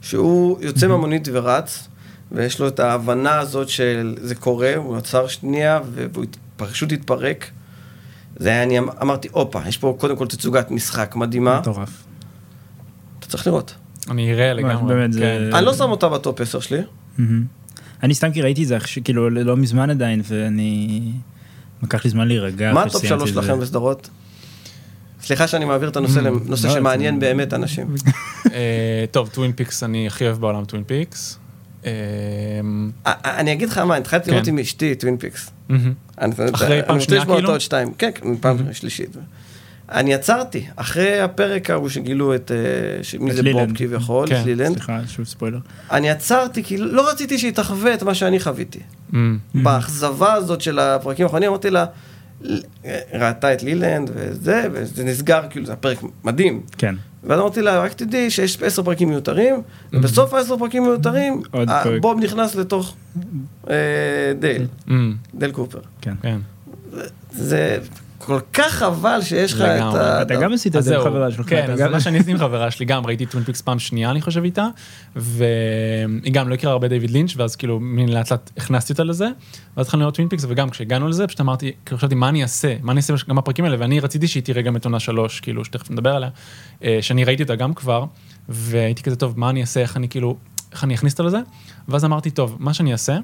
שהוא 0.00 0.58
יוצא 0.60 0.86
מהמונית 0.86 1.28
ורץ. 1.32 1.88
ויש 2.32 2.60
לו 2.60 2.68
את 2.68 2.80
ההבנה 2.80 3.38
הזאת 3.38 3.68
של 3.68 4.16
זה 4.20 4.34
קורה, 4.34 4.76
הוא 4.76 4.96
עצר 4.96 5.26
שנייה 5.26 5.80
והוא 5.92 6.24
פשוט 6.56 6.92
התפרק. 6.92 7.50
זה 8.36 8.48
היה, 8.48 8.62
אני 8.62 8.78
אמ-, 8.78 8.88
אמרתי, 9.02 9.28
הופה, 9.32 9.60
יש 9.68 9.78
פה 9.78 9.96
קודם 9.98 10.16
כל 10.16 10.26
תצוגת 10.26 10.70
משחק 10.70 11.16
מדהימה. 11.16 11.60
מטורף. 11.60 12.04
אתה 13.18 13.26
צריך 13.26 13.46
לראות. 13.46 13.74
אני 14.10 14.32
אראה 14.32 14.52
לגמרי. 14.52 14.94
באמת 14.94 15.12
זה... 15.12 15.20
כן. 15.20 15.56
אני 15.56 15.66
לא 15.66 15.74
שם 15.74 15.90
אותה 15.90 16.08
ב 16.08 16.16
top 16.16 16.40
10 16.40 16.60
שלי. 16.60 16.80
אני 18.02 18.14
סתם 18.14 18.32
כי 18.32 18.42
ראיתי 18.42 18.62
את 18.62 18.68
זה, 18.68 18.78
כאילו, 19.04 19.30
לא 19.30 19.56
מזמן 19.56 19.90
עדיין, 19.90 20.22
ואני... 20.24 21.12
לקח 21.82 22.04
לי 22.04 22.10
זמן 22.10 22.28
להירגע. 22.28 22.72
מה 22.72 22.82
ה 22.82 22.88
top 22.88 23.06
3 23.06 23.30
שלכם 23.30 23.60
בסדרות? 23.60 24.10
סליחה 25.22 25.48
שאני 25.48 25.64
מעביר 25.64 25.88
את 25.88 25.96
הנושא 25.96 26.18
לנושא 26.18 26.66
לא, 26.66 26.72
שמעניין 26.72 27.20
באמת 27.20 27.54
אנשים. 27.54 27.94
אה, 28.52 29.04
טוב, 29.10 29.28
טווין 29.28 29.52
פיקס, 29.52 29.82
אני 29.82 30.06
הכי 30.06 30.24
אוהב 30.24 30.40
בעולם 30.40 30.64
טווין 30.64 30.84
פיקס. 30.84 31.38
אמ, 31.86 32.90
אני 33.24 33.52
אגיד 33.52 33.68
לך 33.68 33.78
מה, 33.78 33.96
התחלתי 33.96 34.30
לראות 34.30 34.44
כן. 34.44 34.50
עם 34.50 34.58
אשתי 34.58 34.94
טווין 34.94 35.16
פיקס. 35.16 35.50
אחרי 36.54 36.82
פעם 36.86 37.00
שנייה 37.00 37.24
כאילו? 37.24 37.54
כן, 37.98 38.10
פעם 38.40 38.56
שלישית. 38.72 39.16
אני 39.92 40.14
עצרתי, 40.14 40.66
אחרי 40.76 41.20
הפרק 41.20 41.70
ההוא 41.70 41.88
שגילו 41.88 42.34
את, 42.34 42.52
אה, 42.52 43.18
מי 43.20 43.32
זה 43.32 43.42
בוב 43.52 43.70
כביכול, 43.74 44.28
כן, 44.28 44.42
סליחה, 44.72 45.00
שוב 45.06 45.24
ספוילר. 45.24 45.58
אני 45.90 46.10
עצרתי, 46.10 46.64
כי 46.64 46.76
לא 46.76 47.10
רציתי 47.10 47.38
שהיא 47.38 47.52
תחווה 47.52 47.94
את 47.94 48.02
מה 48.02 48.14
שאני 48.14 48.40
חוויתי. 48.40 48.80
באכזבה 49.54 50.32
הזאת 50.32 50.60
של 50.60 50.78
הפרקים 50.78 51.26
האחרונים, 51.26 51.48
אמרתי 51.48 51.70
לה, 51.70 51.84
ראתה 53.14 53.52
את 53.52 53.62
לילנד 53.62 54.10
וזה, 54.14 54.66
וזה 54.72 55.04
נסגר, 55.04 55.42
כאילו, 55.50 55.66
זה 55.66 55.72
הפרק 55.72 55.98
מדהים. 56.24 56.62
כן. 56.78 56.94
ואז 57.26 57.40
אמרתי 57.40 57.62
לה, 57.62 57.80
רק 57.80 57.92
תדעי 57.92 58.30
שיש 58.30 58.62
עשר 58.62 58.82
פרקים 58.82 59.08
מיותרים, 59.08 59.54
mm-hmm. 59.54 59.96
ובסוף 59.96 60.34
העשר 60.34 60.56
פרקים 60.58 60.82
מיותרים, 60.82 61.42
בוב 62.00 62.20
נכנס 62.20 62.54
לתוך 62.54 62.94
אה, 63.70 63.74
דייל, 64.38 64.66
mm-hmm. 64.88 64.92
דייל 65.34 65.52
קופר. 65.52 65.80
כן. 66.00 66.14
כן. 66.22 66.38
זה 67.30 67.78
כל 68.26 68.40
כך 68.52 68.72
חבל 68.72 69.18
שיש 69.22 69.52
לך 69.52 69.60
את. 69.60 69.94
ה... 69.94 70.22
אתה 70.22 70.34
גם 70.34 70.52
עשית 70.52 70.72
את 70.72 70.76
אז 70.76 70.84
זה 70.84 70.96
עם 70.96 71.04
חברה 71.04 71.30
שלך. 71.32 71.48
כן, 71.48 71.74
גם- 71.78 71.92
מה 71.92 72.00
שאני 72.00 72.16
עשיתי 72.18 72.30
עם 72.30 72.38
חברה 72.38 72.70
שלי, 72.70 72.86
גם 72.86 73.06
ראיתי 73.06 73.26
טווין 73.26 73.44
פיקס 73.44 73.60
פעם 73.60 73.78
שנייה, 73.78 74.10
אני 74.10 74.20
חושב 74.20 74.44
איתה, 74.44 74.66
והיא 75.16 76.32
גם 76.32 76.48
לא 76.48 76.54
הכירה 76.54 76.72
הרבה 76.72 76.88
דיוויד 76.88 77.10
לינץ', 77.10 77.32
ואז 77.36 77.56
כאילו, 77.56 77.80
מין 77.80 78.08
לאט 78.08 78.30
לאט 78.32 78.50
הכנסתי 78.56 78.92
אותה 78.92 79.04
לזה, 79.04 79.28
ואז 79.76 79.86
התחלנו 79.86 80.00
לראות 80.00 80.14
טווין 80.14 80.28
פיקס, 80.28 80.44
וגם 80.48 80.70
כשהגענו 80.70 81.08
לזה, 81.08 81.26
פשוט 81.26 81.40
אמרתי, 81.40 81.72
כאילו 81.86 81.98
חשבתי, 81.98 82.14
מה 82.14 82.28
אני 82.28 82.42
אעשה? 82.42 82.74
מה 82.82 82.92
אני 82.92 82.96
אעשה 82.98 83.14
גם 83.28 83.36
בפרקים 83.36 83.64
האלה? 83.64 83.76
ואני 83.80 84.00
רציתי 84.00 84.28
שהיא 84.28 84.42
תראה 84.42 84.62
גם 84.62 84.76
את 84.76 84.84
עונה 84.84 85.00
שלוש, 85.00 85.40
כאילו, 85.40 85.64
שתכף 85.64 85.90
נדבר 85.90 86.16
עליה, 86.16 86.28
אה, 86.84 86.98
שאני 87.00 87.24
ראיתי 87.24 87.42
אותה 87.42 87.54
גם 87.54 87.74
כבר, 87.74 88.04
והייתי 88.48 89.02
כזה, 89.02 89.16
טוב, 89.16 89.34
מה 89.36 89.50
אני 89.50 89.60
אעשה? 89.60 89.80
איך 89.80 89.96
אני 89.96 90.08
כאילו, 90.08 90.36
איך 90.72 90.84
אני 90.84 90.94
אכניס 90.94 91.12
אותה 91.12 91.22
לזה? 91.22 91.38
ואז 91.88 92.04
אמרתי, 92.04 92.30
טוב, 92.30 92.56
מה 92.58 92.74
שאני 92.74 92.92
אעשה, 92.92 93.18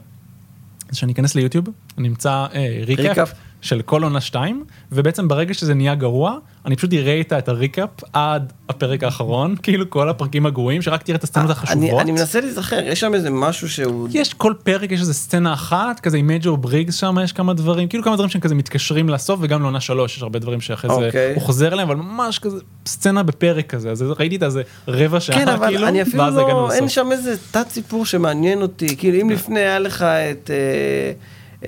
זה 0.91 0.99
שאני 0.99 1.13
אכנס 1.13 1.35
ליוטיוב, 1.35 1.65
אני 1.99 2.09
אמצא 2.09 2.47
אה, 2.55 2.83
ריקאפ. 2.87 3.33
של 3.63 3.83
כל 3.83 4.03
עונה 4.03 4.21
2, 4.21 4.65
ובעצם 4.93 5.29
ברגע 5.29 5.55
שזה 5.55 5.75
נהיה 5.75 5.95
גרוע, 5.95 6.37
אני 6.67 6.77
פשוט 6.77 6.93
אראה 6.93 7.13
איתה 7.15 7.39
את 7.39 7.49
הריקאפ 7.49 7.91
עד 8.13 8.53
הפרק 8.69 9.05
האחרון, 9.05 9.55
כאילו 9.63 9.91
כל 9.91 10.09
הפרקים 10.09 10.47
הגרועים, 10.47 10.83
שרק 10.83 11.03
תראה 11.03 11.17
את 11.17 11.25
הסצנות 11.25 11.45
אני, 11.45 11.53
החשובות. 11.53 12.01
אני 12.01 12.13
מנסה 12.13 12.41
להיזכר, 12.41 12.79
יש 12.85 13.01
שם 13.01 13.15
איזה 13.15 13.31
משהו 13.31 13.69
שהוא... 13.69 14.09
יש 14.13 14.35
כל 14.35 14.55
פרק 14.63 14.93
יש 14.93 15.01
איזה 15.01 15.15
סצנה 15.15 15.53
אחת, 15.53 16.01
כזה 16.01 16.17
עם 16.17 16.27
מייג'ור 16.27 16.57
בריגס 16.57 16.95
שם 16.95 17.17
יש 17.25 17.33
כמה 17.33 17.55
דברים, 17.55 17.89
כאילו 17.89 18.05
כמה 18.05 18.15
דברים 18.15 18.31
שהם 18.31 18.41
כזה 18.41 18.55
מתקשרים 18.55 19.09
לסוף, 19.09 19.41
וגם 19.43 19.63
לעונה 19.63 19.81
שלוש 19.81 20.17
יש 20.17 20.23
הרבה 20.23 20.39
דברים 20.39 20.61
שאחרי 20.61 20.91
זה 20.95 21.07
אוקיי. 21.07 21.35
הוא 21.35 21.43
חוזר 21.43 21.73
אליהם, 21.73 21.91
אבל 21.91 21.97
ממש 21.97 22.39
כזה 22.39 22.57
סצנה 22.87 23.23
בפרק 23.23 23.67
כזה, 23.67 23.91
אז 23.91 24.03
ראיתי 24.03 24.37
את 24.37 24.43
איזה 24.43 24.63
רבע 24.89 25.21
שעה 25.21 25.37
כן, 25.37 25.49
אבל 25.49 25.67
כאילו, 25.67 25.89
אני 25.89 26.03
אפילו 26.03 26.31
לא, 26.31 26.73
אין. 26.73 26.89
שם 26.89 27.13
איזה 27.13 27.35
תת 27.51 27.69
סיפור 27.69 28.07
שמעניין 28.07 28.63
אותי, 28.63 28.97
כאילו 28.97 29.21
אם 29.21 29.31
לפני 29.31 29.61
היה 29.61 29.79
לך 29.79 30.03
את, 30.03 30.51
אה, 30.51 31.13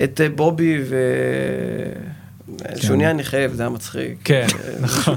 את 0.03 0.21
אה, 0.21 0.29
בובי 0.29 0.77
ו... 0.89 0.95
שהוא 2.75 2.97
נהיה 2.97 3.13
נכה 3.13 3.37
וזה 3.49 3.63
היה 3.63 3.69
מצחיק. 3.69 4.17
כן, 4.23 4.47
אה, 4.63 4.73
נכון. 4.79 5.15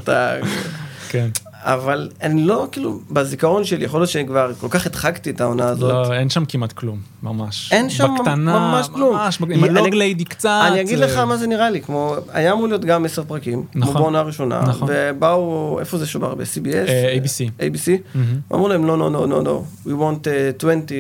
כן. 1.09 1.29
אבל 1.53 2.11
אני 2.23 2.45
לא, 2.45 2.69
כאילו, 2.73 3.01
בזיכרון 3.11 3.65
שלי, 3.65 3.85
יכול 3.85 4.01
להיות 4.01 4.11
שאני 4.11 4.27
כבר 4.27 4.53
כל 4.55 4.69
כך 4.71 4.87
הדחקתי 4.87 5.31
את 5.31 5.41
העונה 5.41 5.69
הזאת. 5.69 6.09
לא, 6.09 6.15
אין 6.15 6.31
שם 6.31 6.45
כמעט 6.45 6.73
כלום, 6.73 7.01
ממש. 7.23 7.69
אין 7.73 7.91
שם 7.91 8.15
בקטנה, 8.19 8.37
ממש 8.59 8.89
כלום. 8.95 9.15
ממש, 9.17 9.39
עם 9.51 9.65
הלוג 9.65 9.87
אני- 9.87 9.97
ליידי 9.99 10.25
קצת. 10.25 10.65
אני 10.73 10.81
אגיד 10.81 10.99
זה- 10.99 11.05
לך 11.07 11.17
מה 11.17 11.37
זה 11.37 11.47
נראה 11.47 11.71
לי, 11.71 11.81
כמו, 11.81 12.15
היה 12.33 12.53
אמור 12.53 12.69
להיות 12.69 12.85
גם 12.85 13.05
עשר 13.05 13.23
פרקים, 13.25 13.63
כמו 13.73 13.81
נכון. 13.81 13.95
בעונה 14.03 14.19
הראשונה, 14.19 14.61
נכון. 14.69 14.89
ובאו, 14.93 15.77
איפה 15.81 15.99
זה 15.99 16.07
שובר? 16.07 16.35
ב-CBS? 16.35 16.89
אה, 16.89 17.17
ABC. 17.25 17.51
ABC? 17.61 17.91
מהמם, 18.15 18.41
אמרו 18.55 18.69
להם, 18.69 18.85
לא, 18.87 18.99
לא, 18.99 19.13
לא, 19.13 19.29
לא, 19.29 19.45
לא, 19.45 19.63
we 19.87 19.89
want 19.89 20.25
uh, 20.25 20.29
20 20.59 20.83
uh, 20.87 20.91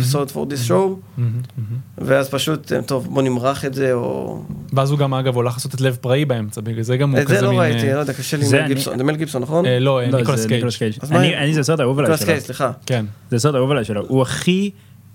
episodes 0.00 0.30
for 0.32 0.52
this 0.52 0.68
show, 0.68 0.72
מהמם, 0.72 0.96
מהמם. 1.18 1.76
ואז 1.98 2.28
פשוט, 2.30 2.72
אה, 2.72 2.82
טוב, 2.82 3.06
בוא 3.10 3.22
נמרח 3.22 3.64
את 3.64 3.74
זה, 3.74 3.92
או... 3.92 4.40
ואז 4.72 4.90
הוא 4.90 4.98
גם 4.98 5.14
אגב 5.14 5.36
הולך 5.36 5.54
לעשות 5.54 5.74
את 5.74 5.80
לב 5.80 5.96
פראי 6.00 6.24
באמצע, 6.24 6.60
בגלל 6.60 6.82
זה 6.82 6.96
גם 6.96 7.10
הוא 7.10 7.20
את 7.20 7.24
כזה 7.26 7.40
זה 7.40 7.46
מין... 7.48 7.54
לא 7.56 7.60
ראיתי, 7.60 7.88
אה, 7.90 7.94
לא 7.94 8.00
יודע, 8.00 8.12
קשה 8.12 8.36
לי 8.36 8.44
זה 8.44 8.60
עם 8.62 8.68
גיבסון, 8.68 8.98
זה 8.98 9.04
מל 9.04 9.16
גיבסון, 9.16 9.42
נכון? 9.42 9.66
אה, 9.66 9.78
לא, 9.78 10.00
אה, 10.00 10.06
לא, 10.10 10.18
ניקולס 10.18 10.40
זה 10.40 10.48
קייג'. 10.48 10.58
ניקולס 10.64 10.82
אני- 11.12 11.54
זה 11.54 11.60
הסרט 11.60 11.80
האהוב 11.80 11.98
עליי 11.98 12.10
ניקולס 12.10 12.20
שלו. 12.20 12.26
קייג', 12.28 12.40
סליחה. 12.40 12.70
כן. 12.86 13.04
זה 13.30 13.36
הסרט 13.36 13.54
האהוב 13.54 13.70
עליי 13.70 13.84
שלו. 13.84 14.02
הוא 14.08 14.22
הכי, 14.22 14.70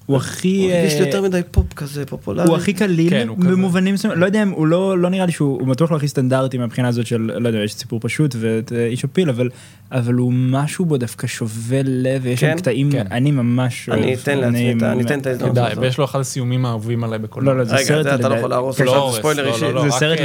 הוא 0.05 0.17
הכי, 0.17 0.63
הוא 0.65 0.77
הרגיש 0.77 0.93
לי 0.93 0.99
אה, 1.01 1.05
יותר 1.05 1.21
מדי 1.21 1.41
פופ 1.51 1.73
כזה, 1.73 2.05
פופולרי. 2.05 2.47
הוא 2.47 2.57
הכי 2.57 2.73
קליל 2.73 3.09
כן, 3.09 3.27
הוא. 3.27 3.37
במובנים 3.37 3.93
מסוימים, 3.93 4.19
לא 4.19 4.25
יודע 4.25 4.43
אם 4.43 4.49
הוא 4.49 4.67
לא, 4.67 4.97
לא 4.97 5.09
נראה 5.09 5.25
לי 5.25 5.31
שהוא 5.31 5.59
הוא 5.59 5.67
בטוח 5.67 5.91
לא 5.91 5.97
הכי 5.97 6.07
סטנדרטי 6.07 6.57
מהבחינה 6.57 6.87
הזאת 6.87 7.05
של, 7.07 7.31
לא 7.37 7.47
יודע, 7.49 7.59
יש 7.59 7.73
סיפור 7.73 7.99
פשוט 8.03 8.35
ואת 8.39 8.71
אה, 8.75 8.85
איש 8.85 9.03
הפיל, 9.03 9.29
אבל, 9.29 9.49
אבל 9.91 10.13
הוא 10.13 10.33
משהו 10.33 10.85
בו 10.85 10.97
דווקא 10.97 11.27
שובה 11.27 11.77
לב, 11.83 12.21
ויש 12.23 12.39
כן? 12.39 12.51
שם 12.51 12.57
קטעים, 12.57 12.91
כן. 12.91 13.05
אני 13.11 13.31
ממש 13.31 13.89
אני 13.89 14.05
אוהב. 14.07 14.19
אתן 14.23 14.37
לעצמי 14.37 14.73
את 14.77 14.83
ה- 14.83 14.91
אני 14.91 15.03
אתן 15.03 15.19
את 15.19 15.25
ההזדמנות. 15.27 15.57
הזאת. 15.57 15.77
ויש 15.77 15.97
לו 15.97 16.05
אחד 16.05 16.19
הסיומים 16.19 16.65
האהובים 16.65 17.03
עליי 17.03 17.19
בקולנוע. 17.19 17.53
לא, 17.53 17.59
לא, 17.59 17.65
זה 17.65 17.75
רגע, 17.75 17.85
סרט 17.85 18.03
זה 18.03 18.15
אתה 18.15 18.29
לא 18.29 18.35
יכול 18.35 18.49
להרוס 18.49 18.77
כן, 18.77 18.85
לא 18.85 19.07
עכשיו 19.07 19.19
ספוילר 19.19 19.47
אישי. 19.47 19.59
זה 19.83 19.91
סרט 19.91 20.19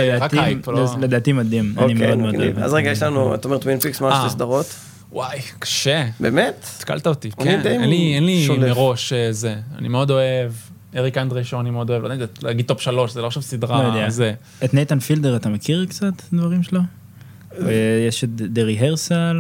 לדעתי, 1.01 1.33
מדהים, 1.33 1.75
אני 1.79 1.93
אוקיי, 1.93 2.07
מאוד 2.07 2.19
מאוד 2.19 2.35
מגניב. 2.35 2.53
אוהב. 2.57 2.65
אז 2.65 2.75
רגע, 2.75 2.91
יש 2.91 3.03
לנו, 3.03 3.35
אתה 3.35 3.49
אומר 3.49 3.59
טווין 3.59 3.79
פיקס, 3.81 4.01
מה 4.01 4.11
אה. 4.11 4.21
שתי 4.21 4.31
סדרות? 4.31 4.75
וואי, 5.17 5.39
קשה. 5.59 6.05
באמת? 6.21 6.67
התקלת 6.79 7.07
אותי, 7.07 7.31
אני 7.41 7.45
כן. 7.51 7.61
די 7.63 7.69
אין 7.69 7.91
לי- 7.91 8.13
אין 8.15 8.25
לי. 8.25 8.49
מראש 8.59 9.13
אה, 9.13 9.33
זה. 9.33 9.55
אני 9.79 9.89
מאוד 9.89 10.11
אוהב, 10.11 10.51
אריק 10.97 11.19
אנדרה 11.19 11.45
Show 11.45 11.61
אני 11.61 11.71
מאוד 11.71 11.91
אוהב, 11.91 12.03
לא 12.03 12.13
יודע, 12.13 12.27
להגיד 12.43 12.67
top 12.67 12.81
שלוש, 12.81 13.13
זה 13.13 13.23
לא 13.23 13.27
עכשיו 13.27 13.41
לא 13.41 13.47
סדרה, 13.47 13.85
יודע. 13.95 14.11
זה. 14.11 14.33
את 14.65 14.75
נייתן 14.75 14.99
פילדר 14.99 15.37
אתה 15.37 15.49
מכיר 15.49 15.87
קצת 15.89 16.13
דברים 16.33 16.63
שלו? 16.63 16.81
אה, 17.61 17.67
יש 18.09 18.25
את 18.25 18.29
The 18.39 18.81
Rehearsal 18.81 19.37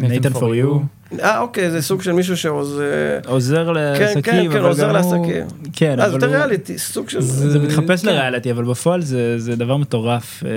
ו 0.00 0.03
Nathan 0.03 0.22
For 0.22 0.32
for 0.32 0.36
You. 0.36 1.18
אה, 1.20 1.40
אוקיי, 1.40 1.70
זה 1.70 1.82
סוג 1.82 2.02
של 2.02 2.12
מישהו 2.12 2.36
שעוזר... 2.36 2.82
עוזר 3.26 3.72
לעסקים, 3.72 4.22
כן, 4.22 4.32
כן, 4.32 4.46
אבל 4.46 4.60
עוזר 4.60 4.92
לעסקים. 4.92 5.46
כן, 5.72 5.90
אה, 5.90 5.96
זה 5.96 6.04
אבל 6.04 6.14
יותר 6.14 6.26
הוא- 6.26 6.36
ריאליטי, 6.36 6.78
סוג 6.78 7.08
של... 7.08 7.20
זה 7.20 7.58
מתחפש 7.58 8.02
כן. 8.02 8.08
לריאליטי, 8.08 8.50
אבל 8.52 8.64
בפועל 8.64 9.02
זה 9.02 9.38
זה 9.38 9.56
דבר 9.56 9.76
מטורף. 9.76 10.42
אה, 10.46 10.50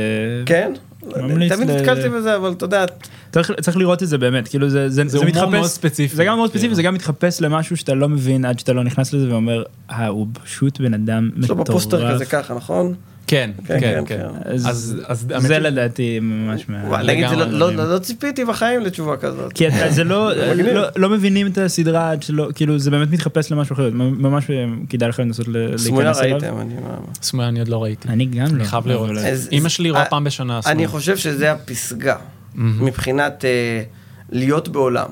כן? 0.45 0.73
ממליץ 1.17 1.51
תמיד 1.51 1.71
נתקלתי 1.71 2.09
בזה, 2.09 2.35
אבל 2.35 2.51
אתה 2.51 2.65
יודע, 2.65 2.85
צריך 3.31 3.51
צריך 3.61 3.77
לראות 3.77 4.03
את 4.03 4.07
זה 4.07 4.17
באמת, 4.17 4.47
כאילו 4.47 4.69
זה 4.69 4.89
זה 4.89 5.03
זה 5.07 5.25
מתחפש, 5.25 5.51
מאוד 5.51 5.65
ספציפי. 5.67 6.15
זה 6.15 6.25
גם 6.25 6.37
מאוד 6.37 6.49
ספציפי, 6.49 6.61
כאילו. 6.67 6.75
זה 6.75 6.83
גם 6.83 6.93
מתחפש 6.93 7.41
למשהו 7.41 7.77
שאתה 7.77 7.93
לא 7.93 8.09
מבין 8.09 8.45
עד 8.45 8.59
שאתה 8.59 8.73
לא 8.73 8.83
נכנס 8.83 9.13
לזה 9.13 9.29
ואומר, 9.31 9.63
אה, 9.91 10.07
הוא 10.07 10.27
פשוט 10.43 10.79
בן 10.79 10.93
אדם 10.93 11.29
יש 11.43 11.49
לו 11.49 11.55
בפוסטר 11.55 11.97
מטורף. 11.97 12.13
כזה 12.13 12.25
ככה, 12.25 12.53
נכון? 12.53 12.93
כן, 13.27 13.51
כן, 13.67 13.79
כן, 13.79 13.79
כן, 13.79 14.03
כן. 14.05 14.17
כן. 14.43 14.49
אז- 14.67 14.95
זה 15.39 15.59
לדעתי 15.59 16.19
ממש 16.19 16.65
מה... 16.69 16.83
וואי, 16.87 17.07
נגיד, 17.07 17.25
לא- 17.31 17.45
לא- 17.45 17.67
מדהים. 17.73 17.89
לא 17.89 17.99
ציפיתי 17.99 18.45
בחיים 18.45 18.81
לתשובה 18.81 19.17
כזאת. 19.17 19.53
כי 19.53 19.65
זה 19.89 20.03
לא. 20.03 20.31
לא, 20.73 20.83
לא 20.95 21.09
מבינים 21.09 21.47
את 21.47 21.57
הסדרה 21.57 22.11
עד 22.11 22.23
שלא, 22.23 22.49
כאילו 22.55 22.79
זה 22.79 22.91
באמת 22.91 23.11
מתחפש 23.11 23.51
למשהו 23.51 23.73
אחר, 23.73 23.89
ממש 23.93 24.45
כדאי 24.89 25.09
לכם 25.09 25.23
לנסות 25.23 25.47
ל- 25.47 25.77
סמויה 25.77 26.05
להיכנס 26.05 26.23
אליו. 26.23 26.37
ראיתם, 26.41 26.59
אני 26.61 26.73
מה... 26.73 26.97
סמויה 27.21 27.47
אני 27.49 27.59
עוד 27.59 27.67
לא 27.67 27.83
ראיתי. 27.83 28.07
אני 28.07 28.25
גם 28.25 28.45
לא. 28.45 28.51
אני 28.55 28.65
חייב 28.65 28.87
לראות. 28.87 29.09
אמא 29.51 29.69
שלי 29.69 29.89
רואה 29.89 30.01
אה, 30.03 30.09
פעם 30.09 30.23
בשנה. 30.23 30.59
אני 30.65 30.73
סמויה. 30.73 30.87
חושב 30.87 31.17
שזה 31.17 31.51
הפסגה. 31.51 32.15
מבחינת 32.55 33.45
אה, 33.45 33.83
להיות 34.31 34.69
בעולם. 34.69 35.07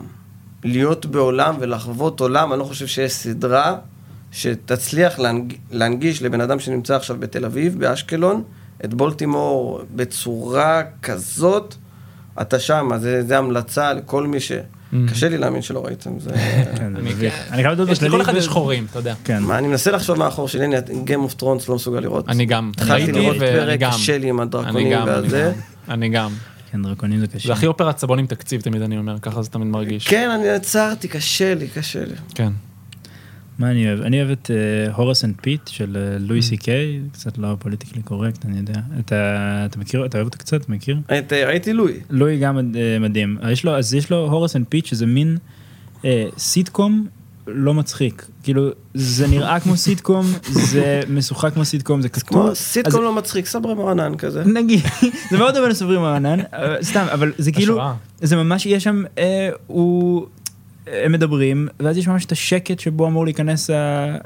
להיות 0.63 1.05
בעולם 1.05 1.55
ולחוות 1.59 2.19
עולם, 2.19 2.51
אני 2.53 2.59
לא 2.59 2.63
חושב 2.65 2.87
שיש 2.87 3.11
סדרה 3.13 3.75
שתצליח 4.33 5.19
להנג... 5.19 5.53
להנגיש 5.71 6.21
לבן 6.21 6.41
אדם 6.41 6.59
שנמצא 6.59 6.95
עכשיו 6.95 7.15
בתל 7.19 7.45
אביב, 7.45 7.79
באשקלון, 7.79 8.43
את 8.85 8.93
בולטימור 8.93 9.81
בצורה 9.95 10.81
כזאת, 11.01 11.75
אתה 12.41 12.59
שם, 12.59 12.89
אז 12.93 13.01
זה, 13.01 13.23
זה 13.23 13.37
המלצה 13.37 13.93
לכל 13.93 14.27
מי 14.27 14.39
ש... 14.39 14.51
קשה 15.09 15.29
לי 15.29 15.37
להאמין 15.37 15.61
שלא 15.61 15.85
ראיתם, 15.85 16.19
זה... 16.19 16.29
כן, 16.77 16.95
אני- 16.95 17.13
חייב 17.49 17.67
לדעת 17.71 17.89
יש 17.89 18.03
לכל 18.03 18.21
אחד 18.21 18.35
יש 18.35 18.47
חורים, 18.47 18.85
אתה 18.89 18.99
יודע. 18.99 19.13
כן. 19.23 19.43
מה, 19.43 19.57
אני 19.57 19.67
מנסה 19.67 19.91
לחשוב 19.91 20.17
מהאחור 20.17 20.47
שלי, 20.47 20.65
אני 20.65 20.75
Game 21.05 21.31
of 21.31 21.41
Thrones 21.41 21.69
לא 21.69 21.75
מסוגל 21.75 21.99
לראות. 21.99 22.29
אני 22.29 22.45
גם. 22.45 22.71
התחלתי 22.75 23.11
לראות 23.11 23.37
פרק, 23.39 23.79
גם. 23.79 23.91
קשה 23.91 24.17
לי 24.17 24.29
עם 24.29 24.39
אני 24.41 24.47
הדרקונים 24.47 24.91
גם, 24.93 25.07
והזה. 25.07 25.53
גם. 25.87 25.93
אני 25.93 26.09
גם. 26.09 26.31
כן, 26.71 26.81
דרקונים 26.81 27.19
זה 27.19 27.27
קשה. 27.27 27.47
זה 27.47 27.53
הכי 27.53 27.67
אופרת 27.67 27.97
סבון 27.97 28.19
עם 28.19 28.25
תקציב 28.25 28.61
תמיד 28.61 28.81
אני 28.81 28.97
אומר, 28.97 29.19
ככה 29.19 29.41
זה 29.41 29.49
תמיד 29.49 29.67
מרגיש. 29.67 30.07
כן, 30.07 30.29
אני 30.29 30.49
עצרתי, 30.49 31.07
קשה 31.07 31.53
לי, 31.53 31.67
קשה 31.67 32.05
לי. 32.05 32.15
כן. 32.35 32.51
מה 33.59 33.71
אני 33.71 33.87
אוהב? 33.87 34.01
אני 34.01 34.17
אוהב 34.23 34.31
את 34.31 34.51
Horace 34.95 35.25
and 35.25 35.35
Pete 35.41 35.67
של 35.67 35.97
אה, 35.97 36.17
לואי 36.19 36.39
Mm. 36.39 36.41
סי 36.41 36.57
קיי, 36.57 36.99
קצת 37.13 37.37
לא 37.37 37.55
politically 37.59 38.01
correct, 38.01 38.45
אני 38.45 38.57
יודע. 38.57 38.79
אתה 38.99 39.15
אתה 39.65 39.79
מכיר, 39.79 40.05
אתה 40.05 40.17
אוהב 40.17 40.25
אותו 40.27 40.37
קצת, 40.37 40.69
מכיר? 40.69 40.97
את, 41.19 41.33
אה, 41.33 41.45
ראיתי 41.47 41.73
לואי. 41.73 41.93
לואי 42.09 42.39
גם 42.39 42.57
אה, 42.57 42.63
מדהים. 42.99 43.37
יש 43.51 43.65
לו, 43.65 43.77
אז 43.77 43.93
יש 43.93 44.09
לו 44.09 44.17
Horace 44.31 44.55
and 44.55 44.65
Pete 44.69 44.85
שזה 44.85 45.05
מין 45.05 45.37
אה, 46.05 46.25
סיטקום 46.37 47.07
לא 47.47 47.73
מצחיק. 47.73 48.25
כאילו, 48.43 48.69
זה 48.93 49.27
נראה 49.27 49.59
כמו 49.59 49.77
סיטקום, 49.77 50.25
זה 50.71 51.01
משוחק 51.09 51.53
כמו 51.53 51.65
סיטקום, 51.65 52.01
זה 52.01 52.09
כתוב. 52.09 52.29
כמו 52.29 52.47
אז- 52.51 52.57
סיטקום 52.57 53.03
לא 53.03 53.13
מצחיק, 53.13 53.45
סברה 53.45 53.75
מרנן 53.75 54.15
כזה. 54.17 54.43
נגיד, 54.43 54.79
זה 55.31 55.37
מאוד 55.37 55.53
דומה 55.55 55.67
לסוברים 55.67 55.99
מרנן, 56.01 56.39
אה, 56.53 56.75
סתם, 56.81 57.05
אבל 57.13 57.31
זה 57.37 57.51
כאילו. 57.51 57.79
זה 58.21 58.35
ממש, 58.35 58.65
יש 58.65 58.83
שם, 58.83 59.03
אה, 59.17 59.49
הוא, 59.67 60.25
הם 60.87 61.11
מדברים, 61.11 61.67
ואז 61.79 61.97
יש 61.97 62.07
ממש 62.07 62.25
את 62.25 62.31
השקט 62.31 62.79
שבו 62.79 63.07
אמור 63.07 63.25
להיכנס 63.25 63.69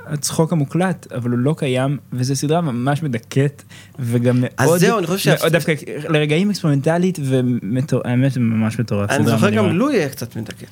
הצחוק 0.05 0.51
המוקלט, 0.53 1.08
אבל 1.16 1.30
הוא 1.32 1.39
לא 1.39 1.55
קיים, 1.58 1.97
וזו 2.14 2.36
סדרה 2.36 2.62
ממש 2.62 3.03
מדכאת, 3.03 3.64
וגם 3.99 4.43
אז 4.58 4.68
מאוד, 4.68 4.80
זהו, 4.80 4.97
אני 4.99 5.08
חושב 5.08 5.20
שה- 5.20 5.36
מאוד 5.39 5.51
דווקא 5.51 5.74
לרגעים 6.10 6.49
אקספרימנטלית, 6.49 7.20
והאמת 7.24 8.32
זה 8.32 8.39
ממש 8.39 8.80
מטורף. 8.80 9.10
אני 9.10 9.26
זוכר. 9.26 9.49
גם 9.49 9.70
לואי 9.78 9.95
היה 9.95 10.10
קצת 10.10 10.36
מדכאת. 10.36 10.68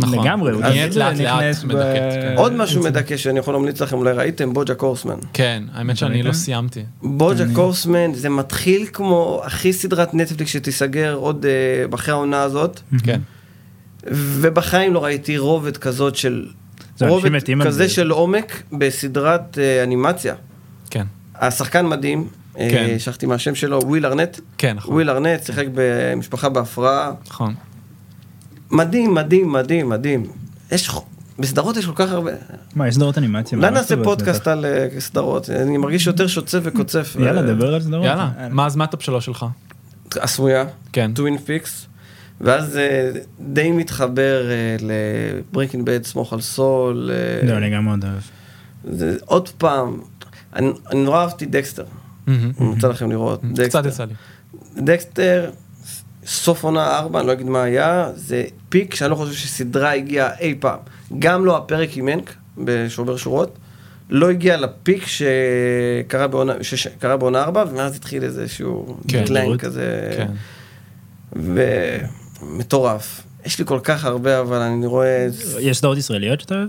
נכון. 0.00 0.18
לגמרי, 0.18 0.52
הוא 0.52 0.60
נכנס 0.62 0.96
לאט 0.96 1.16
לאט 1.18 1.64
מדכאת. 1.64 2.12
כן. 2.12 2.34
עוד 2.36 2.52
משהו 2.52 2.82
מדכא 2.82 3.16
שאני 3.16 3.38
יכול 3.38 3.54
להמליץ 3.54 3.80
לכם, 3.82 3.96
אולי 3.96 4.12
ראיתם, 4.12 4.52
בוג'ה 4.54 4.74
קורסמן. 4.74 5.16
כן, 5.32 5.62
האמת 5.72 5.96
שאני? 5.96 6.22
לא 6.22 6.32
סיימתי. 6.32 6.82
בוג'ה 7.02 7.44
קורסמן 7.54 8.14
זה 8.14 8.28
מתחיל 8.28 8.86
כמו 8.92 9.42
הכי 9.44 9.72
סדרת 9.72 10.14
נטפליקס 10.14 10.50
שתיסגר 10.52 11.14
עוד 11.14 11.46
אה, 11.46 11.94
אחרי 11.94 12.12
העונה 12.14 12.42
הזאת, 12.42 12.80
כן. 13.04 13.20
ובחיים 14.06 14.94
לא 14.94 15.04
ראיתי 15.04 15.38
רובד 15.38 15.76
כזאת 15.76 16.16
של... 16.16 16.46
רובד 17.00 17.30
כזה 17.64 17.70
זה. 17.70 17.88
של 17.88 18.10
עומק 18.10 18.62
בסדרת 18.72 19.58
אה, 19.58 19.82
אנימציה. 19.82 20.34
כן. 20.90 21.06
השחקן 21.34 21.86
מדהים, 21.86 22.28
אה, 22.58 22.68
כן. 22.70 22.98
שכחתי 22.98 23.26
מהשם 23.26 23.54
שלו, 23.54 23.80
וויל 23.86 24.06
ארנט. 24.06 24.40
כן, 24.58 24.76
נכון. 24.76 24.94
וויל 24.94 25.10
ארנט 25.10 25.44
שיחק 25.44 25.66
במשפחה 25.74 26.48
בהפרעה. 26.48 27.12
נכון. 27.26 27.54
מדהים, 28.70 29.14
מדהים, 29.14 29.52
מדהים, 29.52 29.88
מדהים. 29.88 30.26
יש, 30.72 30.90
בסדרות 31.38 31.76
יש 31.76 31.86
כל 31.86 31.92
כך 31.94 32.12
הרבה. 32.12 32.30
מה, 32.74 32.88
יש 32.88 32.94
סדרות 32.94 33.18
אנימציה? 33.18 33.58
אולי 33.58 33.70
ממש 33.70 33.78
נעשה 33.78 34.04
פודקאסט. 34.04 34.48
על 34.48 34.64
אה, 34.64 34.88
סדרות, 34.98 35.50
אני 35.50 35.78
מרגיש 35.78 36.06
יותר 36.06 36.26
שוצף 36.26 36.58
וקוצף. 36.62 37.16
יאללה, 37.20 37.42
דבר 37.42 37.74
על 37.74 37.80
סדרות. 37.80 38.04
יאללה, 38.04 38.30
מה 38.50 38.66
אז 38.66 38.76
מה 38.76 38.84
ה 38.84 38.88
top 38.88 39.02
שלוש 39.02 39.24
שלך? 39.24 39.46
הסמויה, 40.16 40.64
כן. 40.92 41.10
טווין 41.14 41.38
פיקס, 41.38 41.86
ואז 42.40 42.76
אה, 42.76 43.10
די 43.40 43.72
מתחבר 43.72 44.42
ל 44.80 44.92
Breaking 44.92 45.86
Bad, 45.86 46.04
סמוך 46.04 46.32
על 46.32 46.40
סול. 46.40 47.10
אה, 47.12 47.48
לא, 47.48 47.56
אני 47.56 47.70
גם 47.70 47.84
מאוד 47.84 48.04
אוהב. 48.04 48.22
זה 48.96 49.16
עוד 49.24 49.48
פעם, 49.48 50.00
אני 50.56 50.70
אני 50.90 51.04
נורא 51.04 51.20
אהבתי 51.20 51.46
דקסטר. 51.46 51.84
אני 52.28 52.52
רוצה 52.58 52.88
לכם 52.88 53.10
לראות. 53.10 53.42
קצת. 53.68 53.86
יצא 53.86 54.04
לי. 54.04 54.14
דקסטר, 54.76 55.50
סוף 56.26 56.64
עונה 56.64 56.98
4, 56.98 57.18
אני 57.20 57.26
לא 57.26 57.32
אגיד 57.32 57.46
מה 57.46 57.62
היה, 57.62 58.10
זה 58.14 58.44
peak 58.68 58.94
שאני 58.94 59.10
לא 59.10 59.16
חושב 59.16 59.32
שסדרה 59.32 59.92
הגיעה 59.92 60.38
אי 60.40 60.54
פעם. 60.60 60.78
גם 61.18 61.44
לא 61.44 61.56
הפרק 61.56 61.96
עם 61.96 62.08
הנק 62.08 62.34
בשובר 62.58 63.16
שורות, 63.16 63.58
לא 64.10 64.30
הגיע 64.30 64.56
ל 64.56 64.66
peak 64.66 65.04
שקרה 65.06 66.26
בעונה, 66.28 66.52
שקרה 66.62 67.16
בעונה 67.16 67.42
4, 67.42 67.64
ומאז 67.70 67.96
התחיל 67.96 68.24
איזשהו 68.24 68.98
כן. 69.08 69.24
decline 69.24 69.46
לראות. 69.46 69.60
כזה, 69.60 70.10
כן. 70.16 70.32
ומטורף. 72.42 73.22
יש 73.46 73.58
לי 73.58 73.64
כל 73.64 73.80
כך 73.82 74.04
הרבה, 74.04 74.40
אבל 74.40 74.56
אני 74.56 74.86
רואה 74.86 75.26
יש 75.58 75.78
סדרות 75.78 75.98
ישראליות 75.98 76.40
שאתה 76.40 76.54
אוהב? 76.54 76.68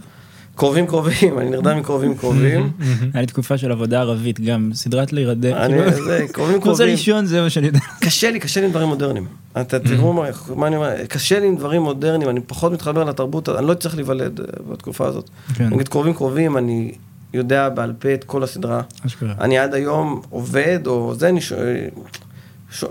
קרובים 0.59 0.87
קרובים, 0.87 1.39
אני 1.39 1.49
נרדם 1.49 1.77
מקרובים 1.77 2.17
קרובים. 2.17 2.71
היה 3.13 3.21
לי 3.21 3.27
תקופה 3.27 3.57
של 3.57 3.71
עבודה 3.71 3.99
ערבית, 3.99 4.39
גם 4.39 4.69
סדרת 4.73 5.13
להירדם. 5.13 5.53
אני, 5.53 5.73
כאילו, 5.73 6.03
זה, 6.03 6.25
קרובים 6.31 6.55
אני 6.55 6.57
רוצה 6.57 6.63
קרובים. 6.63 6.87
לישון, 6.87 7.25
זה 7.25 7.41
מה 7.41 7.49
שאני 7.49 7.67
יודע. 7.67 7.79
קשה 7.99 8.31
לי, 8.31 8.39
קשה 8.39 8.59
לי 8.59 8.65
עם 8.65 8.71
דברים 8.71 8.87
מודרניים. 8.87 9.27
אתה 9.61 9.79
תראו 9.79 10.13
מה, 10.13 10.67
אני 10.67 10.75
אומר, 10.75 11.05
קשה 11.05 11.39
לי 11.39 11.47
עם 11.47 11.55
דברים 11.57 11.81
מודרניים, 11.81 12.29
אני 12.29 12.39
פחות 12.39 12.71
מתחבר 12.71 13.03
לתרבות, 13.03 13.49
אני 13.49 13.67
לא 13.67 13.73
צריך 13.73 13.95
להיוולד 13.95 14.39
אה, 14.39 14.45
בתקופה 14.71 15.07
הזאת. 15.07 15.29
כן. 15.55 15.69
נגיד 15.69 15.87
קרובים 15.87 16.13
קרובים, 16.13 16.57
אני 16.57 16.91
יודע 17.33 17.69
בעל 17.69 17.93
פה 17.99 18.13
את 18.13 18.23
כל 18.23 18.43
הסדרה. 18.43 18.81
אני 19.21 19.57
עד 19.57 19.73
היום 19.73 20.21
עובד, 20.29 20.79
או 20.87 21.15
זה, 21.15 21.29
אני 21.29 21.39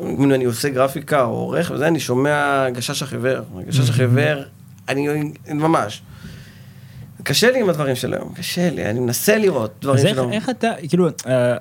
אם 0.02 0.32
אני 0.32 0.44
עושה 0.44 0.68
גרפיקה 0.68 1.22
או 1.22 1.30
עורך 1.30 1.70
וזה, 1.74 1.88
אני 1.88 2.00
שומע 2.00 2.66
גשש 2.70 3.02
החיוור. 3.02 3.44
גשש 3.66 3.90
החיוור, 3.90 4.42
אני 4.88 5.32
ממש. 5.48 6.02
קשה 7.22 7.50
לי 7.50 7.60
עם 7.60 7.68
הדברים 7.68 7.96
של 7.96 8.14
היום, 8.14 8.32
קשה 8.34 8.70
לי, 8.70 8.86
אני 8.86 9.00
מנסה 9.00 9.38
לראות 9.38 9.74
דברים 9.80 9.98
אז 9.98 10.04
איך, 10.04 10.14
שלא... 10.14 10.32
איך 10.32 10.50
אתה, 10.50 10.70
כאילו, 10.88 11.08
אה, 11.08 11.12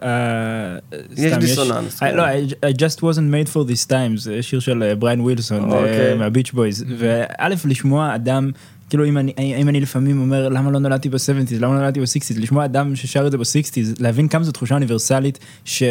אה, 0.03 0.77
יש 1.17 1.33
דיסוננס, 1.33 2.03
אה, 2.03 2.09
כן. 2.09 2.15
לא, 2.15 2.23
I, 2.27 2.71
I 2.71 2.77
just 2.77 2.97
wasn't 2.97 3.49
made 3.49 3.53
for 3.53 3.69
this 3.69 3.89
time, 3.89 4.17
זה 4.17 4.43
שיר 4.43 4.59
של 4.59 4.93
בריין 4.99 5.21
ווילסון 5.21 5.69
מהביץ' 6.17 6.51
בויז, 6.51 6.85
וא' 6.97 7.47
לשמוע 7.65 8.15
אדם, 8.15 8.51
כאילו 8.89 9.05
אם 9.05 9.17
אני, 9.17 9.33
אם 9.61 9.69
אני 9.69 9.81
לפעמים 9.81 10.21
אומר 10.21 10.49
למה 10.49 10.71
לא 10.71 10.79
נולדתי 10.79 11.09
ב-70's, 11.09 11.53
למה 11.59 11.73
לא 11.73 11.79
נולדתי 11.79 11.99
ב-60's, 11.99 12.39
לשמוע 12.39 12.65
אדם 12.65 12.95
ששר 12.95 13.27
את 13.27 13.31
זה 13.31 13.37
ב-60's, 13.37 13.95
להבין 13.99 14.27
כמה 14.27 14.43
זו 14.43 14.51
תחושה 14.51 14.75
אוניברסלית, 14.75 15.39
ש... 15.65 15.83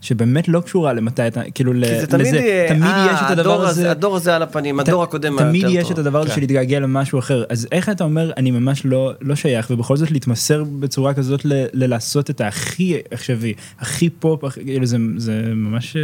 שבאמת 0.00 0.48
לא 0.48 0.60
קשורה 0.60 0.92
למתי 0.92 1.26
אתה, 1.26 1.40
כאילו, 1.54 1.72
כי 1.72 2.00
זה 2.00 2.06
תמיד 2.06 2.26
לזה, 2.26 2.36
יהיה, 2.36 2.68
תמיד 2.68 2.82
אה, 2.82 3.10
יש 3.14 3.20
את 3.26 3.38
הדבר 3.38 3.52
הדור 3.52 3.66
הזה, 3.66 3.90
הדור 3.90 4.16
הזה 4.16 4.36
על 4.36 4.42
הפנים, 4.42 4.80
הדור 4.80 5.02
הקודם 5.02 5.38
היה 5.38 5.48
תמיד 5.48 5.62
יותר 5.62 5.74
יש 5.74 5.82
טוב. 5.82 5.92
את 5.92 5.98
הדבר 5.98 6.18
הזה 6.20 6.28
כן. 6.28 6.34
של 6.34 6.40
להתגעגע 6.40 6.80
למשהו 6.80 7.18
אחר. 7.18 7.44
אז 7.48 7.68
איך 7.72 7.88
אתה 7.88 8.04
אומר 8.04 8.32
אני 8.36 8.50
ממש 8.50 8.82
לא 8.84 9.12
לא 9.20 9.34
שייך 9.34 9.70
ובכל 9.70 9.96
זאת 9.96 10.10
להתמסר 10.10 10.64
בצורה 10.64 11.14
כזאת 11.14 11.44
ל- 11.44 11.64
ללעשות 11.72 12.30
את 12.30 12.40
הכי 12.40 12.96
עכשווי 13.10 13.54
הכי 13.80 14.10
פופ 14.10 14.44
הכי- 14.44 14.64
כאילו 14.64 14.86
זה 14.86 14.96
זה 15.16 15.42
ממש 15.54 15.96
אה, 15.96 16.02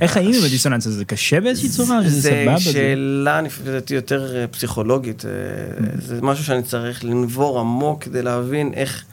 איך 0.00 0.12
חיים 0.12 0.34
עם 0.38 0.44
הדיסוננס 0.46 0.86
הזה? 0.86 0.96
זה 0.96 1.04
קשה 1.04 1.40
באיזושהי 1.40 1.68
צורה? 1.68 2.02
שזה 2.04 2.20
זה 2.20 2.30
סבבה 2.30 2.56
זה- 2.58 2.72
שאלה 2.72 3.40
נפרדת 3.40 3.90
יותר 3.90 4.36
אה, 4.36 4.46
פסיכולוגית, 4.46 5.24
אה, 5.24 5.30
זה 5.98 6.18
משהו 6.22 6.44
שאני 6.44 6.62
צריך 6.62 7.04
לנבור 7.04 7.60
עמוק 7.60 8.04
כדי 8.04 8.22
להבין 8.22 8.70
איך... 8.74 9.04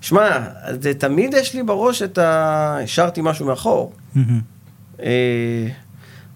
שמע, 0.00 0.38
זה 0.80 0.94
תמיד 0.94 1.34
יש 1.34 1.54
לי 1.54 1.62
בראש 1.62 2.02
את 2.02 2.18
ה... 2.18 2.78
השארתי 2.84 3.20
משהו 3.24 3.46
מאחור. 3.46 3.92
מהמם. 4.14 4.40
אה, 5.02 5.68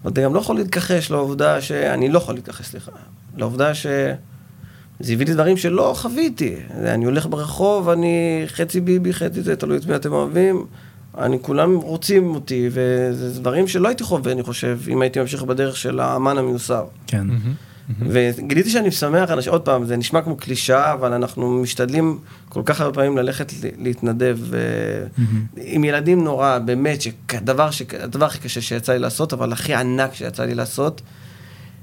אבל 0.03 0.11
אתה 0.11 0.21
גם 0.21 0.33
לא 0.33 0.39
יכול 0.39 0.55
להתכחש 0.55 1.11
לעובדה 1.11 1.61
ש... 1.61 1.71
אני 1.71 2.09
לא 2.09 2.17
יכול 2.17 2.35
להתכחש, 2.35 2.65
סליחה. 2.65 2.91
לעובדה 3.37 3.73
ש... 3.73 3.87
זה 4.99 5.13
הביא 5.13 5.25
לי 5.25 5.33
דברים 5.33 5.57
שלא 5.57 5.93
חוויתי. 5.97 6.55
אני 6.85 7.05
הולך 7.05 7.27
ברחוב, 7.27 7.89
אני 7.89 8.43
חצי 8.47 8.81
ביבי, 8.81 9.13
חצי 9.13 9.41
זה, 9.41 9.55
תלוי 9.55 9.77
את 9.77 9.85
מי 9.85 9.95
אתם 9.95 10.11
אוהבים. 10.11 10.65
אני, 11.17 11.37
כולם 11.41 11.75
רוצים 11.75 12.35
אותי, 12.35 12.69
וזה 12.71 13.39
דברים 13.39 13.67
שלא 13.67 13.87
הייתי 13.87 14.03
חווה, 14.03 14.31
אני 14.31 14.43
חושב, 14.43 14.79
אם 14.87 15.01
הייתי 15.01 15.19
ממשיך 15.19 15.43
בדרך 15.43 15.77
של 15.77 15.99
האמן 15.99 16.37
המיוסר. 16.37 16.85
כן 17.07 17.27
מהמם. 17.27 17.53
וגיליתי 17.99 18.69
שאני 18.69 18.87
משמח 18.87 19.31
אנשים, 19.31 19.51
עוד 19.51 19.61
פעם, 19.61 19.85
זה 19.85 19.97
נשמע 19.97 20.21
כמו 20.21 20.37
קלישאה, 20.37 20.93
אבל 20.93 21.13
אנחנו 21.13 21.61
משתדלים 21.61 22.19
כל 22.49 22.61
כך 22.65 22.81
הרבה 22.81 22.95
פעמים 22.95 23.17
ללכת 23.17 23.51
להתנדב. 23.77 24.39
עם 25.57 25.83
ילדים 25.83 26.23
נורא, 26.23 26.59
באמת, 26.59 27.01
שהדבר, 27.01 27.69
הכי 28.25 28.39
קשה 28.39 28.61
שיצא 28.61 28.93
לי 28.93 28.99
לעשות, 28.99 29.33
אבל 29.33 29.53
הכי 29.53 29.73
ענק 29.73 30.13
שיצא 30.13 30.45
לי 30.45 30.55
לעשות. 30.55 31.01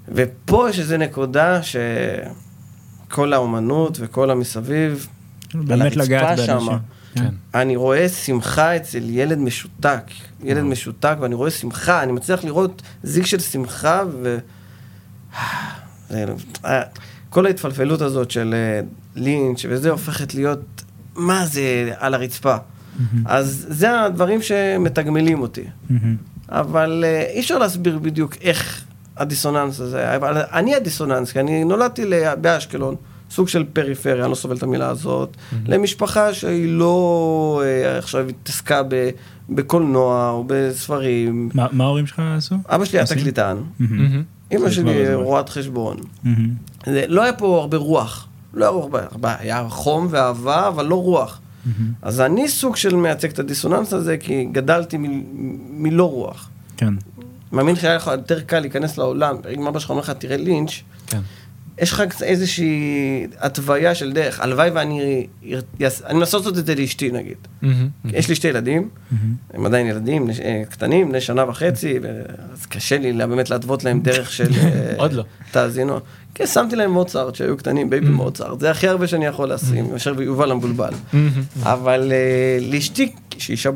ופה 0.09 0.67
יש 0.71 0.79
איזו 0.79 0.97
נקודה 0.97 1.61
שכל 1.63 3.33
האומנות 3.33 3.99
וכל 4.01 4.31
המסביב, 4.31 5.07
באמת 5.55 5.97
לגעת. 5.97 6.39
באנשים. 6.39 6.79
כן. 7.15 7.29
אני 7.55 7.77
רואה 7.77 8.09
שמחה 8.09 8.77
אצל 8.77 9.03
ילד 9.11 9.39
משותק, 9.39 10.03
ילד 10.43 10.63
משותק, 10.63 11.15
ואני 11.21 11.35
רואה 11.35 11.51
שמחה, 11.51 12.03
אני 12.03 12.13
מצליח 12.13 12.45
לראות 12.45 12.83
זיג 13.03 13.25
של 13.25 13.39
שמחה, 13.39 14.03
ו... 14.23 14.39
אה, 16.65 16.83
כל 17.31 17.47
ההתפלפלות 17.47 18.01
הזאת 18.01 18.31
של 18.31 18.55
אה, 18.55 18.81
לינץ' 19.17 19.65
וזה 19.69 19.91
הופכת 19.91 20.35
להיות, 20.35 20.83
מה 21.17 21.47
זה 21.47 21.93
על 21.99 22.15
הרצפה. 22.15 22.57
אז 23.25 23.67
זה 23.71 24.01
הדברים 24.01 24.43
שמתגמלים 24.43 25.41
אותי. 25.43 25.65
מהמם. 25.91 26.17
אבל 26.49 27.05
אה, 27.07 27.23
אי 27.33 27.41
אפשר 27.41 27.59
להסביר 27.59 27.99
בדיוק 27.99 28.37
איך 28.41 28.85
הדיסוננס 29.17 29.81
הזה, 29.81 30.17
אבל 30.17 30.37
אני 30.53 30.75
הדיסוננס, 30.75 31.33
כי 31.33 31.41
אני 31.41 31.65
נולדתי 31.65 32.05
ל- 32.05 32.35
באשקלון, 32.41 32.95
סוג 33.31 33.49
של 33.49 33.65
פריפריה, 33.73 34.23
אני 34.25 34.31
לא 34.31 34.35
סובל 34.35 34.57
את 34.57 34.63
המילה 34.63 34.89
הזאת, 34.89 35.37
למשפחה 35.67 36.35
שהיא 36.35 36.73
לא 36.73 37.63
עכשיו 37.99 38.29
התעסקה 38.29 38.83
ב- 38.89 39.11
בקולנוע 39.51 40.31
או 40.31 40.45
בספרים. 40.47 41.51
מה 41.55 41.67
מה 41.73 41.85
ההורים 41.85 42.07
שלך 42.07 42.23
עשו? 42.37 42.55
אבא 42.69 42.85
שלי 42.85 42.99
היה? 42.99 43.07
תקליטן, 43.07 43.57
זה 44.59 44.71
שלי 44.71 44.83
כבר- 45.07 45.15
רואת 45.15 45.49
חשבון. 45.49 45.97
לא 46.87 47.23
היה 47.23 47.33
פה 47.33 47.59
הרבה 47.61 47.77
רוח, 47.77 48.27
לא 48.55 48.65
היה 48.65 48.75
הרבה, 49.11 49.37
היה 49.39 49.67
חום 49.69 50.07
ואהבה, 50.11 50.69
אבל 50.69 50.87
לא 50.87 51.03
רוח. 51.03 51.41
אז 52.03 52.21
אני 52.21 52.49
סוג 52.49 52.77
של 52.77 52.97
מייצג 52.97 53.31
את 53.31 53.39
הדיסוננס 53.39 53.93
הזה, 53.93 54.17
כי 54.17 54.45
גדלתי 54.45 54.97
מלא 55.71 56.03
רוח. 56.03 56.49
כן 56.77 56.95
מאמין 57.53 57.77
שהיה 57.77 57.97
לך 57.97 58.07
יותר 58.07 58.41
קל 58.41 58.61
להיכנס 58.61 58.99
לעולם, 58.99 59.37
אם 59.55 59.67
אבא 59.67 59.79
שלך 59.79 59.91
אומר 59.91 60.01
לך, 60.01 60.11
תראה 60.11 60.37
לינץ', 60.37 60.71
כן. 61.07 61.21
יש 61.79 61.93
לך 61.93 62.03
איזושהי 62.23 62.77
התוויה 63.39 63.95
של 63.95 64.13
דרך. 64.13 64.41
הלוואי 64.41 64.71
ואני... 64.71 65.27
יס- 65.81 66.03
אני 66.07 66.19
מנסה 66.19 66.37
לעשות 66.39 66.59
את 66.59 66.67
זה 66.67 66.75
לאשתי, 66.75 67.11
נגיד. 67.11 67.37
יש 68.05 68.29
לי 68.29 68.35
שתי 68.35 68.49
ילדים. 68.49 68.89
הם 69.55 69.67
עדיין 69.67 69.87
ילדים 69.87 70.31
אה, 70.31 70.63
קטנים, 70.71 71.09
בני 71.09 71.21
שנה 71.21 71.49
וחצי, 71.49 71.99
ו- 72.03 72.23
אז 72.53 72.67
קשה 72.67 72.99
לי 72.99 73.13
לה- 73.13 73.27
באמת 73.27 73.51
להתוות 73.51 73.85
להם 73.85 74.01
דרך 74.01 74.33
של... 74.37 74.51
אה, 74.63 74.93
עוד 74.97 75.13
לא. 75.13 75.25
תאזינו. 75.51 75.99
כן, 76.35 76.47
שמתי 76.47 76.77
להם 76.77 76.91
מוצרט 76.91 77.35
שהיו 77.35 77.57
קטנים, 77.57 77.91
בייבי 77.91 78.09
מוצרט. 78.09 78.61
זה 78.61 78.71
הכי 78.71 78.89
הרבה 78.89 79.07
שאני 79.07 79.27
יכול 79.27 79.53
לשים, 79.53 79.91
מאשר 79.93 80.23
יובל 80.23 80.51
המבולבל. 80.51 80.93
אבל 81.63 82.13
אה, 82.13 82.59
לאשתי, 82.73 83.13
שהיא 83.39 83.55
אישה 83.57 83.71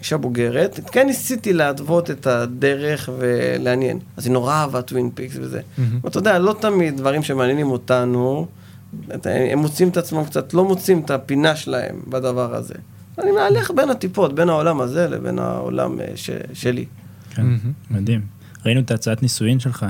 אישה 0.00 0.16
בוגרת, 0.16 0.80
כן 0.92 1.06
ניסיתי 1.06 1.52
להתוות 1.52 2.10
את 2.10 2.26
הדרך 2.26 3.08
ולעניין. 3.18 3.98
אז 4.16 4.26
היא 4.26 4.32
נורא 4.32 4.54
אהבה 4.54 4.82
טווין 4.82 5.10
פיקס 5.14 5.36
וזה. 5.40 5.60
ואתה 6.04 6.18
יודע, 6.18 6.38
לא 6.38 6.56
תמיד 6.60 6.96
דברים 6.96 7.22
שמעניינים 7.22 7.70
אותנו, 7.70 8.46
הם 9.24 9.58
מוצאים 9.58 9.88
את 9.88 9.96
עצמם 9.96 10.24
קצת, 10.24 10.54
לא 10.54 10.64
מוצאים 10.64 11.00
את 11.04 11.10
הפינה 11.10 11.56
שלהם 11.56 12.00
בדבר 12.08 12.54
הזה. 12.54 12.74
אני 13.18 13.30
מהלך 13.32 13.70
בין 13.70 13.90
הטיפות, 13.90 14.34
בין 14.34 14.48
העולם 14.48 14.80
הזה 14.80 15.08
לבין 15.08 15.38
העולם 15.38 16.00
אה, 16.00 16.06
ש- 16.14 16.30
שלי. 16.52 16.84
כן. 17.34 17.46
מדהים 17.90 18.20
ראינו 18.66 18.80
את 18.80 18.90
ההצעת 18.90 19.22
נישואין 19.22 19.60
שלך. 19.60 19.86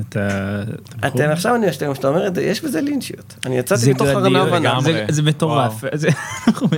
את 0.00 0.16
ה-. 0.16 0.62
אתם 1.06 1.28
עכשיו 1.30 1.54
אני 1.54 1.68
אשתמש, 1.70 1.96
שאתה 1.96 2.08
אומר 2.08 2.26
את 2.26 2.34
זה, 2.34 2.42
יש 2.42 2.64
בזה 2.64 2.80
לינצ'יות. 2.80 3.34
אני 3.46 3.58
יצאתי 3.58 3.80
זה 3.80 3.90
מתוך 3.90 4.06
הרמה 4.08 4.42
הבנה. 4.42 4.80
זה- 5.08 5.22
מטורף. 5.22 5.84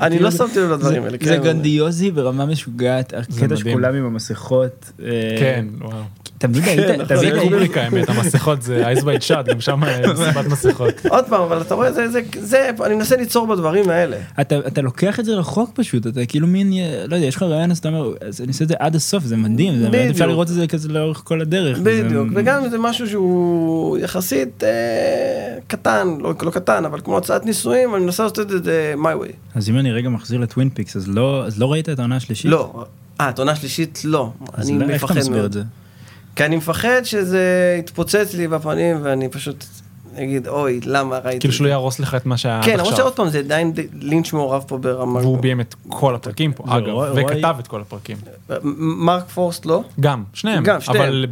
אני 0.03 0.19
לא 0.19 0.31
שמתי 0.31 0.59
לב 0.61 0.71
לדברים 0.71 1.03
האלה. 1.05 1.17
זה- 1.21 1.27
זה 1.31 1.37
כן. 1.37 1.43
גרנדיוזי 1.43 2.11
ברמה 2.11 2.47
משוגעת, 2.47 3.13
הקטע 3.15 3.45
מדהים. 3.45 3.57
שכולם 3.57 3.95
עם 3.95 4.05
המסכות. 4.07 4.91
אה, 5.03 5.11
כן, 5.39 5.65
וואו. 5.81 6.03
תמיד 6.41 6.65
היית. 6.65 6.79
זה 6.99 7.05
תמיד 7.17 7.33
היית, 7.33 7.43
קובריק 7.43 7.77
האמת, 7.77 8.09
המסכות 8.09 8.63
זה 8.63 8.87
Eyes 8.87 9.03
Wide 9.05 9.23
Shut, 9.23 9.47
גם 9.47 9.61
שם 9.61 9.85
אה, 9.85 10.01
מסיבת 10.13 10.47
מסכות. 10.47 11.07
עוד 11.09 11.25
פעם, 11.29 11.43
אבל 11.43 11.61
אתה 11.61 11.75
רואה, 11.75 11.93
זה, 11.93 12.09
זה, 12.09 12.21
זה, 12.41 12.71
אני 12.87 12.95
מנסה 12.95 13.17
ליצור 13.17 13.47
בדברים 13.47 13.91
האלה. 13.91 14.17
אתה, 14.41 14.59
אתה 14.67 14.81
לוקח 14.83 15.21
את 15.21 15.25
זה 15.25 15.35
רחוק 15.35 15.71
פשוט, 15.75 16.07
אתה 16.07 16.27
כאילו 16.27 16.47
מין, 16.47 16.73
לא 17.09 17.15
יודע, 17.15 17.27
יש 17.27 17.37
לך 17.37 17.43
רעיון, 17.43 17.71
אז 17.71 17.79
אתה 17.79 17.89
אומר, 17.89 18.13
אז 18.29 18.41
אני 18.41 18.49
עושה 18.49 18.65
את 18.65 18.69
זה 18.69 18.75
עד 18.79 18.95
הסוף, 18.97 19.25
זה 19.25 19.37
מדהים, 19.37 19.79
זה. 19.79 20.07
אפשר 20.11 20.27
לראות 20.27 20.49
את 20.51 20.55
זה 20.55 20.67
כזה 20.67 20.89
לאורך 20.89 21.23
כל 21.25 21.41
הדרך. 21.41 21.79
בדיוק, 21.79 22.29
זה- 22.33 22.41
וגם 22.41 22.69
זה 22.71 22.79
משהו 22.79 23.09
שהוא 23.09 23.99
יחסית 23.99 24.65
אה, 24.65 24.69
קטן, 25.67 26.09
לא, 26.21 26.35
לא 26.43 26.51
קטן, 26.51 26.85
אבל 26.85 27.01
כמו 27.01 27.19
הצעת 27.19 27.47
נישואים, 27.47 27.95
אני 27.95 28.05
מנסה 28.05 28.23
לעשות 28.23 28.41
את 28.41 28.65
זה 28.65 28.95
my 29.03 29.25
way. 29.25 29.33
אז 29.55 29.69
אם 29.69 29.79
אני 29.79 29.93
רגע 29.93 30.09
מחזיר 30.09 30.41
לטווין 30.41 30.71
פיקס, 30.71 30.97
אז 30.97 31.09
לא, 31.09 31.45
אז 31.47 31.59
לא 31.59 31.73
ראית 31.73 31.89
את 31.89 31.99
העונה 31.99 32.17
השלישית? 32.17 32.51
לא, 32.51 32.85
אה, 33.21 33.29
את 33.31 33.39
עונה 33.39 33.55
שלישית? 33.57 34.03
לא. 34.05 34.31
אז 34.53 34.69
אני 34.71 34.79
לא- 34.79 34.85
איך 34.85 35.05
אתה 35.05 35.13
מפחד 35.13 35.19
מסביר 35.19 35.37
מאוד. 35.37 35.45
את 35.45 35.53
זה? 35.53 35.63
כי 36.41 36.45
אני 36.45 36.57
מפחד 36.57 37.01
שזה 37.05 37.77
יתפוצץ 37.79 38.35
לי 38.35 38.49
בפנים 38.49 38.99
ואני 39.03 39.29
פשוט 39.29 39.65
אגיד, 40.19 40.49
אוי, 40.49 40.81
למה 40.87 41.19
ראיתי... 41.19 41.41
כאילו 41.41 41.55
שלא 41.55 41.67
זה?" 41.67 41.71
יהרוס 41.71 42.01
לך 42.01 42.15
את 42.15 42.27
מה 42.27 42.37
שהיה 42.37 42.59
עד 42.59 42.65
כן, 42.65 42.73
למרות 42.73 42.87
עכשיו. 42.89 42.99
שעוד 42.99 43.17
פעם, 43.17 43.29
זה 43.29 43.39
עדיין 43.39 43.73
לינץ' 44.01 44.33
מעורב 44.33 44.65
פה 44.67 44.79
ברמה... 44.79 45.21
והוא 45.21 45.39
ביים 45.39 45.61
את 45.61 45.75
כל 45.89 46.15
הפרקים 46.15 46.53
פה, 46.53 46.65
אגב, 46.67 46.97
וכתב 47.15 47.57
את 47.61 47.67
כל 47.67 47.81
הפרקים. 47.81 48.17
מארק 48.75 49.29
פרוסט 49.29 49.67
לא? 49.67 49.83
גם, 50.01 50.25
שניהם. 50.33 50.65
גם, 50.65 50.81
שניהם. 50.81 51.05
אבל 51.05 51.27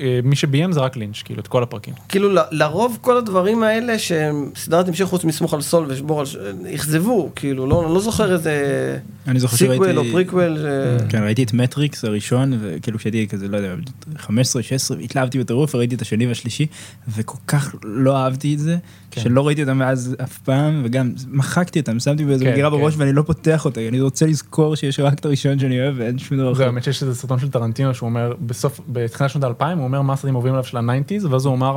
אה, 0.00 0.20
מי 0.24 0.36
שביים 0.36 0.72
זה 0.72 0.80
רק 0.80 0.96
לינץ', 0.96 1.22
כאילו, 1.22 1.40
את 1.40 1.48
כל 1.48 1.62
הפרקים. 1.62 1.94
כאילו 2.08 2.28
לרוב 2.50 2.98
כל 3.00 3.16
הדברים 3.16 3.62
האלה 3.62 3.98
שהם 3.98 4.50
סדרת 4.56 4.88
המשך 4.88 5.04
חוץ 5.04 5.24
מסמוך 5.24 5.54
על 5.54 5.60
סול 5.60 5.84
ושובר 5.88 6.20
שורות... 6.20 6.26
אכזבו, 6.74 7.30
כאילו, 7.36 7.66
לא 7.66 7.94
לא 7.94 8.00
זוכר 8.00 8.32
איזה 8.32 8.98
אני 9.28 9.40
זוכר 9.40 9.56
סיקוול 9.56 9.88
או 9.88 9.94
שראיתי, 9.94 10.12
פריקוול. 10.12 10.58
ש- 10.58 11.02
כן, 11.08 11.22
ראיתי 11.22 11.42
את 11.42 11.52
מטריקס 11.52 12.04
הראשון, 12.04 12.58
וכאילו 12.60 12.98
כשהייתי 12.98 13.28
כזה, 13.28 13.48
לא 13.48 13.56
יודע, 13.56 13.74
15, 14.18 14.62
16, 14.62 14.98
התלהבתי 14.98 15.38
בטירוף, 15.38 15.74
ראיתי 15.74 15.94
את 15.94 16.02
השני 16.02 16.26
והשלישי, 16.26 16.66
וכל 17.08 17.38
כך 17.46 17.74
לא 17.82 18.09
אהבתי 18.16 18.54
את 18.54 18.58
זה, 18.58 18.76
כן. 19.10 19.20
שלא 19.20 19.46
ראיתי 19.46 19.62
אותם 19.62 19.78
מאז 19.78 20.16
אף 20.22 20.38
פעם, 20.38 20.82
וגם 20.84 21.12
מחקתי 21.28 21.80
אותם, 21.80 22.00
שמתי 22.00 22.24
באיזה 22.24 22.44
כן, 22.44 22.52
מגירה 22.52 22.70
כן. 22.70 22.76
בראש 22.76 22.94
ואני 22.96 23.12
לא 23.12 23.22
פותח 23.22 23.64
אותה, 23.64 23.80
אני 23.88 24.00
רוצה 24.00 24.26
לזכור 24.26 24.74
שיש 24.74 25.00
רק 25.00 25.14
את 25.14 25.24
הראשון 25.24 25.58
שאני 25.58 25.80
אוהב 25.80 25.94
ואין 25.98 26.18
שום 26.18 26.38
דבר 26.38 26.54
זה 26.54 26.62
אחר. 26.62 26.70
האמת 26.70 26.84
שיש 26.84 27.02
איזה 27.02 27.14
סרטון 27.14 27.38
של 27.38 27.50
טרנטינו 27.50 27.94
שהוא 27.94 28.08
אומר 28.08 28.34
בסוף 28.40 28.80
בתחילת 28.88 29.30
שנות 29.30 29.44
האלפיים 29.44 29.78
הוא 29.78 29.84
אומר 29.84 30.02
מה 30.02 30.12
הסרטים 30.12 30.34
אוהבים 30.34 30.52
עליו 30.52 30.64
של 30.64 30.76
הניינטיז 30.76 31.24
ואז 31.24 31.46
הוא 31.46 31.54
אמר 31.54 31.76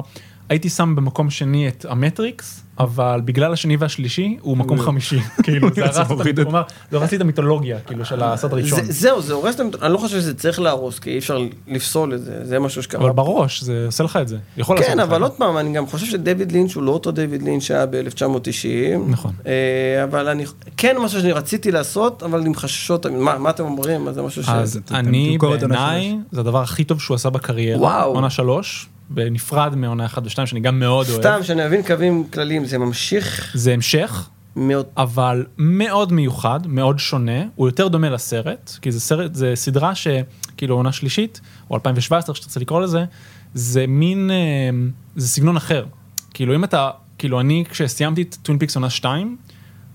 הייתי 0.50 0.70
שם 0.70 0.96
במקום 0.96 1.30
שני 1.30 1.68
את 1.68 1.86
המטריקס 1.90 2.64
אבל 2.80 3.22
בגלל 3.26 3.54
השני 3.54 3.78
והשלישי 3.78 4.38
הוא 4.42 4.58
מקום 4.58 4.80
חמישי 4.80 5.20
כאילו 5.44 5.68
זה 5.76 5.86
הרס 5.86 5.98
את 6.30 6.40
אמר, 6.48 6.62
זה 6.92 6.98
הרס 6.98 7.12
לי 7.12 7.18
את 7.18 7.22
המיתולוגיה 7.22 7.80
כאילו 7.80 8.06
של 8.06 8.24
הסרט 8.24 8.54
הראשון 8.54 8.84
זה- 8.86 8.92
זהו, 8.94 9.22
זה 9.22 9.34
הורס 9.34 9.56
את 9.56 9.60
המיתולוגיה, 9.60 9.88
אני 9.88 9.94
לא 9.94 9.98
חושב 9.98 10.16
שזה 10.20 10.34
צריך 10.34 10.60
להרוס, 10.60 11.00
כי 11.00 11.10
אי 11.10 11.18
אפשר 11.18 11.38
לפסול 11.68 12.14
את 12.14 12.24
זה, 12.24 12.46
זה 12.46 12.60
משהו 12.60 12.84
שקרה. 12.84 13.02
אבל 13.02 13.12
בראש 13.12 13.64
זה 13.64 13.84
עושה 13.86 14.04
לך 14.04 14.20
את 14.22 14.28
זה 14.28 14.38
יכול 14.58 14.76
לעשות 14.76 14.92
כן, 14.92 14.98
לך 14.98 15.04
אבל 15.04 15.16
את 15.16 15.20
זה. 15.20 15.26
עוד 15.26 15.32
פעם, 15.38 15.58
אני 15.58 15.74
גם 15.74 15.88
חושב 15.88 16.06
שדויד 16.06 16.52
לינץ' 16.52 16.76
הוא 16.76 16.84
לא 16.84 16.92
אותו 16.92 17.12
דויד 17.12 17.44
לינץ' 17.44 17.64
שהיה 17.64 17.86
ב-1990. 17.86 19.00
נכון. 19.08 19.32
אה, 19.46 20.04
אבל 20.04 20.28
אני, 20.28 20.46
כן 20.78 20.96
משהו 21.04 21.20
שאני 21.22 21.32
רציתי 21.32 21.72
לעשות, 21.72 22.24
אבל 22.24 22.46
עם 22.46 22.56
חששות, 22.56 23.06
מה 23.06 23.50
אתם 23.50 23.64
אומרים? 23.64 24.06
מה 24.06 24.14
זה 24.14 24.22
משהו 24.22 24.44
ש... 24.44 24.50
אז 24.50 24.80
אני 24.92 25.38
בעיניי 25.38 26.18
זה 26.32 26.40
הדבר 26.40 26.62
הכי 26.62 26.84
טוב 26.84 27.02
שהוא 27.02 27.16
עשה 27.16 27.30
בקריירה 27.30 27.80
וואו. 27.82 28.14
עונה 28.16 28.30
שלוש 28.30 28.90
בנפרד 29.10 29.76
מעונה 29.76 30.06
אחת 30.06 30.26
ושתיים 30.26 30.48
שאני 30.48 30.60
גם 30.60 30.80
מאוד 30.80 31.10
אוהב. 31.10 31.20
סתם, 31.20 31.40
שאני 31.44 31.66
אבין 31.66 31.84
קווים 31.84 32.24
כלליים, 32.34 32.66
זה 32.66 32.78
ממשיך? 32.78 33.52
זה 33.56 33.74
המשך 33.74 34.30
מאוד... 34.56 34.86
אבל 34.98 35.46
מאוד 35.58 36.14
מיוחד, 36.14 36.68
מאוד 36.68 37.00
שונה, 37.00 37.44
הוא 37.56 37.68
יותר 37.68 37.88
דומה 37.88 38.10
לסרט, 38.10 38.78
כי 38.82 38.92
זה 38.92 39.00
סרט, 39.00 39.36
זה 39.36 39.52
סדרה 39.56 39.96
שכאילו 39.96 40.76
עונה 40.76 40.92
שלישית, 40.92 41.42
או 41.70 41.76
2017, 41.76 42.34
איך 42.34 42.42
שתרצה 42.42 42.60
לקרוא 42.60 42.82
לזה, 42.82 43.06
זה 43.54 43.88
מין, 43.88 44.32
אה, 44.32 44.70
זה 45.16 45.28
סגנון 45.28 45.58
אחר. 45.58 45.86
כאילו 46.34 46.56
אם 46.56 46.64
אתה, 46.64 46.90
כאילו 47.18 47.40
אני 47.40 47.64
כשסיימתי 47.70 48.22
את 48.22 48.38
טווין 48.42 48.60
פיקס 48.60 48.76
עונה 48.76 48.90
2, 48.90 49.38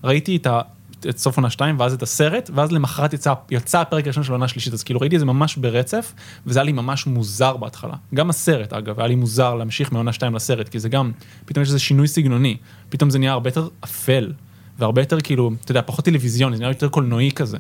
ראיתי 0.04 0.36
את, 0.36 0.46
ה, 0.46 0.61
את 1.09 1.18
סוף 1.18 1.36
עונה 1.36 1.51
2 1.51 1.80
ואז 1.80 1.92
את 1.92 2.03
הסרט, 2.03 2.51
ואז 2.55 2.72
למחרת 2.72 3.12
יצא, 3.12 3.32
יצא 3.51 3.80
הפרק 3.80 4.05
הראשון 4.05 4.22
של 4.22 4.32
עונה 4.32 4.49
שלישית, 4.49 4.72
אז 4.72 4.82
כאילו 4.82 5.01
ראיתי 5.01 5.16
את 5.16 5.20
זה 5.20 5.26
ממש 5.26 5.57
ברצף, 5.57 6.12
וזה 6.46 6.59
היה 6.59 6.64
לי 6.64 6.72
ממש 6.72 7.07
מוזר 7.07 7.57
בהתחלה. 7.57 7.94
גם 8.14 8.30
הסרט 8.30 8.72
אגב, 8.72 9.01
היה 9.01 9.09
לי 9.09 9.14
מוזר 9.14 9.55
להמשיך 9.55 9.92
מעונה 9.92 10.12
2 10.12 10.34
לסרט, 10.34 10.68
כי 10.68 10.78
זה 10.78 10.88
גם, 10.88 11.12
פתאום 11.44 11.62
יש 11.62 11.68
איזה 11.68 11.78
שינוי 11.78 12.09
סגנוני, 12.09 12.57
פתאום 12.88 13.11
זה 13.11 13.18
נהיה 13.18 13.32
הרבה 13.32 13.49
יותר 13.49 13.68
אפל. 13.84 14.32
והרבה 14.78 15.03
יותר 15.03 15.20
כאילו, 15.20 15.51
אתה 15.64 15.70
יודע, 15.70 15.82
פחות 15.86 16.05
טלוויזיוני, 16.05 16.57
זה 16.57 16.62
נראה 16.62 16.72
יותר 16.72 16.88
קולנועי 16.88 17.30
כזה. 17.32 17.59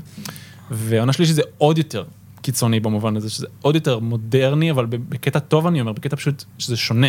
ועונה 0.70 1.12
שלישית 1.12 1.34
זה 1.34 1.42
עוד 1.58 1.78
יותר 1.78 2.04
קיצוני 2.48 2.80
במובן 2.80 3.16
הזה, 3.16 3.30
שזה 3.30 3.46
עוד 3.62 3.74
יותר 3.74 3.98
מודרני, 3.98 4.70
אבל 4.70 4.86
בקטע 4.86 5.38
טוב 5.38 5.66
אני 5.66 5.80
אומר, 5.80 5.92
בקטע 5.92 6.16
פשוט 6.16 6.44
שזה 6.58 6.76
שונה. 6.76 7.06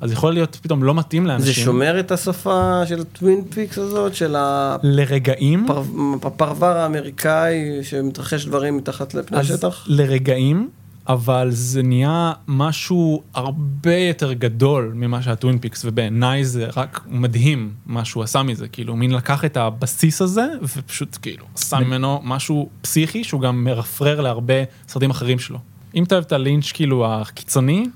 אז 0.00 0.12
יכול 0.12 0.32
להיות 0.32 0.56
פתאום 0.62 0.82
לא 0.84 0.94
מתאים 0.94 1.26
לאנשים. 1.26 1.46
זה 1.46 1.60
שומר 1.60 2.00
את 2.00 2.12
השפה 2.12 2.82
של 2.88 3.00
הטווין 3.00 3.44
פיקס 3.44 3.78
הזאת, 3.78 4.14
של 4.14 4.36
לרגעים, 4.82 5.64
הפר- 5.64 5.82
הפרבר 6.26 6.76
האמריקאי 6.76 7.54
שמתרחש 7.82 8.46
דברים 8.46 8.76
מתחת 8.76 9.14
לפני 9.14 9.38
השטח? 9.38 9.84
לרגעים, 9.88 10.68
אבל 11.08 11.48
זה 11.50 11.82
נהיה 11.82 12.32
משהו 12.48 13.22
הרבה 13.34 13.96
יותר 13.96 14.32
גדול 14.32 14.92
ממה 14.94 15.22
שהטווין 15.22 15.58
פיקס, 15.58 15.84
ובעיניי 15.84 16.44
זה 16.44 16.66
רק 16.76 17.00
מדהים 17.06 17.72
מה 17.86 18.04
שהוא 18.04 18.22
עשה 18.22 18.42
מזה, 18.42 18.68
כאילו 18.68 18.96
מין 18.96 19.10
לקח 19.10 19.44
את 19.44 19.56
הבסיס 19.56 20.22
הזה, 20.22 20.46
ופשוט 20.62 21.18
כאילו 21.22 21.46
עשה 21.54 21.78
ממנו 21.78 22.20
משהו 22.24 22.68
פסיכי, 22.80 23.24
שהוא 23.24 23.40
גם 23.40 23.64
מרפרר 23.64 24.20
להרבה 24.20 24.54
סרטים 24.88 25.10
אחרים 25.10 25.38
שלו. 25.38 25.58
אם 25.94 26.04
אתה 26.04 26.14
אוהב 26.14 26.24
את 26.24 26.32
הלינץ' 26.32 26.72
כאילו 26.72 27.06
הקיצוני, 27.06 27.86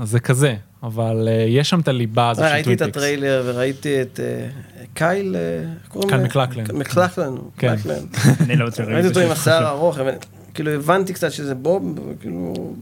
אז 0.00 0.10
זה 0.10 0.20
כזה, 0.20 0.54
אבל 0.82 1.28
uh, 1.28 1.48
יש 1.48 1.70
שם 1.70 1.80
את 1.80 1.88
הליבה 1.88 2.30
הזאת 2.30 2.44
של 2.44 2.52
ראיתי 2.52 2.62
טווין 2.64 2.74
את 2.74 2.82
פיקס. 2.82 2.96
הטריילר 2.96 3.42
וראיתי 3.46 4.02
את 4.02 4.20
אה, 4.22 4.46
קייל, 4.94 5.36
אה, 5.36 6.00
קייל? 6.08 6.22
מקלקלן. 6.22 6.64
מקלקלן, 6.76 7.34
כן. 7.58 7.72
מקלקלן. 7.72 8.04
אני 8.40 8.56
לא 8.56 8.64
רוצה 8.64 8.84
ראיתי 8.84 9.08
אותו 9.08 9.20
עם 9.20 9.30
השיער 9.30 9.66
הארוך, 9.66 9.98
כאילו 10.58 10.70
הבנתי 10.70 11.12
קצת 11.12 11.32
שזה 11.32 11.54
בוב, 11.54 11.98
כאילו, 12.20 12.74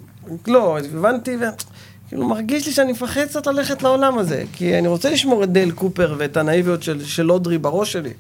לא, 0.47 0.79
הבנתי, 0.79 1.37
וכאילו 1.37 2.29
מרגיש 2.29 2.67
לי 2.67 2.73
שאני 2.73 2.93
מפחד 2.93 3.25
קצת 3.25 3.47
ללכת 3.47 3.83
לעולם 3.83 4.19
הזה, 4.19 4.45
כי 4.53 4.79
אני 4.79 4.89
רוצה 4.89 5.11
לשמור 5.11 5.45
את 5.45 5.53
דייל 5.53 5.71
קופר 5.71 6.15
ואת 6.19 6.37
הנאיביות 6.37 6.83
של, 6.83 7.05
של 7.05 7.31
אודרי 7.31 7.59
בראש 7.59 7.93
שלי. 7.93 8.13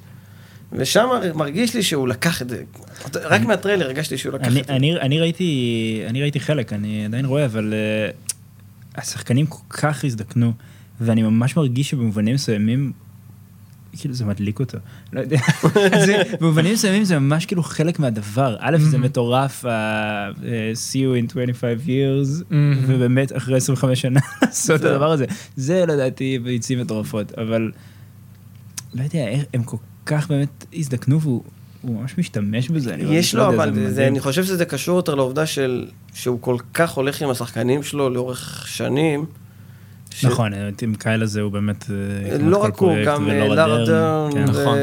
ושם 0.72 1.08
מרגיש 1.34 1.74
לי 1.74 1.82
שהוא 1.82 2.08
לקח 2.08 2.42
את 2.42 2.48
זה, 2.48 2.62
רק 3.14 3.40
מהטריילר 3.40 3.86
הרגשתי 3.86 4.18
שהוא 4.18 4.32
לקח 4.32 4.46
אני, 4.46 4.60
את 4.60 4.66
זה. 4.66 4.72
אני, 4.76 5.00
אני 5.00 5.20
ראיתי, 5.20 6.02
אני 6.06 6.22
ראיתי 6.22 6.40
חלק, 6.40 6.72
אני 6.72 7.04
עדיין 7.04 7.24
רואה, 7.24 7.44
אבל 7.44 7.74
uh, 7.74 9.00
השחקנים 9.00 9.46
כל 9.46 9.62
כך 9.68 10.04
הזדקנו, 10.04 10.52
ואני 11.00 11.22
ממש 11.22 11.56
מרגיש 11.56 11.90
שבמובנים 11.90 12.34
מסוימים, 12.34 12.92
כאילו 14.00 14.14
זה 14.14 14.24
מדליק 14.24 14.60
אותו, 14.60 14.78
לא 15.12 15.20
יודע, 15.20 15.38
זה, 16.06 16.22
במובנים 16.40 16.72
מסוימים 16.72 17.04
זה 17.04 17.18
ממש 17.18 17.46
כאילו 17.46 17.62
חלק 17.62 17.98
מהדבר, 17.98 18.56
א' 18.60 18.76
זה 18.80 18.98
מטורף, 18.98 19.64
ה- 19.64 20.30
uh, 20.30 20.42
see 20.74 20.96
you 20.96 21.30
in 21.30 21.30
25 21.30 21.86
years, 21.86 22.44
מהמם. 22.50 22.84
ובאמת 22.86 23.36
אחרי 23.36 23.56
25 23.56 24.00
שנה 24.00 24.20
לעשות 24.42 24.80
את. 24.80 24.84
הדבר 24.86 25.12
הזה, 25.12 25.24
זה 25.56 25.84
לדעתי 25.86 26.38
ביצים 26.38 26.80
מטורפות, 26.80 27.32
אבל 27.32 27.70
לא 28.94 29.02
יודע, 29.02 29.28
איך- 29.28 29.44
הם 29.54 29.62
כל 29.62 29.76
כך 30.06 30.28
באמת 30.28 30.64
הזדקנו 30.74 31.20
והוא... 31.20 31.42
הוא 31.82 32.00
ממש 32.00 32.18
משתמש 32.18 32.68
בזה, 32.68 32.94
אני 32.94 33.02
יש 33.16 33.34
לא 33.34 33.42
לו, 33.48 33.54
אבל 33.54 33.74
זה 33.74 33.92
זה. 33.94 34.06
אני 34.08 34.20
חושב 34.20 34.44
שזה 34.44 34.64
קשור 34.64 34.96
יותר 34.96 35.14
לעובדה 35.14 35.46
של, 35.46 35.86
שהוא 36.14 36.38
כל 36.40 36.56
כך 36.74 36.90
הולך 36.92 37.22
עם 37.22 37.30
השחקנים 37.30 37.82
שלו 37.82 38.10
לאורך 38.10 38.64
שנים. 38.68 39.24
ש- 40.10 40.24
נכון, 40.24 40.52
עם 40.82 40.94
קייל 40.94 41.22
הזה 41.22 41.40
הוא 41.40 41.52
באמת... 41.52 41.84
אה, 41.90 42.30
כמעט 42.30 42.40
לא 42.42 42.56
רק 42.64 42.78
הוא, 42.78 42.92
גם 43.06 43.24
ולורה 43.30 43.56
לורה 43.56 43.84
דרן, 43.84 43.86
דרן, 43.86 44.30
כן. 44.32 44.50
ו- 44.56 44.62
נכון. 44.62 44.78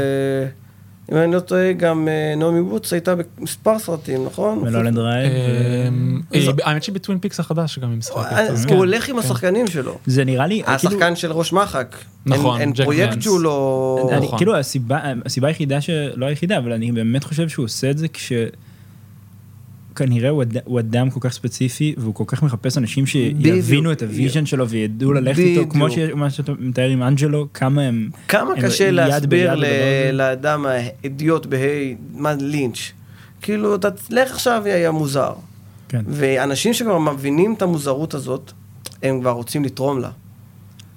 אם 1.11 1.17
אני 1.17 1.32
לא 1.34 1.39
טועה, 1.39 1.74
גם 1.74 2.07
אה, 2.07 2.34
נעמי 2.38 2.59
ווטס 2.59 2.93
הייתה 2.93 3.13
במספר 3.38 3.80
סרטים, 3.80 4.26
נכון? 4.26 4.59
מלולנד 4.59 4.97
רייב. 4.97 5.32
אמ, 5.88 6.21
אה, 6.36 6.39
אה, 6.39 6.51
האמת 6.63 6.84
שהיא 6.84 6.95
בטווין 6.95 7.19
פיקס 7.19 7.39
החדש 7.39 7.80
גם 7.80 7.89
היא 7.89 7.97
משחקת. 7.97 8.17
אה, 8.32 8.47
הוא. 8.69 8.78
הולך 8.78 9.09
עם 9.09 9.15
כן. 9.15 9.26
השחקנים 9.26 9.67
שלו. 9.67 9.97
זה 10.05 10.24
נראה 10.26 10.47
לי, 10.47 10.61
כאילו, 10.63 10.76
השחקן 10.76 11.15
של 11.15 11.32
ראש 11.32 11.53
מחק. 11.53 11.95
נכון, 12.26 12.51
אין- 12.59 12.61
אין 12.61 12.74
ג'ק 12.74 12.84
נאנס. 12.84 13.21
שהוא 13.21 13.39
לא... 13.41 14.09
אני, 14.11 14.26
נכון. 14.26 14.38
כאילו 14.39 14.55
הסיבה, 14.57 14.99
היחידה. 15.47 15.78
לא 16.15 16.26
היחידה, 16.26 16.57
אבל 16.57 16.71
אני 16.71 16.91
באמת 16.91 17.24
חושב 17.24 17.49
שהוא 17.49 17.65
עושה 17.65 17.89
את 17.91 17.97
זה 17.97 18.07
כש... 18.07 18.32
כנראה 19.95 20.29
הוא, 20.29 20.41
אד... 20.41 20.57
הוא 20.65 20.79
אדם 20.79 21.09
כל 21.09 21.19
כך 21.19 21.33
ספציפי 21.33 21.95
והוא 21.97 22.15
כל 22.15 22.23
כך 22.27 22.43
מחפש 22.43 22.77
אנשים 22.77 23.05
שיבינו 23.05 23.61
בדיוק. 23.63 23.91
את 23.91 24.01
ה 24.01 24.08
vision 24.08 24.45
שלו 24.45 24.69
וידעו 24.69 25.13
ללכת 25.13 25.39
איתו 25.39 25.69
כמו 25.69 25.91
ש... 25.91 25.97
מה 26.15 26.29
שאתה 26.29 26.51
מתאר 26.59 26.89
עם 26.89 27.03
אנג'לו 27.03 27.47
כמה 27.53 27.81
הם 27.81 28.09
כמה 28.27 28.53
הם 28.53 28.61
קשה 28.61 28.91
להסביר 28.91 29.55
ל-. 29.55 29.65
לאדם 30.13 30.65
האידיוט 30.65 31.45
בה"א, 31.45 31.93
מה 32.13 32.33
לינץ'. 32.33 32.91
כאילו, 33.41 33.75
אתה 33.75 33.89
לך 34.09 34.31
עכשיו 34.31 34.61
היה 34.65 34.91
מוזר. 34.91 35.33
כן. 35.89 36.03
ואנשים 36.07 36.73
שכבר 36.73 36.99
מבינים 36.99 37.53
את 37.53 37.61
המוזרות 37.61 38.13
הזאת, 38.13 38.51
הם 39.03 39.21
כבר 39.21 39.31
רוצים 39.31 39.63
לתרום 39.65 39.99
לה. 39.99 40.09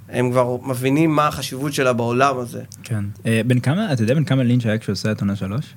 הם 0.08 0.30
כבר 0.30 0.56
מבינים 0.64 1.10
מה 1.10 1.26
החשיבות 1.26 1.72
שלה 1.72 1.92
בעולם 1.92 2.38
הזה. 2.38 2.62
כן. 2.82 3.04
אה, 3.26 3.40
בן 3.46 3.60
כמה 3.60 3.92
אתה 3.92 4.02
יודע 4.02 4.14
בן 4.14 4.24
כמה 4.24 4.42
לינץ' 4.42 4.66
היה 4.66 4.78
כשהוא 4.78 4.92
עושה 4.92 5.12
את 5.12 5.20
עונה 5.20 5.36
שלוש? 5.36 5.74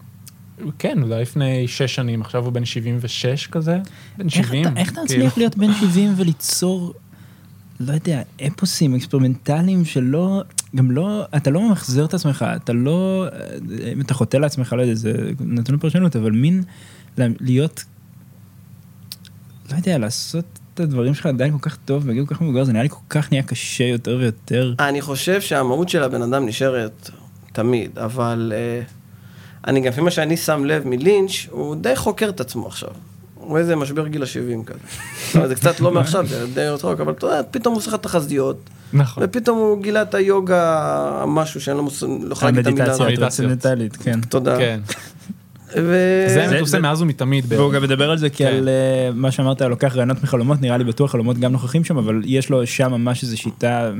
כן, 0.79 0.99
הוא 1.01 1.13
היה 1.13 1.21
לפני 1.21 1.67
שש 1.67 1.95
שנים, 1.95 2.21
עכשיו 2.21 2.45
הוא 2.45 2.53
בן 2.53 2.65
76 2.65 3.47
כזה, 3.47 3.77
בן 4.17 4.29
70. 4.29 4.65
איך 4.77 4.91
אתה 4.91 5.01
מצליח 5.03 5.37
להיות 5.37 5.57
בן 5.57 5.73
70 5.73 6.13
וליצור, 6.17 6.93
לא 7.79 7.93
יודע, 7.93 8.21
אפוסים 8.47 8.95
אקספרימנטליים 8.95 9.85
שלא, 9.85 10.43
גם 10.75 10.91
לא, 10.91 11.23
אתה 11.37 11.49
לא 11.49 11.61
ממחזר 11.61 12.05
את 12.05 12.13
עצמך, 12.13 12.45
אתה 12.55 12.73
לא, 12.73 13.27
אם 13.93 14.01
אתה 14.01 14.13
חוטא 14.13 14.37
לעצמך, 14.37 14.73
לא 14.73 14.81
יודע, 14.81 14.95
זה 14.95 15.13
נתון 15.39 15.75
לפרשנות, 15.75 16.15
אבל 16.15 16.31
מין 16.31 16.63
להיות, 17.17 17.83
לא 19.71 19.75
יודע, 19.75 19.97
לעשות 19.97 20.45
את 20.73 20.79
הדברים 20.79 21.13
שלך 21.13 21.25
עדיין 21.25 21.51
כל 21.51 21.69
כך 21.69 21.77
טוב 21.85 22.07
בגיל 22.07 22.25
כל 22.25 22.35
כך 22.35 22.41
מבוגר, 22.41 22.63
זה 22.63 22.71
נראה 22.71 22.83
לי 22.83 22.89
כל 22.89 23.03
כך 23.09 23.31
נהיה 23.31 23.43
קשה 23.43 23.83
יותר 23.83 24.17
ויותר. 24.19 24.73
אני 24.79 25.01
חושב 25.01 25.41
שהמהות 25.41 25.89
של 25.89 26.03
הבן 26.03 26.21
אדם 26.21 26.45
נשארת 26.45 27.09
תמיד, 27.53 27.99
אבל 27.99 28.53
uh, 28.55 28.98
אני 29.67 29.79
גם 29.79 29.87
לפי 29.87 30.01
מה 30.01 30.11
שאני 30.11 30.37
שם 30.37 30.65
לב 30.65 30.87
מלינץ', 30.87 31.31
הוא 31.51 31.75
די 31.75 31.95
חוקר 31.95 32.29
את 32.29 32.39
עצמו 32.39 32.67
עכשיו. 32.67 32.89
הוא 33.35 33.57
איזה 33.57 33.75
משבר 33.75 34.07
גיל 34.07 34.23
ה-70 34.23 34.65
כזה. 34.65 35.47
זה 35.49 35.55
קצת 35.55 35.79
לא 35.79 35.91
מעכשיו, 35.91 36.25
זה 36.27 36.47
די 36.53 36.67
רחוק, 36.67 36.99
אבל 36.99 37.11
אתה 37.11 37.25
יודע, 37.25 37.41
פתאום 37.51 37.73
הוא 37.73 37.79
עושה 37.79 37.97
תחזיות. 37.97 38.69
נכון. 38.93 39.23
ופתאום 39.25 39.57
הוא 39.57 39.81
גילה 39.81 40.01
את 40.01 40.15
היוגה, 40.15 41.23
משהו 41.27 41.61
שאני 41.61 41.77
לא 41.77 42.31
יכול 42.31 42.47
להגיד 42.47 42.59
את 42.59 42.67
המילה 42.67 42.91
הזאת. 42.91 43.07
המדיטציה 43.07 43.75
כן. 44.03 44.21
תודה. 44.21 44.57
כן. 44.57 44.79
ו... 45.75 46.25
זה 46.27 46.43
האמת 46.43 46.59
עושה 46.59 46.79
מאז 46.79 47.01
ומתמיד. 47.01 47.45
והוא 47.47 47.71
גם 47.71 47.83
מדבר 47.83 48.11
על 48.11 48.17
זה 48.17 48.29
כי 48.29 48.37
כן. 48.37 48.53
על 48.53 48.69
אה, 48.69 49.09
מה 49.13 49.31
שאמרת, 49.31 49.61
לוקח 49.61 49.95
רעיונות 49.95 50.23
מחלומות, 50.23 50.61
נראה 50.61 50.77
לי 50.77 50.83
בטוח 50.83 51.11
חלומות 51.11 51.37
גם 51.37 51.51
נוכחים 51.51 51.83
שם, 51.83 51.97
אבל 51.97 52.21
יש 52.25 52.49
לו 52.49 52.67
שם 52.67 52.91
ממש 52.91 53.23
איזו 53.23 53.37
שיטה, 53.37 53.91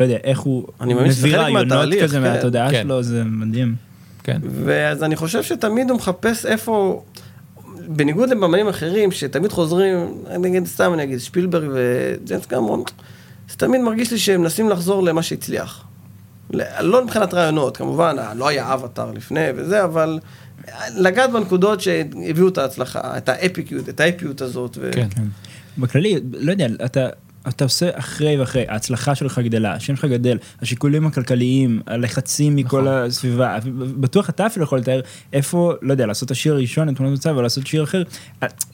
לא 0.00 0.04
יודע, 0.04 0.16
איך 0.24 0.40
הוא 0.40 0.66
אני 0.80 0.94
מאמין 0.94 1.12
שזה 1.12 1.26
מביא 1.26 1.38
רעיונות 1.38 1.88
כזה 2.02 2.16
כן. 2.16 2.22
מהתודעה. 2.22 2.70
שלו, 2.82 3.02
זה 3.02 3.22
מדהים. 3.24 3.85
כן. 4.26 4.40
ואז 4.64 5.02
אני 5.02 5.16
חושב 5.16 5.42
שתמיד 5.42 5.90
הוא 5.90 5.96
מחפש 5.96 6.46
איפה, 6.46 7.02
בניגוד 7.88 8.28
לבמאים 8.28 8.68
אחרים, 8.68 9.12
שתמיד 9.12 9.52
חוזרים, 9.52 10.22
אני 10.30 10.48
אגיד, 10.48 10.66
סתם 10.66 10.94
אני 10.94 11.02
אגיד, 11.02 11.18
שפילברג 11.18 11.68
וג'יימס 11.74 12.46
קמרון, 12.46 12.82
זה 13.50 13.56
תמיד 13.56 13.80
מרגיש 13.80 14.12
לי 14.12 14.18
שהם 14.18 14.40
מנסים 14.40 14.68
לחזור 14.68 15.02
למה 15.02 15.22
שהצליח. 15.22 15.84
לא 16.80 17.04
מבחינת 17.04 17.34
רעיונות, 17.34 17.76
כמובן, 17.76 18.16
לא 18.36 18.48
היה 18.48 18.74
אבטאר 18.74 19.12
לפני 19.12 19.46
וזה, 19.56 19.84
אבל 19.84 20.18
לגעת 20.96 21.32
בנקודות 21.32 21.80
שהביאו 21.80 22.48
את 22.48 22.58
ההצלחה, 22.58 23.18
את 23.18 23.28
האפיקיות, 23.28 23.88
את 23.88 24.00
האפיות 24.00 24.40
הזאת. 24.40 24.78
ו... 24.80 24.90
כן. 24.92 25.08
בכללי, 25.78 26.20
לא 26.32 26.50
יודע, 26.50 26.66
אתה... 26.84 27.08
אתה 27.48 27.64
עושה 27.64 27.90
אחרי 27.92 28.36
ואחרי, 28.38 28.64
ההצלחה 28.68 29.14
שלך 29.14 29.38
גדלה, 29.38 29.72
השם 29.72 29.96
שלך 29.96 30.04
גדל, 30.04 30.38
השיקולים 30.62 31.06
הכלכליים, 31.06 31.80
הלחצים 31.86 32.56
מכל 32.56 32.80
נכון. 32.80 32.92
הסביבה, 32.92 33.58
בטוח 33.76 34.30
אתה 34.30 34.46
אפילו 34.46 34.64
יכול 34.64 34.78
לתאר 34.78 35.00
איפה, 35.32 35.72
לא 35.82 35.92
יודע, 35.92 36.06
לעשות 36.06 36.26
את 36.26 36.30
השיר 36.30 36.52
הראשון, 36.52 36.88
את 36.88 36.96
תמונת 36.96 37.12
מצב, 37.12 37.36
או 37.36 37.42
לעשות 37.42 37.66
שיר 37.66 37.84
אחר, 37.84 38.02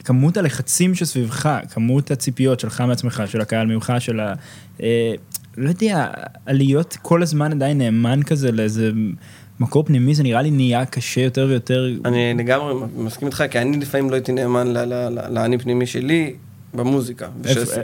כמות 0.03 0.37
הלחצים 0.37 0.95
שסביבך, 0.95 1.59
כמות 1.69 2.11
הציפיות 2.11 2.59
שלך 2.59 2.81
מעצמך, 2.81 3.23
של 3.27 3.41
הקהל 3.41 3.67
ממך, 3.67 3.93
של 3.99 4.19
ה... 4.19 4.33
אה, 4.81 5.13
לא 5.57 5.69
יודע, 5.69 6.07
להיות 6.47 6.97
כל 7.01 7.23
הזמן 7.23 7.51
עדיין 7.51 7.77
נאמן 7.77 8.23
כזה 8.23 8.51
לאיזה 8.51 8.91
מקור 9.59 9.83
פנימי, 9.83 10.15
זה 10.15 10.23
נראה 10.23 10.41
לי 10.41 10.51
נהיה 10.51 10.85
קשה 10.85 11.21
יותר 11.21 11.45
ויותר. 11.49 11.87
אני 12.05 12.33
לגמרי 12.33 12.73
מסכים 12.95 13.27
איתך, 13.27 13.43
כי 13.51 13.59
אני 13.59 13.77
לפעמים 13.77 14.09
לא 14.09 14.15
הייתי 14.15 14.31
נאמן 14.31 14.67
לאני 15.29 15.57
פנימי 15.57 15.85
שלי 15.85 16.33
במוזיקה. 16.73 17.27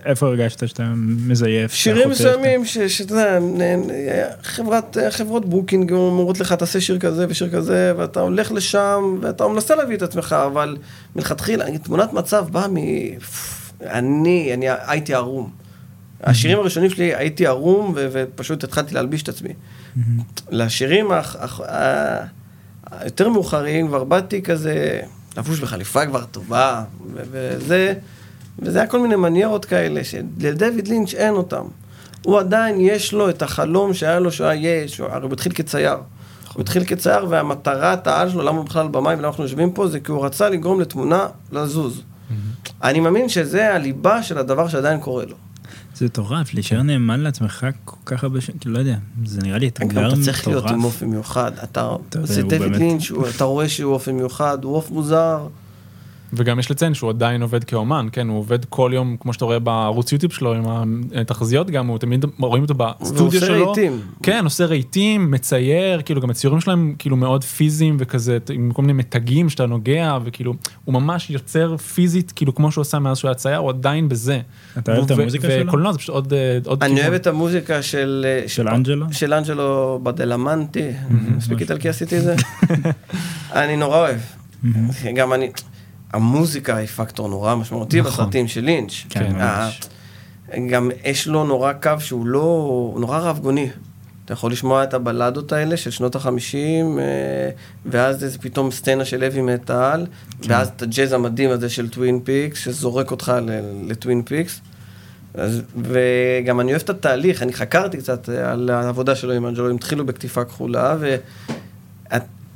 איפה- 0.06 0.28
הרגשת 0.28 0.68
שאתה 0.68 0.84
מזייף? 1.28 1.74
שירים 1.74 2.10
מסוימים, 2.10 2.66
שאתה 2.66 3.14
יודע, 3.14 3.40
חברות 5.10 5.46
booking 5.50 5.92
אומרות 5.94 6.40
לך, 6.40 6.54
תעשה 6.54 6.82
שיר 6.82 7.00
כזה 7.00 7.26
ושיר 7.30 7.50
כזה, 7.50 7.94
ואתה 7.98 8.20
הולך 8.20 8.52
לשם, 8.52 9.18
ואתה 9.22 9.48
מנסה 9.48 9.76
להביא 9.76 9.98
את 9.98 10.02
עצמך, 10.02 10.36
אבל 10.46 10.78
מלכתחילה, 11.16 11.78
תמונת 11.78 12.14
מצב 12.14 12.48
באה 12.52 12.68
מ... 12.68 12.76
אני, 13.84 14.52
אני 14.54 14.66
הייתי 14.88 15.14
ערום. 15.14 15.50
השירים 16.24 16.60
הראשונים 16.60 16.90
שלי, 16.90 17.16
הייתי 17.16 17.48
ערום, 17.48 17.94
ופשוט 17.96 18.64
התחלתי 18.64 18.94
להלביש 18.96 19.24
את 19.24 19.30
עצמי. 19.30 19.54
לשירים 20.50 21.12
האח- 21.12 21.36
האח- 21.40 21.62
ה- 21.62 22.24
היותר 22.92 23.30
מאוחרים, 23.30 23.88
כבר 23.88 24.04
באתי 24.04 24.42
כזה, 24.42 25.00
לבוש 25.38 25.60
בחליפה 25.60 26.06
כבר 26.06 26.26
טובה, 26.26 26.84
וזה, 27.14 27.94
וזה 28.62 28.80
היה 28.80 28.88
כל 28.88 29.00
מיני 29.00 29.16
מניירות 29.16 29.66
כאלה, 29.66 30.04
שלדויד 30.04 30.88
לינץ' 30.88 31.14
אין 31.14 31.34
אותם. 31.34 31.64
הוא 32.26 32.40
עדיין, 32.40 32.76
יש 32.80 33.14
לו 33.14 33.30
את 33.30 33.42
החלום 33.42 33.94
שהיה 33.94 34.20
לו, 34.20 34.32
שהוא 34.32 34.48
היה, 34.48 34.88
שהוא 34.88 35.08
הרי 35.08 35.24
הוא 35.26 35.34
התחיל 35.34 35.52
כצייר. 35.52 35.98
הוא 36.54 36.62
התחיל 36.62 36.84
כצייר, 36.84 37.26
והמטרת 37.30 38.08
העל 38.08 38.30
שלו, 38.30 38.42
למה 38.42 38.58
הוא 38.58 38.66
בכלל 38.66 38.88
במאי 38.88 39.16
ולמה 39.16 39.28
אנחנו 39.28 39.44
יושבים 39.44 39.72
פה, 39.72 39.88
זה 39.88 40.00
כי 40.00 40.12
הוא 40.12 40.26
רצה 40.26 40.50
לגרום 40.50 40.82
לתמונה 40.82 41.28
לזוז. 41.52 42.02
אני 42.84 43.00
מאמין 43.00 43.30
שזה 43.30 43.76
הליבה 43.76 44.24
של 44.24 44.38
הדבר 44.38 44.68
שעדיין 44.68 45.00
קורה 45.00 45.26
לו. 45.26 45.36
זה 45.96 46.06
מטורף, 46.06 46.54
להישאר 46.54 46.82
נאמן 46.82 47.20
לעצמך 47.20 47.68
כל 47.86 47.96
כך 48.06 48.24
הרבה 48.24 48.42
שנים, 48.42 48.60
כאילו, 48.60 48.76
לא 48.76 48.80
יודע, 48.80 48.96
זה 49.26 49.42
נראה 49.42 49.58
לי 49.58 49.68
אתגר 49.68 49.88
מטורף. 49.88 50.14
אתה 50.14 50.22
צריך 50.24 50.48
להיות 50.48 50.70
עם 50.70 50.84
אופי 50.84 51.06
מיוחד. 51.06 51.52
אתה, 51.64 51.96
זה 52.24 52.44
דויד 52.44 52.76
לינץ', 52.76 53.12
אתה 53.36 53.44
רואה 53.44 53.70
שהוא 53.70 53.94
אופי 53.94 54.12
מיוחד, 54.12 54.64
הוא 54.64 54.76
עוף 54.76 54.92
מוזר. 54.92 55.48
וגם 56.34 56.60
יש 56.60 56.72
לציין 56.72 56.94
שהוא 56.94 57.10
עדיין 57.10 57.42
עובד 57.42 57.64
כאומן, 57.64 58.08
כן, 58.12 58.28
הוא 58.28 58.40
עובד 58.40 58.66
כל 58.66 58.92
יום, 58.94 59.18
כמו 59.20 59.34
שאתה 59.34 59.46
רואה 59.46 59.60
בערוץ 59.60 60.12
יוטיוב 60.12 60.34
שלו, 60.34 60.54
עם 60.54 61.02
התחזיות 61.16 61.70
גם, 61.70 61.88
הוא 61.88 61.98
תמיד 61.98 62.26
רואים 62.40 62.64
אותו 62.64 62.74
בסטודיו 62.74 63.24
ועושה 63.24 63.46
שלו. 63.46 63.66
רהיטים. 63.66 64.02
כן, 64.24 64.44
עושה 64.44 64.66
רהיטים, 64.66 65.32
מצייר, 65.32 66.02
כאילו 66.02 66.22
גם 66.22 66.30
הציורים 66.30 66.62
שלהם 66.62 66.96
כאילו 67.00 67.16
מאוד 67.16 67.44
פיזיים 67.44 67.98
וכזה, 68.00 68.38
עם 68.54 68.72
כל 68.72 68.82
מיני 68.82 68.94
מתגים 68.94 69.50
שאתה 69.50 69.66
נוגע, 69.66 70.18
וכאילו, 70.24 70.54
הוא 70.86 70.94
ממש 70.94 71.30
יוצר 71.30 71.78
פיזית, 71.78 72.32
כאילו 72.32 72.56
כמו 72.56 72.72
שהוא 72.72 72.82
עשה 72.82 73.00
מאז 73.00 73.18
שהוא 73.18 73.30
היה 73.30 73.36
צייר, 73.36 73.58
הוא 73.58 73.70
עדיין 73.70 74.10
בזה. 74.10 74.40
אתה 74.78 74.92
אוהב 74.96 75.06
את 75.06 75.12
המוזיקה 75.12 75.48
שלו? 75.50 75.68
וקולנוע 75.68 75.92
זה 75.92 75.98
פשוט 75.98 76.16
עוד 76.16 76.34
אה, 76.34 76.60
עוד 76.66 76.84
אני 76.84 76.90
כיוון. 76.96 77.10
אוהב 77.10 77.22
את 77.22 77.28
המוזיקה 77.28 77.82
של... 77.82 78.26
של 78.48 78.68
אנג'לו? 78.68 79.06
של 79.12 79.34
אנג'לו 79.34 80.00
בדלמנטי, 80.04 80.90
מספיק 81.38 81.62
איטלקי 81.62 81.90
עשיתי 81.90 82.18
את 82.18 82.24
זה. 82.24 82.36
אני 83.62 83.78
נורא 83.78 83.98
אוהב. 83.98 84.20
גם 85.16 85.34
אני... 85.34 85.50
המוזיקה 86.14 86.76
היא 86.76 86.88
פקטור 86.88 87.30
נורא 87.30 87.56
משמעותי 87.56 88.00
נכון. 88.02 88.12
בסרטים 88.12 88.48
של 88.48 88.62
לינץ'. 88.62 88.92
כן, 89.10 89.36
ה- 89.36 89.66
ממש. 89.66 89.80
גם 90.70 90.92
יש 91.06 91.28
לו 91.28 91.44
נורא 91.44 91.74
קו 91.74 91.92
שהוא 92.00 92.28
לא... 92.28 92.40
הוא 92.94 93.00
נורא 93.00 93.20
רב 93.20 93.40
גוני. 93.40 93.70
אתה 94.26 94.34
יכול 94.34 94.52
לשמוע 94.52 94.84
את 94.84 94.94
הבלדות 94.94 95.52
האלה 95.52 95.78
של 95.78 95.92
שנות 95.92 96.16
החמישים, 96.16 97.00
ואז 97.86 98.24
איזה 98.24 98.38
פתאום 98.40 98.72
סצנה 98.72 99.06
של 99.06 99.24
heavy 99.24 99.42
metal, 99.42 100.06
ואז 100.44 100.68
את 100.68 100.82
הג'אז 100.82 101.14
המדהים 101.14 101.50
הזה 101.50 101.70
של 101.70 101.90
טווין 101.90 102.20
פיקס, 102.24 102.60
שזורק 102.60 103.12
אותך 103.12 103.34
לטווין 103.88 104.22
פיקס. 104.22 104.62
אז, 105.34 105.62
וגם 105.78 106.60
אני 106.60 106.72
אוהב 106.72 106.82
את 106.82 106.90
התהליך, 106.90 107.44
אני 107.44 107.54
חקרתי 107.54 107.98
קצת 107.98 108.30
על 108.30 108.70
העבודה 108.70 109.16
שלו 109.16 109.34
עם 109.34 109.46
אנג'לו, 109.48 109.70
הם 109.70 109.76
התחילו 109.76 110.06
בקטיפה 110.06 110.46
כחולה, 110.46 110.96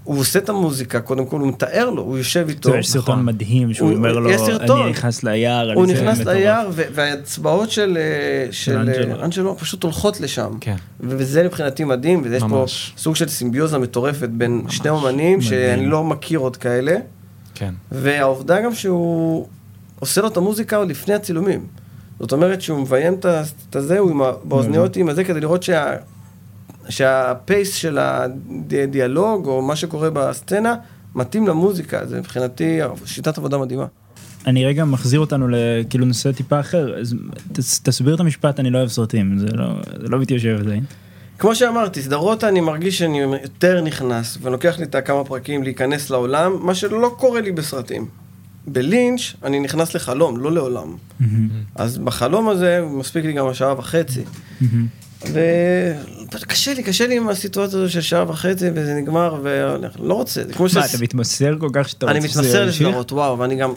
והוא 0.05 0.19
עושה 0.19 0.39
את 0.39 0.49
המוזיקה, 0.49 0.99
קודם 1.01 1.25
כל 1.25 1.39
הוא 1.39 1.47
מתאר 1.47 1.89
לו, 1.89 2.01
הוא 2.01 2.17
יושב 2.17 2.45
איתו. 2.49 2.75
יש 2.75 2.89
סרטון 2.89 3.13
נכון. 3.15 3.25
מדהים 3.25 3.73
שהוא 3.73 3.89
הוא- 3.89 3.97
אומר 3.97 4.13
לו, 4.13 4.29
יש 4.29 4.41
סרטון. 4.41 4.81
אני 4.81 4.89
נכנס 4.91 5.23
ליער, 5.23 5.73
הוא 5.73 5.85
נכנס 5.85 6.19
מטורף." 6.19 6.35
ליער, 6.35 6.69
והאצבעות 6.73 7.71
של, 7.71 7.97
אה, 7.97 8.51
של 8.51 8.77
אנג'לו. 8.77 9.15
אה, 9.19 9.25
אנג'לו 9.25 9.57
פשוט 9.57 9.83
הולכות 9.83 10.21
לשם. 10.21 10.51
כן. 10.61 10.75
וזה 10.99 11.43
מבחינתי 11.43 11.83
מדהים, 11.83 12.21
ויש 12.23 12.43
פה. 12.49 12.65
סוג 12.97 13.15
של 13.15 13.27
סימביוזה 13.27 13.77
מטורפת 13.77 14.29
בין 14.29 14.61
שני 14.69 14.89
אומנים, 14.89 15.41
שאני 15.41 15.85
לא 15.85 16.03
מכיר 16.03 16.39
עוד 16.39 16.57
כאלה, 16.57 16.95
כן. 17.55 17.73
והעובדה 17.91 18.61
גם 18.61 18.73
שהוא 18.75 19.47
עושה 19.99 20.21
לו 20.21 20.27
את 20.27 20.37
המוזיקה 20.37 20.75
עוד 20.77 20.89
לפני 20.89 21.13
הצילומים. 21.13 21.65
זאת 22.19 22.31
אומרת 22.31 22.61
שהוא 22.61 22.79
מביים 22.79 23.13
את 23.69 23.75
הזה, 23.75 23.99
הוא 23.99 24.11
באוזניות 24.43 24.95
עם 24.95 25.09
הזה, 25.09 25.23
כדי 25.23 25.39
לראות 25.39 25.63
שה... 25.63 25.95
שהפייס 26.89 27.73
של 27.73 27.97
הדיאלוג, 27.99 29.45
או 29.47 29.61
מה 29.61 29.75
שקורה 29.75 30.09
בסצנה, 30.09 30.75
מתאים 31.15 31.47
למוזיקה. 31.47 32.05
זה 32.05 32.19
מבחינתי 32.19 32.79
שיטת 33.05 33.37
עבודה 33.37 33.57
מדהימה. 33.57 33.85
אני 34.47 34.65
רגע 34.65 34.85
מחזיר 34.85 35.19
אותנו 35.19 35.47
לכאילו 35.49 36.05
נושא 36.05 36.31
טיפה 36.31 36.59
אחר, 36.59 36.99
אז 36.99 37.15
תס- 37.53 37.79
תסביר 37.83 38.15
את 38.15 38.19
המשפט, 38.19 38.59
אני 38.59 38.69
לא 38.69 38.77
אוהב 38.77 38.89
סרטים, 38.89 39.37
זה 39.39 39.47
לא- 39.53 39.65
זה 40.01 40.07
לא 40.07 40.19
מתיישב 40.19 40.57
עדיין. 40.59 40.83
כמו 41.39 41.55
שאמרתי, 41.55 42.01
סדרות 42.01 42.43
אני 42.43 42.61
מרגיש 42.61 42.97
שאני 42.99 43.17
יותר 43.19 43.81
נכנס, 43.81 44.37
ולוקח 44.41 44.77
לי 44.79 44.83
את 44.83 44.95
הכמה 44.95 45.23
פרקים 45.23 45.63
להיכנס 45.63 46.09
לעולם, 46.09 46.51
מה 46.61 46.75
שלא 46.75 47.15
קורה 47.17 47.41
לי 47.41 47.51
בסרטים. 47.51 48.05
בלינץ' 48.67 49.21
אני 49.43 49.59
נכנס 49.59 49.95
לחלום, 49.95 50.37
לא 50.39 50.51
לעולם. 50.51 50.95
אז 51.75 51.97
בחלום 51.97 52.49
הזה 52.49 52.85
מספיק 52.91 53.25
לי 53.25 53.33
גם 53.33 53.47
השעה 53.47 53.79
וחצי. 53.79 54.23
וקשה 56.33 56.73
לי, 56.73 56.83
קשה 56.83 57.07
לי 57.07 57.17
עם 57.17 57.29
הסיטואציה 57.29 57.79
הזו 57.79 57.91
של 57.91 58.01
שעה 58.01 58.29
וחצי 58.29 58.65
וזה 58.75 58.93
נגמר 58.93 59.39
והולך, 59.43 59.91
לא 59.99 60.13
רוצה, 60.13 60.43
זה 60.47 60.53
כמו 60.53 60.69
ש... 60.69 60.75
מה, 60.75 60.85
אתה 60.85 60.97
מתמסר 61.01 61.55
כל 61.59 61.69
כך 61.73 61.89
שאתה 61.89 62.11
אני 62.11 62.19
רוצה 62.19 62.29
שזה 62.29 62.41
מתמסר 62.41 62.63
ימשיך? 62.63 62.81
לסדרות, 62.81 63.11
וואו, 63.11 63.39
ואני 63.39 63.55
גם, 63.55 63.73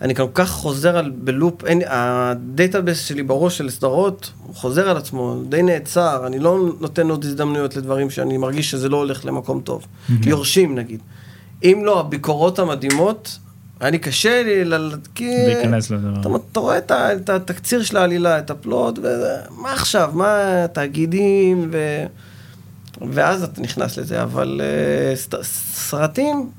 אני 0.00 0.14
כל 0.14 0.26
כך 0.34 0.50
חוזר 0.50 0.96
על, 0.96 1.10
בלופ, 1.10 1.64
אין, 1.64 1.82
ה 1.86 1.99
database 1.99 3.04
שלי 3.04 3.22
בראש 3.22 3.58
של 3.58 3.70
סדרות, 3.70 4.32
הוא 4.46 4.54
חוזר 4.54 4.90
על 4.90 4.96
עצמו, 4.96 5.42
די 5.48 5.62
נעצר, 5.62 6.26
אני 6.26 6.38
לא 6.38 6.58
נותן 6.80 7.10
עוד 7.10 7.24
הזדמנויות 7.24 7.76
לדברים 7.76 8.10
שאני 8.10 8.36
מרגיש 8.36 8.70
שזה 8.70 8.88
לא 8.88 8.96
הולך 8.96 9.24
למקום 9.24 9.60
טוב. 9.60 9.86
יורשים 10.22 10.74
נגיד. 10.74 11.00
אם 11.64 11.82
לא, 11.84 12.00
הביקורות 12.00 12.58
המדהימות, 12.58 13.38
היה 13.80 13.90
לי 13.90 13.98
קשה 13.98 14.42
לי, 14.42 14.76
כי... 15.14 15.30
להיכנס 15.46 15.90
לדבר. 15.90 16.20
אתה, 16.20 16.28
אתה 16.52 16.60
רואה 16.60 16.78
את, 16.78 16.92
את 16.92 17.30
התקציר 17.30 17.82
של 17.82 17.96
העלילה, 17.96 18.38
את 18.38 18.50
ה 18.50 18.58
plot, 18.58 18.98
ומה 18.98 19.72
עכשיו, 19.72 20.10
מה 20.14 20.66
תאגידים, 20.72 21.68
ו... 21.72 22.04
ואז 23.10 23.42
אתה 23.42 23.60
נכנס 23.60 23.98
לזה, 23.98 24.22
אבל 24.22 24.60
אה, 25.34 25.36
סרטים, 25.72 26.50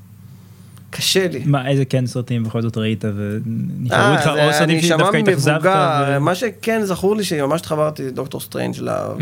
קשה 0.90 1.28
לי. 1.28 1.42
מה, 1.46 1.68
איזה 1.68 1.84
כן 1.84 2.06
סרטים 2.06 2.44
בכל 2.44 2.62
זאת 2.62 2.76
ראית 2.76 3.04
ונשארו 3.04 4.12
איתך, 4.12 4.26
או 4.26 4.52
סרטים 4.52 4.80
שדווקא 4.80 5.16
התאכזבת? 5.16 5.62
ו... 5.64 6.20
מה 6.20 6.34
שכן 6.34 6.84
זכור 6.84 7.16
לי 7.16 7.24
שממש 7.24 7.60
התחברתי 7.60 8.06
לדוקטור 8.06 8.40
סטרנג' 8.40 8.78
לאב, 8.78 9.18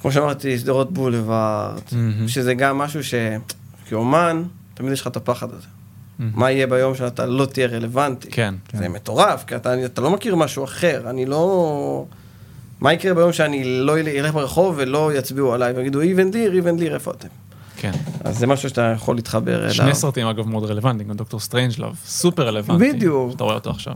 כמו 0.00 0.12
שאמרתי, 0.12 0.58
שדרות 0.58 0.92
בולווארד, 0.92 1.80
שזה 2.26 2.54
גם 2.54 2.78
משהו 2.78 3.00
שכאומן, 3.04 4.42
תמיד 4.74 4.92
יש 4.92 5.00
לך 5.00 5.06
את 5.06 5.16
הפחד 5.16 5.48
הזה. 5.52 5.66
מה 6.18 6.50
יהיה 6.50 6.66
ביום 6.66 6.94
שאתה 6.94 7.26
לא 7.26 7.46
תהיה 7.46 7.66
רלוונטי. 7.66 8.28
כן. 8.30 8.54
זה 8.72 8.84
כן. 8.84 8.92
מטורף, 8.92 9.44
כי 9.46 9.56
אתה, 9.56 9.84
אתה 9.84 10.00
לא 10.00 10.10
מכיר 10.10 10.36
משהו 10.36 10.64
אחר, 10.64 11.10
אני 11.10 11.26
לא... 11.26 12.04
מה 12.80 12.92
יקרה 12.92 13.14
ביום 13.14 13.32
שאני 13.32 13.64
לא 13.64 13.98
אלך 13.98 14.34
ברחוב 14.34 14.74
ולא 14.78 15.14
יצביעו 15.14 15.54
עליי 15.54 15.72
ויגידו 15.72 16.00
איב 16.00 16.30
אנד 16.30 16.39
ליר, 16.39 16.52
איב 16.52 16.76
אנד 16.76 16.84
ליר, 16.84 16.94
איפה 16.94 17.10
אתם? 17.10 17.28
כן. 17.76 17.92
אז 18.24 18.38
זה 18.38 18.46
משהו 18.46 18.68
שאתה 18.68 18.92
יכול 18.96 19.16
להתחבר 19.16 19.60
אליו. 19.60 19.74
שני 19.74 19.94
סרטים 19.94 20.26
אגב 20.26 20.48
מאוד 20.48 20.64
רלוונטיים, 20.64 21.08
גם 21.08 21.16
דוקטור 21.16 21.40
סטרנג'לוב, 21.40 21.96
סופר 22.04 22.46
רלוונטי. 22.46 22.92
בדיוק. 22.92 23.34
אתה 23.34 23.44
רואה 23.44 23.54
אותו 23.54 23.70
עכשיו. 23.70 23.94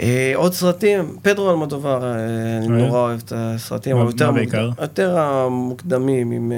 אה, 0.00 0.32
עוד 0.34 0.54
סרטים, 0.54 1.16
פדרו 1.22 1.50
אלמודובר, 1.50 2.04
אה, 2.04 2.58
אני 2.58 2.68
נורא 2.68 2.98
אוהב 2.98 3.20
את 3.24 3.32
הסרטים, 3.36 3.96
אבל 3.96 4.06
יותר 4.80 5.18
המוקדמים 5.18 6.30
עם... 6.30 6.52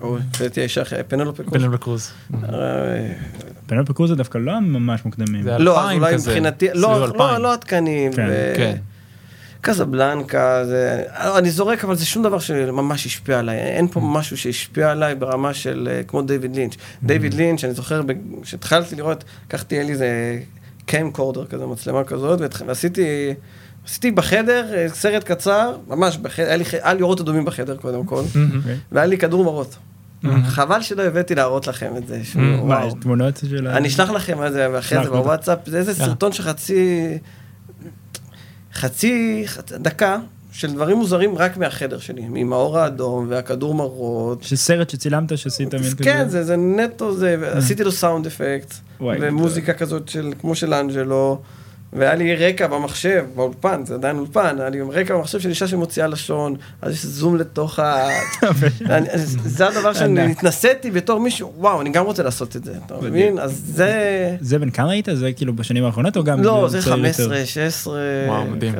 גברתי 0.00 0.60
האישה, 0.60 0.82
פנלופה 1.08 1.42
קרוז. 1.42 1.52
פנלופה 1.52 1.78
קרוז. 1.78 2.12
פנלופה 3.66 3.92
קרוז 3.92 4.10
זה 4.10 4.16
דווקא 4.16 4.38
לא 4.38 4.60
ממש 4.60 5.04
מוקדמים. 5.04 5.42
זה 5.42 5.56
אלפיים 5.56 5.58
כזה. 5.58 5.64
לא, 5.64 5.90
אז 5.90 5.96
אולי 5.96 6.16
מבחינתי, 6.16 6.68
לא, 6.74 7.38
לא 7.38 7.52
עדכנים. 7.52 8.12
כן, 8.12 8.28
כן. 8.56 8.76
קזבלנקה, 9.60 10.64
זה, 10.64 11.02
אני 11.38 11.50
זורק, 11.50 11.84
אבל 11.84 11.94
זה 11.94 12.06
שום 12.06 12.22
דבר 12.22 12.38
שממש 12.38 13.06
השפיע 13.06 13.38
עליי. 13.38 13.58
אין 13.58 13.88
פה 13.88 14.00
משהו 14.00 14.36
שהשפיע 14.36 14.90
עליי 14.90 15.14
ברמה 15.14 15.54
של, 15.54 15.88
אה, 15.90 16.02
כמו 16.02 16.22
דיוויד 16.22 16.56
לינץ'. 16.56 16.76
דיוויד 17.02 17.34
לינץ', 17.34 17.64
אני 17.64 17.74
זוכר, 17.74 18.02
כשהתחלתי 18.42 18.96
לראות, 18.96 19.24
לקחתי, 19.46 19.82
לי 19.82 19.92
איזה 19.92 20.38
קיים 20.86 21.12
קורדר 21.12 21.44
כזה, 21.46 21.66
מצלמה 21.66 22.04
כזאת, 22.04 22.40
ועשיתי... 22.66 23.34
עשיתי 23.86 24.10
בחדר 24.10 24.74
אה, 24.74 24.88
סרט 24.88 25.24
קצר, 25.24 25.76
ממש 25.88 26.16
בחדר, 26.16 26.46
היה 26.46 26.56
לי, 26.56 26.64
היה 26.82 26.94
לי 26.94 27.02
אורות 27.02 27.20
אדומים 27.20 27.44
בחדר 27.44 27.76
קודם 27.76 28.04
כל, 28.04 28.22
והיה 28.92 29.06
לי 29.06 29.18
כדור 29.18 29.44
מרות. 29.44 29.76
חבל 30.46 30.82
שלא 30.82 31.02
הבאתי 31.02 31.34
להראות 31.34 31.66
לכם 31.66 31.96
את 31.96 32.06
זה. 32.06 32.20
מה, 32.62 32.84
יש 32.86 32.92
תמונות 33.00 33.40
של 33.50 33.66
ה... 33.66 33.76
אני 33.76 33.88
אשלח 33.88 34.10
לכם 34.10 34.46
את 34.46 34.52
זה 34.52 34.78
אחרי 34.78 35.04
זה 35.04 35.10
בוואטסאפ, 35.10 35.58
זה 35.66 35.78
איזה 35.78 35.94
סרטון 35.94 36.32
שחצי... 36.32 37.18
חצי 38.74 39.44
דקה 39.70 40.18
של 40.52 40.72
דברים 40.72 40.96
מוזרים 40.96 41.36
רק 41.36 41.56
מהחדר 41.56 41.98
שלי, 41.98 42.22
עם 42.34 42.52
האור 42.52 42.78
האדום 42.78 43.26
והכדור 43.28 43.74
מרות. 43.74 44.42
שסרט 44.42 44.90
שצילמת 44.90 45.38
שעשית 45.38 45.74
מין 45.74 45.82
כזה? 45.82 46.04
כן, 46.04 46.28
זה 46.28 46.56
נטו 46.56 47.14
זה, 47.14 47.36
עשיתי 47.52 47.84
לו 47.84 47.92
סאונד 47.92 48.26
אפקט, 48.26 48.74
ומוזיקה 49.00 49.72
כזאת 49.72 50.08
של, 50.08 50.32
כמו 50.40 50.54
של 50.54 50.74
אנג'לו. 50.74 51.40
והיה 51.92 52.14
לי 52.14 52.36
רקע 52.36 52.66
במחשב, 52.66 53.24
באולפן, 53.34 53.84
זה 53.84 53.94
עדיין 53.94 54.18
אולפן, 54.18 54.56
היה 54.58 54.68
לי 54.68 54.80
רקע 54.92 55.14
במחשב 55.14 55.40
של 55.40 55.48
אישה 55.48 55.68
שמוציאה 55.68 56.06
לשון, 56.06 56.56
אז 56.82 56.92
יש 56.92 57.06
זום 57.06 57.36
לתוך 57.36 57.78
ה... 57.78 58.08
זה 59.44 59.68
הדבר 59.68 59.92
שאני 59.92 60.30
התנסיתי 60.30 60.90
בתור 60.90 61.20
מישהו, 61.20 61.52
וואו, 61.56 61.80
אני 61.80 61.90
גם 61.90 62.04
רוצה 62.04 62.22
לעשות 62.22 62.56
את 62.56 62.64
זה, 62.64 62.74
אתה 62.86 62.94
מבין? 63.02 63.38
אז 63.38 63.62
זה... 63.66 64.36
זה 64.40 64.58
בן 64.58 64.70
כמה 64.70 64.90
היית? 64.90 65.08
זה 65.12 65.32
כאילו 65.32 65.56
בשנים 65.56 65.84
האחרונות 65.84 66.16
או 66.16 66.24
גם... 66.24 66.42
לא, 66.42 66.68
זה 66.68 66.82
15, 66.82 67.46
16, 67.46 68.00
וואו, 68.28 68.46
מדהים. 68.46 68.74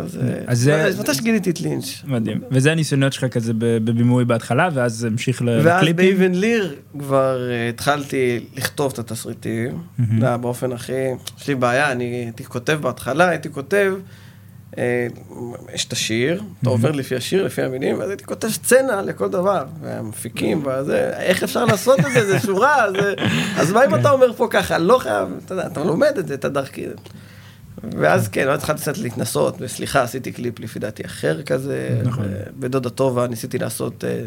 אז 0.47 0.61
זה... 0.61 0.91
מתי 1.01 1.15
שגיליתי 1.15 1.51
את 1.51 1.61
לינץ'. 1.61 2.03
מדהים. 2.05 2.41
וזה 2.51 2.73
הניסיונות 2.73 3.13
שלך 3.13 3.25
כזה 3.25 3.53
בבימוי 3.59 4.25
בהתחלה, 4.25 4.69
ואז 4.75 5.05
המשיך 5.05 5.43
לקליפים? 5.43 5.65
ואז 5.65 5.89
באיבן 5.97 6.35
ליר 6.35 6.75
כבר 6.99 7.51
אה, 7.51 7.69
התחלתי 7.69 8.41
לכתוב 8.57 8.93
את 8.93 8.99
התסריטים, 8.99 9.79
באופן 10.41 10.73
הכי... 10.73 10.93
יש 11.41 11.49
לי 11.49 11.55
בעיה, 11.55 11.93
אני 11.93 12.05
הייתי 12.05 12.45
כותב 12.45 12.79
בהתחלה 12.97 13.29
הייתי 13.29 13.53
כותב, 13.53 13.95
אה, 14.79 15.07
יש 15.75 15.85
את 15.85 15.93
השיר, 15.93 16.43
אתה 16.63 16.71
עובר 16.71 16.91
לפי 16.91 17.17
השיר, 17.17 17.45
לפי 17.45 17.63
המילים, 17.63 17.99
ואז 17.99 18.09
הייתי 18.09 18.25
כותב 18.25 18.49
סצנה 18.49 19.03
לכל 19.03 19.29
דבר, 19.29 19.65
והמפיקים, 19.81 20.67
וזה, 20.67 21.11
איך 21.19 21.43
אפשר 21.43 21.65
לעשות 21.65 22.01
את 22.01 22.13
זה, 22.13 22.27
זה 22.27 22.41
שורה, 22.41 22.87
זה, 23.01 23.15
אז 23.57 23.73
מה 23.73 23.85
אם 23.85 23.95
אתה 23.95 24.11
אומר 24.11 24.33
פה 24.33 24.47
ככה, 24.51 24.79
לא 24.79 24.99
חייב, 24.99 25.29
אתה 25.45 25.55
יודע, 25.55 25.67
אתה 25.67 25.85
לומד 25.85 26.19
את 26.19 26.29
זה, 26.29 26.35
את 26.35 26.45
הדרכי. 26.45 26.87
ואז 27.99 28.29
כן, 28.29 28.45
ואז 28.49 28.59
התחלתי 28.59 28.81
קצת 28.81 28.99
להתנסות, 28.99 29.57
וסליחה, 29.61 30.03
עשיתי 30.03 30.33
קליפ 30.33 30.61
לפי 30.61 30.79
דעתי 30.79 31.05
אחר 31.05 31.43
כזה, 31.43 32.01
נכון. 32.05 32.25
בדודה 32.59 32.91
טובה 32.91 33.27
ניסיתי 33.27 33.59
לעשות 33.59 34.05
אה, 34.05 34.25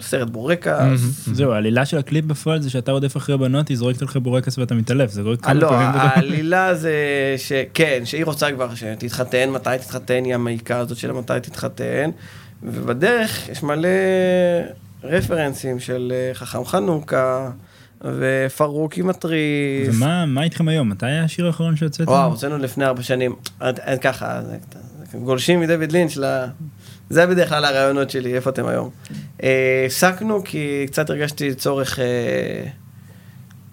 סרט 0.00 0.28
בורקס. 0.30 1.00
זהו, 1.32 1.52
העלילה 1.52 1.86
של 1.86 1.98
הקליפ 1.98 2.24
בפועל 2.24 2.62
זה 2.62 2.70
שאתה 2.70 2.92
רודף 2.92 3.16
אחרי 3.16 3.38
בנות, 3.38 3.68
היא 3.68 3.76
זורקת 3.76 4.02
לך 4.02 4.16
בורקס 4.16 4.58
ואתה 4.58 4.74
מתעלף, 4.74 5.10
זה 5.10 5.22
קורה 5.22 5.36
כמה 5.36 5.54
לא, 5.54 5.68
פעמים. 5.68 5.94
לא, 5.94 6.00
העלילה 6.00 6.74
זה 6.74 6.94
שכן, 7.36 8.00
שהיא 8.04 8.24
רוצה 8.24 8.52
כבר 8.52 8.74
שתתחתן, 8.74 9.50
מתי 9.50 9.70
תתחתן, 9.80 10.24
היא 10.24 10.34
המעיקה 10.34 10.78
הזאת 10.78 10.98
של 10.98 11.12
מתי 11.12 11.32
תתחתן, 11.42 12.10
ובדרך 12.62 13.48
יש 13.48 13.62
מלא 13.62 13.88
רפרנסים 15.04 15.80
של 15.80 16.12
אה, 16.14 16.34
חכם 16.34 16.64
חנוכה. 16.64 17.50
ופרוקי 18.04 19.02
מטריס. 19.02 19.96
ומה 19.96 20.42
איתכם 20.42 20.68
היום? 20.68 20.88
מתי 20.88 21.06
היה 21.06 21.24
השיר 21.24 21.46
האחרון 21.46 21.76
שהוצאתם? 21.76 22.10
וואו, 22.10 22.30
הוצאנו 22.30 22.58
לפני 22.58 22.84
ארבע 22.84 23.02
שנים. 23.02 23.34
ככה, 24.00 24.40
גולשים 25.24 25.60
מדויד 25.60 25.92
לינץ' 25.92 26.16
זה 27.10 27.26
בדרך 27.26 27.48
כלל 27.48 27.64
הרעיונות 27.64 28.10
שלי, 28.10 28.34
איפה 28.34 28.50
אתם 28.50 28.66
היום. 28.66 28.90
אה, 29.42 29.84
הפסקנו 29.86 30.44
כי 30.44 30.86
קצת 30.86 31.10
הרגשתי 31.10 31.54
צורך 31.54 31.98
אה, 31.98 32.04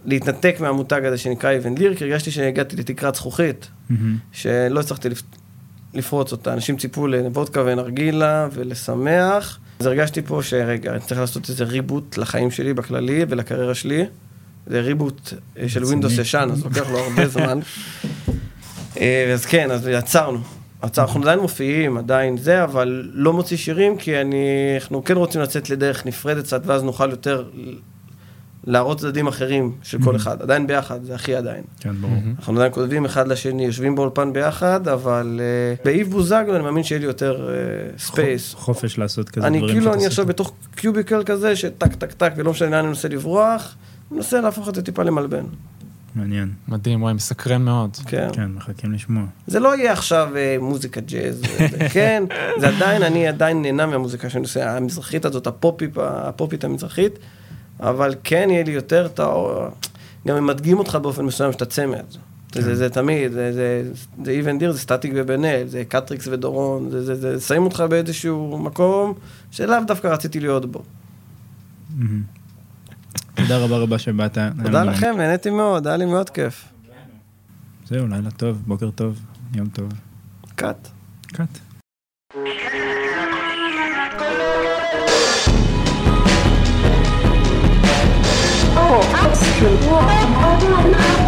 להתנתק 0.06 0.56
מהמותג 0.60 1.06
הזה 1.06 1.18
שנקרא 1.18 1.58
אבן 1.58 1.76
ליר, 1.78 1.96
כי 1.96 2.04
הרגשתי 2.04 2.32
שהגעתי 2.32 2.76
לתקרת 2.76 3.16
זכוכית, 3.16 3.68
שלא 4.32 4.80
הצלחתי 4.80 5.10
לפרוץ 5.94 6.32
אותה. 6.32 6.54
אנשים 6.54 6.78
ציפו 6.78 7.08
לוודקה 7.08 7.62
ונרגילה 7.66 8.48
ולשמח. 8.54 9.60
אז 9.80 9.86
הרגשתי 9.86 10.22
פה 10.22 10.40
שרגע, 10.44 10.92
אני 10.92 11.00
צריך 11.00 11.20
לעשות 11.20 11.50
איזה 11.50 11.64
ריבוט 11.64 12.18
לחיים 12.18 12.52
שלי 12.52 12.74
בכללי 12.74 13.26
ולקריירה 13.30 13.76
שלי. 13.76 14.06
זה 14.68 14.82
ריבוט 14.82 15.34
אה, 15.60 15.70
של 15.70 15.84
ווינדוס 15.84 16.18
ישן, 16.18 16.50
אז 16.52 16.64
לוקח 16.64 16.90
לו 16.92 16.98
הרבה 16.98 17.28
זמן. 17.36 17.60
אז 19.34 19.46
כן, 19.48 19.72
אז 19.72 19.88
יצרנו. 20.86 21.08
אנחנו 21.08 21.22
עדיין 21.22 21.40
מופיעים, 21.40 21.98
עדיין 21.98 22.38
זה, 22.38 22.64
אבל 22.64 23.10
לא 23.14 23.34
מוציא 23.34 23.58
שירים, 23.58 23.98
כי 23.98 24.22
אני, 24.22 24.46
אנחנו 24.82 25.04
כן 25.04 25.18
רוצים 25.18 25.42
לצאת 25.42 25.70
לדרך 25.70 26.06
נפרדת 26.06 26.44
קצת, 26.44 26.62
ואז 26.66 26.84
נוכל 26.84 27.10
יותר 27.10 27.44
להראות 28.68 29.00
צדדים 29.00 29.28
אחרים 29.28 29.72
של 29.84 29.98
כל 30.04 30.16
אחד. 30.16 30.42
עדיין 30.42 30.68
ביחד, 30.68 31.04
זה 31.04 31.16
הכי 31.16 31.36
עדיין. 31.36 31.64
כן, 31.80 31.94
ברור. 32.02 32.14
אנחנו 32.40 32.56
עדיין 32.56 32.72
כותבים 32.72 33.06
אחד 33.06 33.28
לשני, 33.28 33.66
יושבים 33.66 33.96
באולפן 33.96 34.34
ביחד, 34.34 34.88
אבל 34.88 35.40
אה, 35.80 35.86
באיב 35.86 36.12
בוזגלו 36.12 36.56
אני 36.56 36.64
מאמין 36.64 36.84
שיהיה 36.84 37.00
לי 37.00 37.06
יותר 37.06 37.50
space. 37.98 38.54
אה, 38.54 38.58
חופש 38.58 38.98
לעשות 38.98 39.30
כזה 39.30 39.48
דברים. 39.48 39.64
אני 39.64 39.74
כאילו, 39.74 39.94
אני 39.94 40.06
עכשיו 40.06 40.26
בתוך 40.26 40.54
cubicle 40.76 41.24
כזה, 41.24 41.56
שטק, 41.56 41.96
טק, 41.96 42.14
טק, 42.14 42.34
ולא 42.36 42.52
משנה 42.52 42.70
לאן 42.70 42.80
אני 42.80 42.88
מנסה 42.88 43.08
לברוח, 43.08 43.76
אני 44.12 44.18
מנסה 44.18 44.42
להפוך 44.42 44.70
את 44.70 44.76
זה 44.76 44.82
טיפה 44.82 45.04
למלבן. 45.04 45.44
מעניין. 46.16 46.52
מדהים, 46.68 47.04
וואי, 47.04 47.14
מסקרן 47.14 47.62
מאוד. 47.62 47.96
כן. 48.08 48.28
כן, 48.34 48.52
מחכים 48.52 48.92
לשמוע. 48.92 49.24
זה 49.48 49.60
לא 49.60 49.78
יהיה 49.78 49.92
עכשיו 49.92 50.30
אה, 50.36 50.58
מוזיקה 50.62 51.02
ג'אז, 51.02 51.42
כן, 51.94 52.24
זה 52.60 52.68
עדיין, 52.68 53.04
אני 53.04 53.28
עדיין 53.28 53.62
נהנה 53.62 53.86
מהמוזיקה 53.86 54.30
שאני 54.30 54.44
עושה, 54.44 54.78
המזרחית 54.78 55.26
הזאת, 55.26 55.48
הפופית, 55.48 55.92
הפופית 55.98 56.64
המזרחית, 56.64 57.20
אבל 57.80 58.16
כן 58.24 58.48
יהיה 58.52 58.64
לי 58.64 58.72
יותר 58.72 59.06
את 59.06 59.20
ה... 59.20 59.26
גם 60.28 60.36
הם 60.36 60.48
מתייגים 60.48 60.80
אותך 60.80 60.96
באופן 60.96 61.26
מסוים 61.26 61.52
שאתה 61.52 61.66
צמד. 61.66 62.06
כן. 62.52 62.62
זה, 62.62 62.76
זה 62.76 62.90
תמיד, 62.90 63.32
זה, 63.32 63.54
זה, 63.54 63.92
זה 64.26 64.32
איב 64.32 64.60
אנד 64.60 64.65
ליר, 64.65 64.72
זה 64.72 64.80
סטטיק 64.80 65.12
ובן 65.16 65.46
אל, 65.46 65.68
זה 65.68 65.84
קטריקס 65.88 66.28
ודורון, 66.28 66.90
זה, 66.90 67.04
זה, 67.04 67.16
זה, 67.16 67.48
שמים 67.48 67.64
אותך 67.64 67.84
באיזשהו 67.90 68.58
מקום 68.58 69.14
שלאו 69.52 69.78
דווקא 69.88 70.08
רציתי 70.08 70.40
להיות 70.40 70.66
בו. 70.72 70.84
תודה 73.36 73.58
רבה 73.58 73.78
רבה 73.78 74.00
שבאת. 74.00 74.38
תודה 74.64 74.84
לכם, 74.84 75.16
נהניתי 75.18 75.50
מאוד, 75.50 75.88
היה 75.88 75.98
לי 75.98 76.06
מאוד 76.06 76.30
כיף. 76.30 76.66
זהו, 77.86 78.08
לילה 78.08 78.32
טוב, 78.32 78.64
בוקר 78.68 78.92
טוב, 78.92 79.20
יום 79.54 79.68
טוב. 79.68 79.92
קאט. 80.56 80.88
קאט. 81.28 81.60
Oh, 88.78 89.02
absolutely. 89.26 91.25